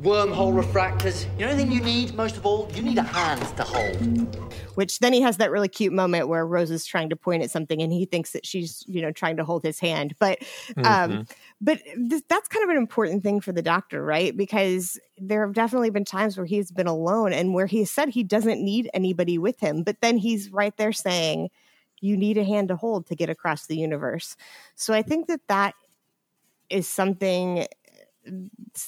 wormhole 0.05 0.53
refractors. 0.53 1.27
You 1.39 1.47
know 1.47 1.53
anything 1.53 1.73
you 1.73 1.81
need 1.81 2.15
most 2.15 2.37
of 2.37 2.45
all? 2.45 2.71
You 2.75 2.83
need 2.83 2.99
a 2.99 3.03
hand 3.03 3.41
to 3.57 3.65
hold. 3.65 4.37
which 4.75 4.99
then 4.99 5.13
he 5.13 5.21
has 5.23 5.37
that 5.39 5.51
really 5.51 5.69
cute 5.69 5.93
moment 5.93 6.29
where 6.29 6.45
Rose 6.47 6.71
is 6.71 6.85
trying 6.85 7.09
to 7.11 7.17
point 7.17 7.43
at 7.43 7.51
something 7.51 7.81
and 7.81 7.93
he 7.93 8.05
thinks 8.07 8.33
that 8.33 8.45
she's 8.45 8.85
you 8.87 9.01
know 9.01 9.13
trying 9.13 9.37
to 9.37 9.45
hold 9.45 9.63
his 9.63 9.79
hand 9.79 10.15
but 10.19 10.39
um 10.85 11.27
but 11.61 11.79
th- 11.85 12.23
that's 12.29 12.49
kind 12.49 12.65
of 12.65 12.71
an 12.71 12.77
important 12.77 13.23
thing 13.23 13.41
for 13.41 13.53
the 13.53 13.63
doctor 13.63 14.05
right 14.05 14.37
because 14.37 14.99
there 15.17 15.47
have 15.47 15.55
definitely 15.55 15.91
been 15.91 16.05
times 16.05 16.37
where 16.37 16.45
he's 16.47 16.71
been 16.73 16.89
alone 16.89 17.33
and 17.33 17.55
where 17.55 17.67
he 17.67 17.85
said 17.85 18.09
he 18.09 18.25
doesn't 18.25 18.63
need 18.63 18.91
anybody 18.93 19.39
with 19.39 19.61
him 19.61 19.83
but 19.85 20.01
then 20.01 20.19
he's 20.19 20.51
right 20.53 20.77
there 20.77 20.93
saying 20.93 21.49
you 22.01 22.17
need 22.17 22.37
a 22.37 22.45
hand 22.45 22.69
to 22.69 22.77
hold 22.77 23.07
to 23.07 23.15
get 23.15 23.31
across 23.31 23.67
the 23.67 23.77
universe 23.77 24.37
so 24.75 24.93
i 24.93 25.03
think 25.03 25.29
that 25.29 25.41
that 25.49 25.75
is 26.69 26.89
something 26.89 27.67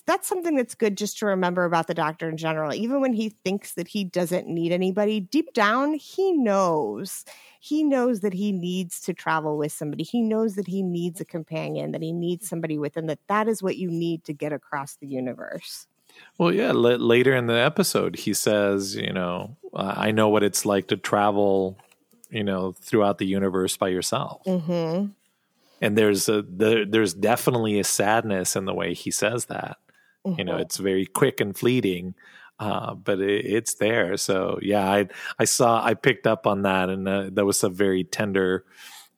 that's 0.07 0.27
something 0.27 0.57
that's 0.57 0.75
good 0.75 0.97
just 0.97 1.19
to 1.19 1.27
remember 1.27 1.65
about 1.65 1.87
the 1.87 1.95
doctor 1.95 2.29
in 2.29 2.37
general. 2.37 2.75
Even 2.75 3.01
when 3.01 3.13
he 3.13 3.29
thinks 3.29 3.75
that 3.75 3.89
he 3.89 4.05
doesn't 4.05 4.49
need 4.49 4.73
anybody, 4.73 5.21
deep 5.21 5.53
down, 5.53 5.95
he 5.95 6.33
knows. 6.33 7.25
He 7.61 7.83
knows 7.83 8.21
that 8.21 8.33
he 8.33 8.53
needs 8.53 9.01
to 9.03 9.15
travel 9.15 9.57
with 9.57 9.73
somebody. 9.73 10.05
He 10.05 10.23
knows 10.23 10.55
that 10.57 10.67
he 10.67 10.83
needs 10.83 11.21
a 11.21 11.25
companion, 11.25 11.93
that 11.93 12.03
he 12.03 12.13
needs 12.13 12.49
somebody 12.49 12.79
with 12.79 12.97
him, 12.97 13.07
that 13.07 13.21
that 13.29 13.49
is 13.49 13.63
what 13.63 13.77
you 13.77 13.91
need 13.91 14.25
to 14.25 14.33
get 14.33 14.53
across 14.53 14.97
the 14.97 15.07
universe. 15.07 15.87
Well, 16.39 16.53
yeah. 16.53 16.69
L- 16.69 16.99
later 16.99 17.35
in 17.35 17.47
the 17.47 17.59
episode, 17.59 18.17
he 18.17 18.35
says, 18.35 18.97
you 18.97 19.13
know, 19.13 19.57
I 19.75 20.11
know 20.11 20.29
what 20.29 20.43
it's 20.43 20.65
like 20.65 20.89
to 20.89 20.97
travel, 20.97 21.77
you 22.31 22.45
know, 22.45 22.73
throughout 22.73 23.19
the 23.19 23.27
universe 23.27 23.77
by 23.77 23.89
yourself. 23.89 24.43
Mm-hmm. 24.45 25.07
And 25.81 25.97
there's 25.97 26.29
a 26.29 26.43
there, 26.43 26.87
there's 26.87 27.15
definitely 27.15 27.79
a 27.79 27.85
sadness 27.85 28.57
in 28.57 28.65
the 28.65 28.75
way 28.75 28.95
he 28.95 29.11
says 29.11 29.47
that. 29.47 29.79
You 30.39 30.45
know, 30.45 30.57
it's 30.57 30.79
very 30.79 31.07
quick 31.07 31.41
and 31.41 31.57
fleeting, 31.57 32.15
uh, 32.59 32.95
but 32.95 33.21
it, 33.21 33.45
it's 33.47 33.75
there. 33.75 34.17
So 34.17 34.59
yeah, 34.61 34.91
I 34.91 35.09
I 35.39 35.45
saw 35.45 35.85
I 35.85 35.95
picked 35.95 36.27
up 36.27 36.47
on 36.47 36.63
that, 36.63 36.89
and 36.89 37.09
uh, 37.09 37.31
that 37.33 37.45
was 37.45 37.63
a 37.63 37.69
very 37.69 38.05
tender. 38.05 38.65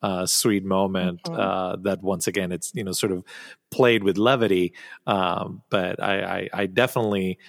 Uh, 0.01 0.25
sweet 0.27 0.65
moment 0.65 1.29
uh, 1.29 1.75
that 1.83 2.01
once 2.05 2.29
again 2.29 2.53
it's 2.53 2.71
you 2.73 2.85
know 2.85 2.93
sort 2.93 3.11
of 3.11 3.25
played 3.73 4.05
with 4.05 4.17
levity 4.17 4.73
um, 5.09 5.61
but 5.71 6.01
I, 6.01 6.21
I, 6.23 6.49
I 6.53 6.67
definitely 6.67 7.41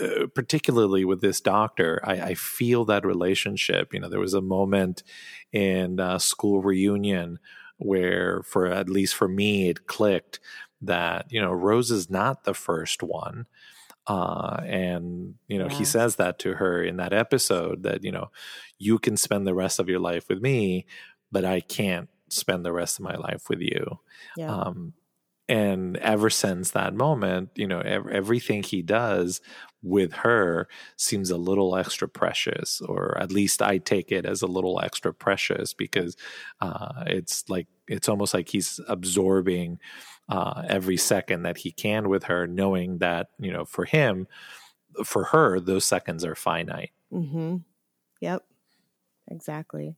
uh, 0.00 0.28
particularly 0.32 1.04
with 1.04 1.20
this 1.20 1.40
doctor 1.40 2.00
I, 2.04 2.20
I 2.20 2.34
feel 2.34 2.84
that 2.84 3.04
relationship 3.04 3.92
you 3.92 3.98
know 3.98 4.08
there 4.08 4.20
was 4.20 4.34
a 4.34 4.40
moment 4.40 5.02
in 5.50 5.98
uh, 5.98 6.20
school 6.20 6.62
reunion 6.62 7.40
where 7.78 8.42
for 8.42 8.66
at 8.66 8.88
least 8.88 9.14
for 9.14 9.28
me 9.28 9.68
it 9.68 9.86
clicked 9.86 10.38
that 10.82 11.26
you 11.30 11.40
know 11.40 11.52
rose 11.52 11.90
is 11.90 12.10
not 12.10 12.44
the 12.44 12.54
first 12.54 13.02
one 13.02 13.46
uh, 14.06 14.60
and 14.64 15.34
you 15.48 15.58
know 15.58 15.66
Yeah. 15.68 15.78
he 15.78 15.84
says 15.84 16.16
that 16.16 16.38
to 16.40 16.54
her 16.54 16.82
in 16.82 16.96
that 16.96 17.12
episode 17.12 17.82
that 17.82 18.02
you 18.04 18.12
know 18.12 18.30
you 18.78 18.98
can 18.98 19.16
spend 19.16 19.46
the 19.46 19.54
rest 19.54 19.78
of 19.78 19.88
your 19.88 19.98
life 20.00 20.28
with 20.28 20.40
me 20.42 20.86
but 21.32 21.44
i 21.44 21.60
can't 21.60 22.08
spend 22.30 22.64
the 22.64 22.72
rest 22.72 22.98
of 22.98 23.04
my 23.04 23.14
life 23.16 23.48
with 23.48 23.60
you 23.60 23.98
Yeah. 24.36 24.50
um, 24.54 24.92
and 25.48 25.96
ever 25.98 26.28
since 26.30 26.70
that 26.72 26.94
moment 26.94 27.50
you 27.54 27.66
know 27.66 27.80
ev- 27.80 28.08
everything 28.08 28.62
he 28.62 28.82
does 28.82 29.40
with 29.82 30.12
her 30.12 30.68
seems 30.96 31.30
a 31.30 31.36
little 31.36 31.76
extra 31.76 32.08
precious 32.08 32.80
or 32.82 33.16
at 33.18 33.30
least 33.32 33.62
i 33.62 33.78
take 33.78 34.10
it 34.12 34.26
as 34.26 34.42
a 34.42 34.46
little 34.46 34.80
extra 34.82 35.12
precious 35.14 35.72
because 35.72 36.16
uh, 36.60 37.04
it's 37.06 37.48
like 37.48 37.66
it's 37.86 38.08
almost 38.08 38.34
like 38.34 38.48
he's 38.48 38.80
absorbing 38.88 39.78
uh, 40.28 40.62
every 40.68 40.96
second 40.96 41.42
that 41.42 41.58
he 41.58 41.70
can 41.70 42.08
with 42.08 42.24
her 42.24 42.46
knowing 42.46 42.98
that 42.98 43.28
you 43.38 43.52
know 43.52 43.64
for 43.64 43.84
him 43.84 44.26
for 45.04 45.24
her 45.24 45.60
those 45.60 45.84
seconds 45.84 46.24
are 46.24 46.34
finite 46.34 46.90
Mm-hmm. 47.12 47.56
Yep. 48.20 48.44
Exactly. 49.30 49.96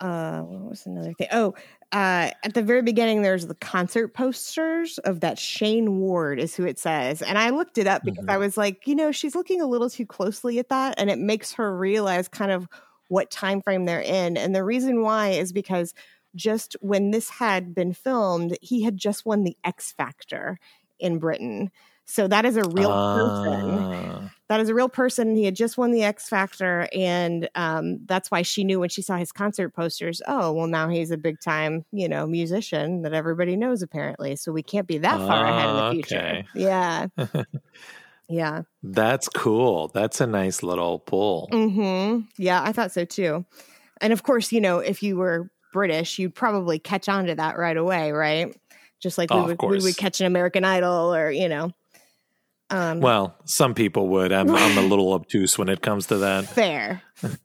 Uh, 0.00 0.42
what 0.42 0.70
was 0.70 0.86
another 0.86 1.14
thing? 1.14 1.28
Oh, 1.32 1.54
uh, 1.92 2.30
at 2.44 2.52
the 2.54 2.62
very 2.62 2.82
beginning, 2.82 3.22
there's 3.22 3.46
the 3.46 3.54
concert 3.54 4.08
posters 4.08 4.98
of 4.98 5.20
that 5.20 5.38
Shayne 5.38 6.00
Ward 6.00 6.38
is 6.38 6.54
who 6.54 6.66
it 6.66 6.78
says, 6.78 7.22
and 7.22 7.38
I 7.38 7.50
looked 7.50 7.78
it 7.78 7.86
up 7.86 8.02
because 8.04 8.26
I 8.28 8.36
was 8.36 8.56
like, 8.56 8.86
you 8.86 8.94
know, 8.94 9.10
she's 9.12 9.34
looking 9.34 9.62
a 9.62 9.66
little 9.66 9.88
too 9.88 10.04
closely 10.04 10.58
at 10.58 10.68
that, 10.68 10.96
and 10.98 11.08
it 11.08 11.18
makes 11.18 11.54
her 11.54 11.74
realize 11.74 12.28
kind 12.28 12.50
of 12.50 12.68
what 13.08 13.30
time 13.30 13.62
frame 13.62 13.86
they're 13.86 14.00
in, 14.00 14.36
and 14.36 14.54
the 14.54 14.64
reason 14.64 15.02
why 15.02 15.30
is 15.30 15.52
because 15.52 15.94
just 16.34 16.76
when 16.80 17.10
this 17.10 17.30
had 17.30 17.74
been 17.74 17.94
filmed, 17.94 18.58
he 18.60 18.82
had 18.82 18.98
just 18.98 19.24
won 19.24 19.44
the 19.44 19.56
X 19.64 19.92
Factor 19.92 20.58
in 20.98 21.18
Britain. 21.18 21.70
So 22.04 22.28
that 22.28 22.44
is 22.44 22.56
a 22.56 22.64
real 22.64 22.90
person 22.90 23.70
Ah. 23.72 24.30
That 24.48 24.60
is 24.60 24.68
a 24.68 24.74
real 24.74 24.88
person. 24.88 25.34
He 25.36 25.44
had 25.44 25.56
just 25.56 25.76
won 25.78 25.90
the 25.92 26.04
X 26.04 26.28
Factor, 26.28 26.88
and 26.94 27.48
um, 27.54 27.98
that's 28.06 28.30
why 28.30 28.42
she 28.42 28.64
knew 28.64 28.80
when 28.80 28.88
she 28.88 29.02
saw 29.02 29.16
his 29.16 29.32
concert 29.32 29.70
posters. 29.70 30.22
Oh, 30.28 30.52
well, 30.52 30.66
now 30.68 30.88
he's 30.88 31.10
a 31.10 31.16
big 31.18 31.40
time, 31.40 31.84
you 31.92 32.08
know, 32.08 32.26
musician 32.26 33.02
that 33.02 33.12
everybody 33.12 33.56
knows 33.56 33.82
apparently. 33.82 34.36
So 34.36 34.52
we 34.52 34.62
can't 34.62 34.86
be 34.86 34.98
that 34.98 35.22
far 35.22 35.44
ahead 35.44 35.70
in 35.70 35.76
the 35.76 35.82
Ah, 35.82 35.88
future. 35.88 36.38
okay. 36.38 36.46
Yeah, 36.52 37.08
yeah, 38.28 38.62
that's 38.82 39.28
cool 39.28 39.88
that's 39.88 40.20
a 40.20 40.26
nice 40.26 40.62
little 40.62 40.98
pull 40.98 41.50
hmm 41.50 42.20
yeah. 42.38 42.62
I 42.62 42.72
thought 42.72 42.92
so 42.92 43.04
too. 43.04 43.44
And 44.00 44.12
of 44.12 44.22
course, 44.24 44.52
you 44.52 44.60
know, 44.60 44.78
if 44.78 45.02
you 45.02 45.16
were 45.16 45.50
British, 45.72 46.18
you'd 46.18 46.34
probably 46.34 46.78
catch 46.78 47.08
on 47.08 47.26
to 47.26 47.34
that 47.36 47.58
right 47.58 47.76
away, 47.76 48.12
right? 48.12 48.56
Just 49.00 49.18
like 49.18 49.32
we 49.34 49.42
Oh, 49.42 49.44
would, 49.44 49.60
we 49.64 49.80
would 49.80 49.96
catch 49.96 50.20
an 50.20 50.26
American 50.26 50.64
Idol, 50.64 51.14
or 51.14 51.30
you 51.30 51.48
know. 51.48 51.72
Um, 52.68 53.00
Well, 53.00 53.36
some 53.44 53.74
people 53.74 54.08
would. 54.08 54.32
I'm, 54.32 54.50
I'm 54.50 54.76
a 54.78 54.82
little 54.82 55.12
obtuse 55.12 55.56
when 55.56 55.68
it 55.68 55.82
comes 55.82 56.06
to 56.06 56.18
that. 56.18 56.46
fair, 56.48 57.02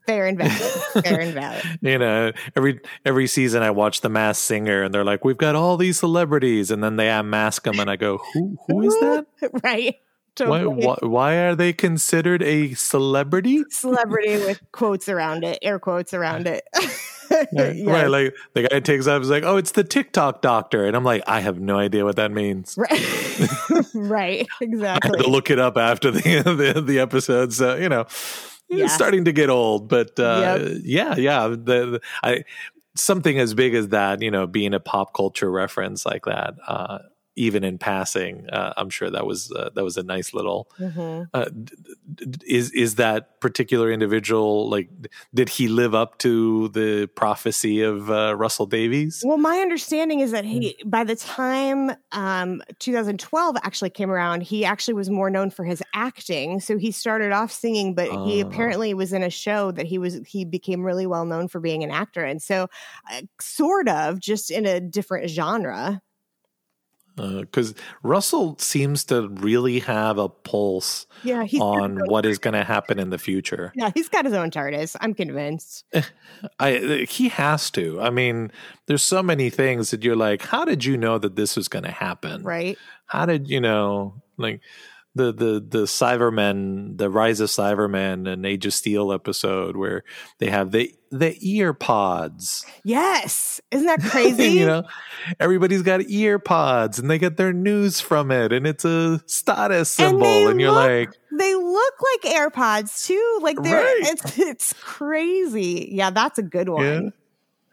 fair 0.08 0.26
and 0.28 0.38
valid, 0.38 1.04
fair 1.06 1.20
and 1.20 1.34
valid. 1.34 1.64
You 1.82 1.98
know, 2.00 2.32
every 2.56 2.80
every 3.06 3.28
season 3.28 3.62
I 3.64 3.70
watch 3.72 4.02
The 4.02 4.10
Masked 4.10 4.44
Singer, 4.44 4.84
and 4.84 4.94
they're 4.94 5.06
like, 5.06 5.24
"We've 5.24 5.38
got 5.38 5.56
all 5.56 5.78
these 5.78 6.00
celebrities," 6.00 6.72
and 6.72 6.84
then 6.84 6.96
they 6.96 7.10
unmask 7.10 7.64
them, 7.64 7.80
and 7.80 7.90
I 7.90 7.96
go, 7.98 8.20
"Who 8.34 8.58
who 8.68 8.82
is 8.82 8.94
that? 9.02 9.26
right? 9.64 9.96
Why, 10.40 10.66
why 10.66 10.96
why 11.02 11.36
are 11.36 11.56
they 11.56 11.74
considered 11.74 12.42
a 12.44 12.74
celebrity?" 12.74 13.64
Celebrity 13.70 14.38
with 14.46 14.62
quotes 14.72 15.10
around 15.10 15.44
it, 15.44 15.60
air 15.62 15.80
quotes 15.80 16.14
around 16.14 16.48
it. 16.48 16.64
Right, 17.54 17.76
Yes. 17.78 17.88
Right, 17.88 18.08
like 18.08 18.36
the 18.56 18.68
guy 18.68 18.82
takes 18.82 19.08
up, 19.08 19.22
is 19.22 19.30
like, 19.30 19.44
"Oh, 19.46 19.56
it's 19.56 19.72
the 19.72 19.86
TikTok 19.86 20.42
doctor," 20.42 20.86
and 20.86 20.98
I'm 20.98 21.06
like, 21.06 21.24
"I 21.28 21.40
have 21.40 21.62
no 21.62 21.78
idea 21.80 22.04
what 22.04 22.18
that 22.18 22.30
means." 22.30 22.76
right, 22.78 23.00
right, 23.94 24.46
I 24.62 25.00
had 25.02 25.14
to 25.18 25.30
look 25.30 25.50
it 25.50 25.58
up 25.58 25.78
after 25.78 26.12
the 26.12 26.22
the, 26.74 26.82
the 26.82 27.00
episode. 27.00 27.54
So 27.54 27.78
you 27.78 27.88
know, 27.88 28.06
Yeah. 28.68 28.84
it's 28.84 28.94
starting 28.94 29.24
to 29.26 29.32
get 29.32 29.50
old. 29.50 29.88
But 29.88 30.20
uh, 30.20 30.58
Yep. 30.60 30.82
yeah, 30.84 31.16
yeah, 31.16 31.48
the, 31.48 31.56
the 31.56 32.02
I 32.22 32.44
something 32.96 33.40
as 33.40 33.54
big 33.54 33.76
as 33.76 33.88
that, 33.90 34.22
you 34.22 34.30
know, 34.30 34.46
being 34.46 34.74
a 34.74 34.82
pop 34.82 35.14
culture 35.14 35.50
reference 35.50 36.06
like 36.06 36.26
that, 36.26 36.56
uh, 36.68 36.98
even 37.36 37.64
in 37.64 37.78
passing, 37.78 38.50
uh, 38.50 38.74
I'm 38.76 38.90
sure 38.90 39.10
that 39.10 39.26
was 39.26 39.52
uh, 39.52 39.70
that 39.76 39.84
was 39.84 39.96
a 39.98 40.04
nice 40.04 40.34
little. 40.34 40.70
Mhm. 40.80 41.28
Uh, 41.34 41.46
d- 41.46 41.76
d- 42.16 42.46
is 42.46 42.72
is 42.72 42.96
that 42.96 43.40
particular 43.40 43.92
individual 43.92 44.70
like? 44.70 44.90
Did 45.34 45.48
he 45.50 45.68
live 45.68 45.96
up 45.96 46.18
to 46.20 46.68
the 46.70 47.08
prophecy 47.16 47.82
of 47.82 48.12
uh, 48.12 48.36
Russell 48.36 48.66
Davies? 48.66 49.24
Well, 49.26 49.38
my 49.38 49.60
understanding 49.60 50.20
is 50.20 50.32
that 50.32 50.44
he, 50.46 50.76
by 50.86 51.04
the 51.06 51.16
time 51.16 51.92
um, 52.12 52.62
2012 52.80 53.56
actually 53.64 53.90
came 53.92 54.12
around, 54.12 54.42
he 54.44 54.66
actually 54.66 54.94
was 54.96 55.10
more 55.10 55.30
known 55.30 55.50
for 55.52 55.64
his 55.64 55.82
acting. 55.94 56.60
So 56.60 56.78
he 56.78 56.92
started 56.92 57.32
off 57.32 57.52
singing, 57.52 57.96
but 57.96 58.08
he 58.26 58.44
Oh. 58.44 58.48
apparently 58.48 58.94
was 58.94 59.14
in 59.14 59.24
a 59.24 59.30
show 59.30 59.72
that 59.72 59.86
he 59.86 59.98
was 59.98 60.20
he 60.28 60.44
became 60.46 60.84
really 60.84 61.06
well 61.08 61.26
known 61.26 61.48
for 61.48 61.60
being 61.60 61.84
an 61.84 61.92
actor, 61.92 62.24
and 62.26 62.42
so 62.42 62.68
uh, 63.12 63.22
sort 63.40 63.88
of 63.88 64.20
just 64.20 64.52
in 64.52 64.66
a 64.66 64.80
different 64.82 65.30
genre. 65.30 66.02
Uh, 67.22 67.42
because 67.42 67.76
Russell 68.02 68.58
seems 68.58 69.04
to 69.06 69.30
really 69.30 69.80
have 69.80 70.18
a 70.18 70.28
pulse 70.28 71.06
Yeah, 71.24 71.46
on 71.60 72.00
what 72.08 72.26
is 72.26 72.40
going 72.40 72.56
to 72.56 72.64
happen 72.64 72.98
in 72.98 73.12
the 73.12 73.20
future. 73.20 73.72
Yeah, 73.76 73.92
he's 73.94 74.10
got 74.10 74.26
his 74.26 74.34
own 74.34 74.50
TARDIS. 74.50 74.96
I'm 75.00 75.14
convinced. 75.14 75.86
I 76.60 77.06
he 77.08 77.30
has 77.30 77.70
to. 77.72 78.02
I 78.02 78.10
mean, 78.10 78.52
there's 78.88 79.04
so 79.04 79.22
many 79.22 79.52
things 79.52 79.92
that 79.92 80.04
you're 80.04 80.16
like, 80.16 80.42
how 80.42 80.66
did 80.66 80.84
you 80.84 80.98
know 80.98 81.20
that 81.20 81.36
this 81.36 81.56
was 81.56 81.68
going 81.68 81.86
to 81.86 81.92
happen? 81.92 82.42
Right. 82.42 82.78
How 83.06 83.28
did 83.28 83.48
you 83.48 83.62
know? 83.62 84.16
Like 84.38 84.62
the 85.16 85.34
the 85.34 85.60
the 85.68 85.84
Cybermen, 85.86 86.98
the 86.98 87.10
Rise 87.10 87.40
of 87.40 87.50
Cybermen, 87.50 88.32
and 88.32 88.46
Age 88.46 88.66
of 88.66 88.74
Steel 88.74 89.12
episode 89.12 89.76
where 89.76 90.04
they 90.40 90.50
have 90.50 90.72
the 90.72 90.94
the 91.12 91.36
ear 91.42 91.74
pods. 91.74 92.66
Yes. 92.86 93.60
Isn't 93.72 93.88
that 93.88 94.02
crazy? 94.10 94.46
you 94.46 94.66
know, 94.66 94.84
everybody's 95.40 95.82
got 95.82 96.02
ear 96.10 96.40
pods, 96.40 96.98
and 97.00 97.10
they 97.10 97.18
get 97.20 97.36
their 97.36 97.52
news 97.52 98.00
from 98.00 98.32
it, 98.32 98.54
and 98.54 98.66
it's 98.66 98.86
a 98.86 99.22
status 99.26 99.90
symbol, 99.92 100.20
they 100.22 100.46
and, 100.46 100.62
you're 100.62 100.72
look- 100.72 100.86
like. 101.10 101.10
they 101.38 101.56
look 101.56 101.94
like 102.24 102.34
AirPods 102.34 103.06
too. 103.06 103.40
Like 103.42 103.62
they're 103.62 103.84
Right. 103.84 104.00
it's 104.04 104.38
it's 104.40 104.74
crazy. 104.82 105.90
Yeah, 105.92 106.12
that's 106.12 106.40
a 106.40 106.44
good 106.44 106.70
one. 106.70 106.86
Yeah. 106.86 107.10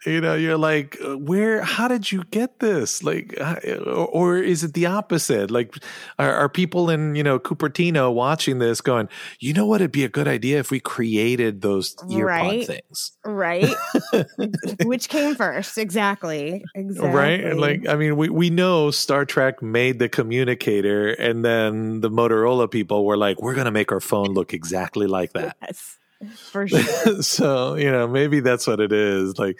You 0.07 0.21
know 0.21 0.35
you're 0.35 0.57
like 0.59 0.97
uh, 1.05 1.17
where 1.19 1.63
how 1.63 1.89
did 1.89 2.11
you 2.13 2.23
get 2.31 2.61
this 2.61 3.03
like 3.03 3.35
uh, 3.41 3.57
or, 3.87 4.07
or 4.07 4.37
is 4.39 4.63
it 4.63 4.75
the 4.75 4.87
opposite 4.87 5.51
like 5.51 5.75
are, 6.19 6.33
are 6.33 6.49
people 6.49 6.89
in 6.89 7.15
you 7.15 7.23
know 7.23 7.39
cupertino 7.39 8.13
watching 8.13 8.59
this 8.59 8.81
going 8.81 9.09
you 9.41 9.53
know 9.53 9.67
what 9.67 9.81
it'd 9.81 9.91
be 9.93 10.05
a 10.05 10.09
good 10.09 10.29
idea 10.29 10.59
if 10.59 10.71
we 10.71 10.79
created 10.81 11.63
those 11.63 11.97
earpod 11.97 12.25
Right. 12.25 12.67
things 12.67 13.13
Right? 13.25 13.75
Which 14.85 15.09
came 15.09 15.35
first? 15.35 15.77
Exactly. 15.79 16.65
Exactly. 16.75 17.11
right 17.11 17.45
and 17.45 17.61
like 17.61 17.87
i 17.89 17.95
mean 17.97 18.17
we, 18.17 18.29
we 18.29 18.51
know 18.51 18.91
star 18.91 19.25
trek 19.25 19.63
made 19.63 19.99
the 19.99 20.09
communicator 20.09 21.09
and 21.11 21.45
then 21.45 22.01
the 22.01 22.11
motorola 22.11 22.71
people 22.71 23.05
were 23.05 23.17
like 23.17 23.41
we're 23.43 23.55
gonna 23.55 23.71
make 23.73 23.91
our 23.93 24.01
phone 24.01 24.29
look 24.33 24.55
exactly 24.55 25.07
like 25.07 25.33
that 25.33 25.57
yes, 25.63 25.98
for 26.35 26.67
sure. 26.69 27.23
so 27.23 27.75
you 27.77 27.91
know 27.91 28.09
maybe 28.09 28.41
that's 28.41 28.67
what 28.67 28.81
it 28.81 28.93
is 28.93 29.39
like 29.39 29.59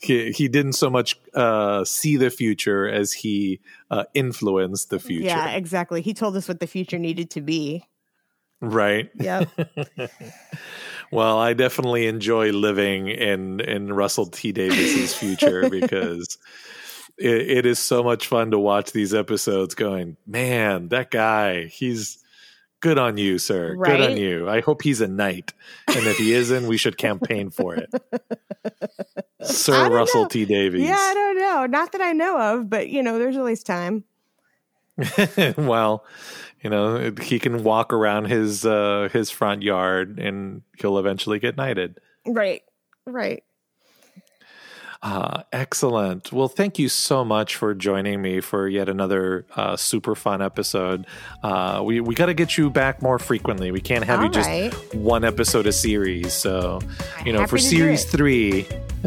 he 0.00 0.32
he 0.32 0.48
didn't 0.48 0.72
so 0.72 0.90
much 0.90 1.16
uh 1.34 1.84
see 1.84 2.16
the 2.16 2.30
future 2.30 2.88
as 2.88 3.12
he 3.12 3.60
uh 3.90 4.04
influenced 4.14 4.90
the 4.90 4.98
future 4.98 5.26
Yeah, 5.26 5.50
exactly. 5.50 6.02
He 6.02 6.12
told 6.14 6.36
us 6.36 6.48
what 6.48 6.58
the 6.58 6.66
future 6.66 6.98
needed 6.98 7.30
to 7.30 7.40
be. 7.40 7.84
right 8.60 9.08
Yep. 9.14 9.48
well 11.12 11.38
i 11.38 11.52
definitely 11.54 12.06
enjoy 12.06 12.50
living 12.52 13.08
in 13.08 13.60
in 13.60 13.92
Russell 13.92 14.26
T 14.26 14.52
Davies's 14.52 15.14
future 15.14 15.68
because 15.80 16.38
it, 17.18 17.50
it 17.58 17.66
is 17.66 17.78
so 17.78 18.02
much 18.02 18.26
fun 18.26 18.50
to 18.50 18.58
watch 18.58 18.92
these 18.92 19.14
episodes 19.14 19.74
going 19.74 20.16
man 20.26 20.88
that 20.88 21.10
guy 21.10 21.64
he's 21.66 22.19
good 22.80 22.98
on 22.98 23.16
you 23.16 23.38
sir 23.38 23.74
good 23.76 24.00
on 24.00 24.16
you 24.16 24.48
i 24.48 24.60
hope 24.60 24.82
he's 24.82 25.00
a 25.00 25.08
knight 25.08 25.52
and 25.88 26.06
if 26.06 26.16
he 26.16 26.32
isn't 26.32 26.66
we 26.66 26.76
should 26.76 26.96
campaign 26.96 27.50
for 27.50 27.74
it 27.74 27.90
sir 29.42 29.90
russell 29.90 30.22
know. 30.22 30.28
t 30.28 30.44
davies 30.44 30.80
yeah, 30.82 30.96
I 30.96 31.14
don't 31.14 31.38
know. 31.38 31.66
Not 31.66 31.92
that 31.92 32.00
I 32.00 32.12
know 32.12 32.38
of, 32.38 32.70
but 32.70 32.88
you 32.88 33.02
know, 33.02 33.18
there's 33.18 33.36
always 33.36 33.62
time. 33.62 34.04
well, 35.56 36.04
you 36.62 36.68
know, 36.68 37.12
he 37.20 37.38
can 37.38 37.62
walk 37.64 37.92
around 37.92 38.26
his 38.26 38.66
uh 38.66 39.08
his 39.12 39.30
front 39.30 39.62
yard 39.62 40.18
and 40.18 40.62
he'll 40.78 40.98
eventually 40.98 41.38
get 41.38 41.56
knighted. 41.56 41.98
Right. 42.26 42.62
Right. 43.06 43.44
Uh 45.02 45.44
excellent. 45.50 46.30
Well, 46.30 46.48
thank 46.48 46.78
you 46.78 46.90
so 46.90 47.24
much 47.24 47.56
for 47.56 47.74
joining 47.74 48.20
me 48.20 48.40
for 48.40 48.68
yet 48.68 48.88
another 48.88 49.46
uh 49.56 49.76
super 49.76 50.14
fun 50.14 50.42
episode. 50.42 51.06
Uh 51.42 51.80
we 51.84 52.00
we 52.00 52.14
got 52.14 52.26
to 52.26 52.34
get 52.34 52.58
you 52.58 52.68
back 52.68 53.00
more 53.00 53.18
frequently. 53.18 53.70
We 53.70 53.80
can't 53.80 54.04
have 54.04 54.22
you 54.22 54.28
just 54.28 54.48
right. 54.48 54.94
one 54.94 55.24
episode 55.24 55.66
a 55.66 55.72
series. 55.72 56.34
So, 56.34 56.80
you 57.24 57.32
know, 57.32 57.46
for 57.46 57.56
series 57.56 58.04
3, 58.04 58.66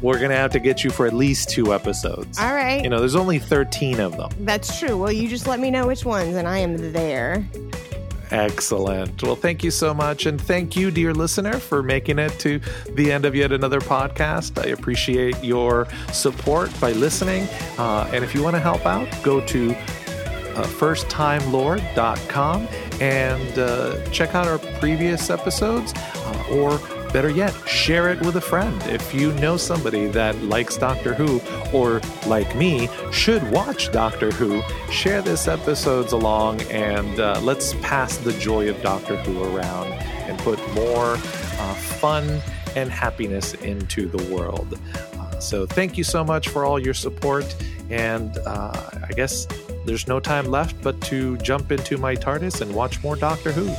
we're 0.00 0.18
going 0.18 0.30
to 0.30 0.36
have 0.36 0.52
to 0.52 0.60
get 0.60 0.84
you 0.84 0.90
for 0.90 1.06
at 1.06 1.12
least 1.12 1.50
two 1.50 1.74
episodes. 1.74 2.38
All 2.38 2.54
right. 2.54 2.82
You 2.82 2.90
know, 2.90 3.00
there's 3.00 3.16
only 3.16 3.38
13 3.38 4.00
of 4.00 4.16
them. 4.16 4.30
That's 4.40 4.78
true. 4.78 4.96
Well, 4.96 5.12
you 5.12 5.28
just 5.28 5.46
let 5.46 5.58
me 5.58 5.70
know 5.70 5.86
which 5.86 6.04
ones 6.04 6.36
and 6.36 6.46
I 6.46 6.58
am 6.58 6.92
there. 6.92 7.44
Excellent. 8.30 9.22
Well, 9.22 9.36
thank 9.36 9.64
you 9.64 9.70
so 9.70 9.92
much. 9.92 10.26
And 10.26 10.40
thank 10.40 10.76
you, 10.76 10.90
dear 10.90 11.12
listener, 11.12 11.54
for 11.54 11.82
making 11.82 12.18
it 12.18 12.38
to 12.40 12.60
the 12.94 13.10
end 13.10 13.24
of 13.24 13.34
yet 13.34 13.52
another 13.52 13.80
podcast. 13.80 14.62
I 14.64 14.68
appreciate 14.68 15.42
your 15.42 15.88
support 16.12 16.78
by 16.80 16.92
listening. 16.92 17.48
Uh, 17.78 18.08
and 18.12 18.22
if 18.22 18.34
you 18.34 18.42
want 18.42 18.56
to 18.56 18.60
help 18.60 18.86
out, 18.86 19.08
go 19.22 19.40
to 19.46 19.72
uh, 19.72 20.64
firsttimelord.com 20.64 22.68
and 23.00 23.58
uh, 23.58 24.04
check 24.10 24.34
out 24.34 24.46
our 24.46 24.58
previous 24.78 25.30
episodes. 25.30 25.92
Uh, 25.96 26.44
or 26.52 26.99
better 27.12 27.30
yet, 27.30 27.52
share 27.66 28.08
it 28.10 28.20
with 28.20 28.36
a 28.36 28.40
friend. 28.40 28.80
If 28.84 29.14
you 29.14 29.32
know 29.34 29.56
somebody 29.56 30.06
that 30.08 30.36
likes 30.42 30.76
Doctor 30.76 31.14
Who 31.14 31.40
or, 31.72 32.00
like 32.26 32.54
me, 32.56 32.88
should 33.12 33.48
watch 33.50 33.90
Doctor 33.92 34.30
Who, 34.32 34.62
share 34.90 35.22
this 35.22 35.48
episodes 35.48 36.12
along 36.12 36.62
and 36.62 37.18
uh, 37.20 37.40
let's 37.42 37.74
pass 37.74 38.16
the 38.16 38.32
joy 38.34 38.68
of 38.68 38.80
Doctor 38.82 39.16
Who 39.16 39.42
around 39.54 39.92
and 39.92 40.38
put 40.40 40.58
more 40.74 41.14
uh, 41.14 41.74
fun 41.74 42.40
and 42.76 42.90
happiness 42.90 43.54
into 43.54 44.08
the 44.08 44.34
world. 44.34 44.78
Uh, 45.18 45.38
so, 45.40 45.66
thank 45.66 45.98
you 45.98 46.04
so 46.04 46.24
much 46.24 46.48
for 46.48 46.64
all 46.64 46.78
your 46.78 46.94
support. 46.94 47.54
And 47.90 48.38
uh, 48.46 48.90
I 49.02 49.12
guess 49.16 49.48
there's 49.84 50.06
no 50.06 50.20
time 50.20 50.46
left 50.46 50.80
but 50.82 51.00
to 51.02 51.36
jump 51.38 51.72
into 51.72 51.98
my 51.98 52.14
TARDIS 52.14 52.60
and 52.60 52.72
watch 52.74 53.02
more 53.02 53.16
Doctor 53.16 53.50
Who. 53.50 53.74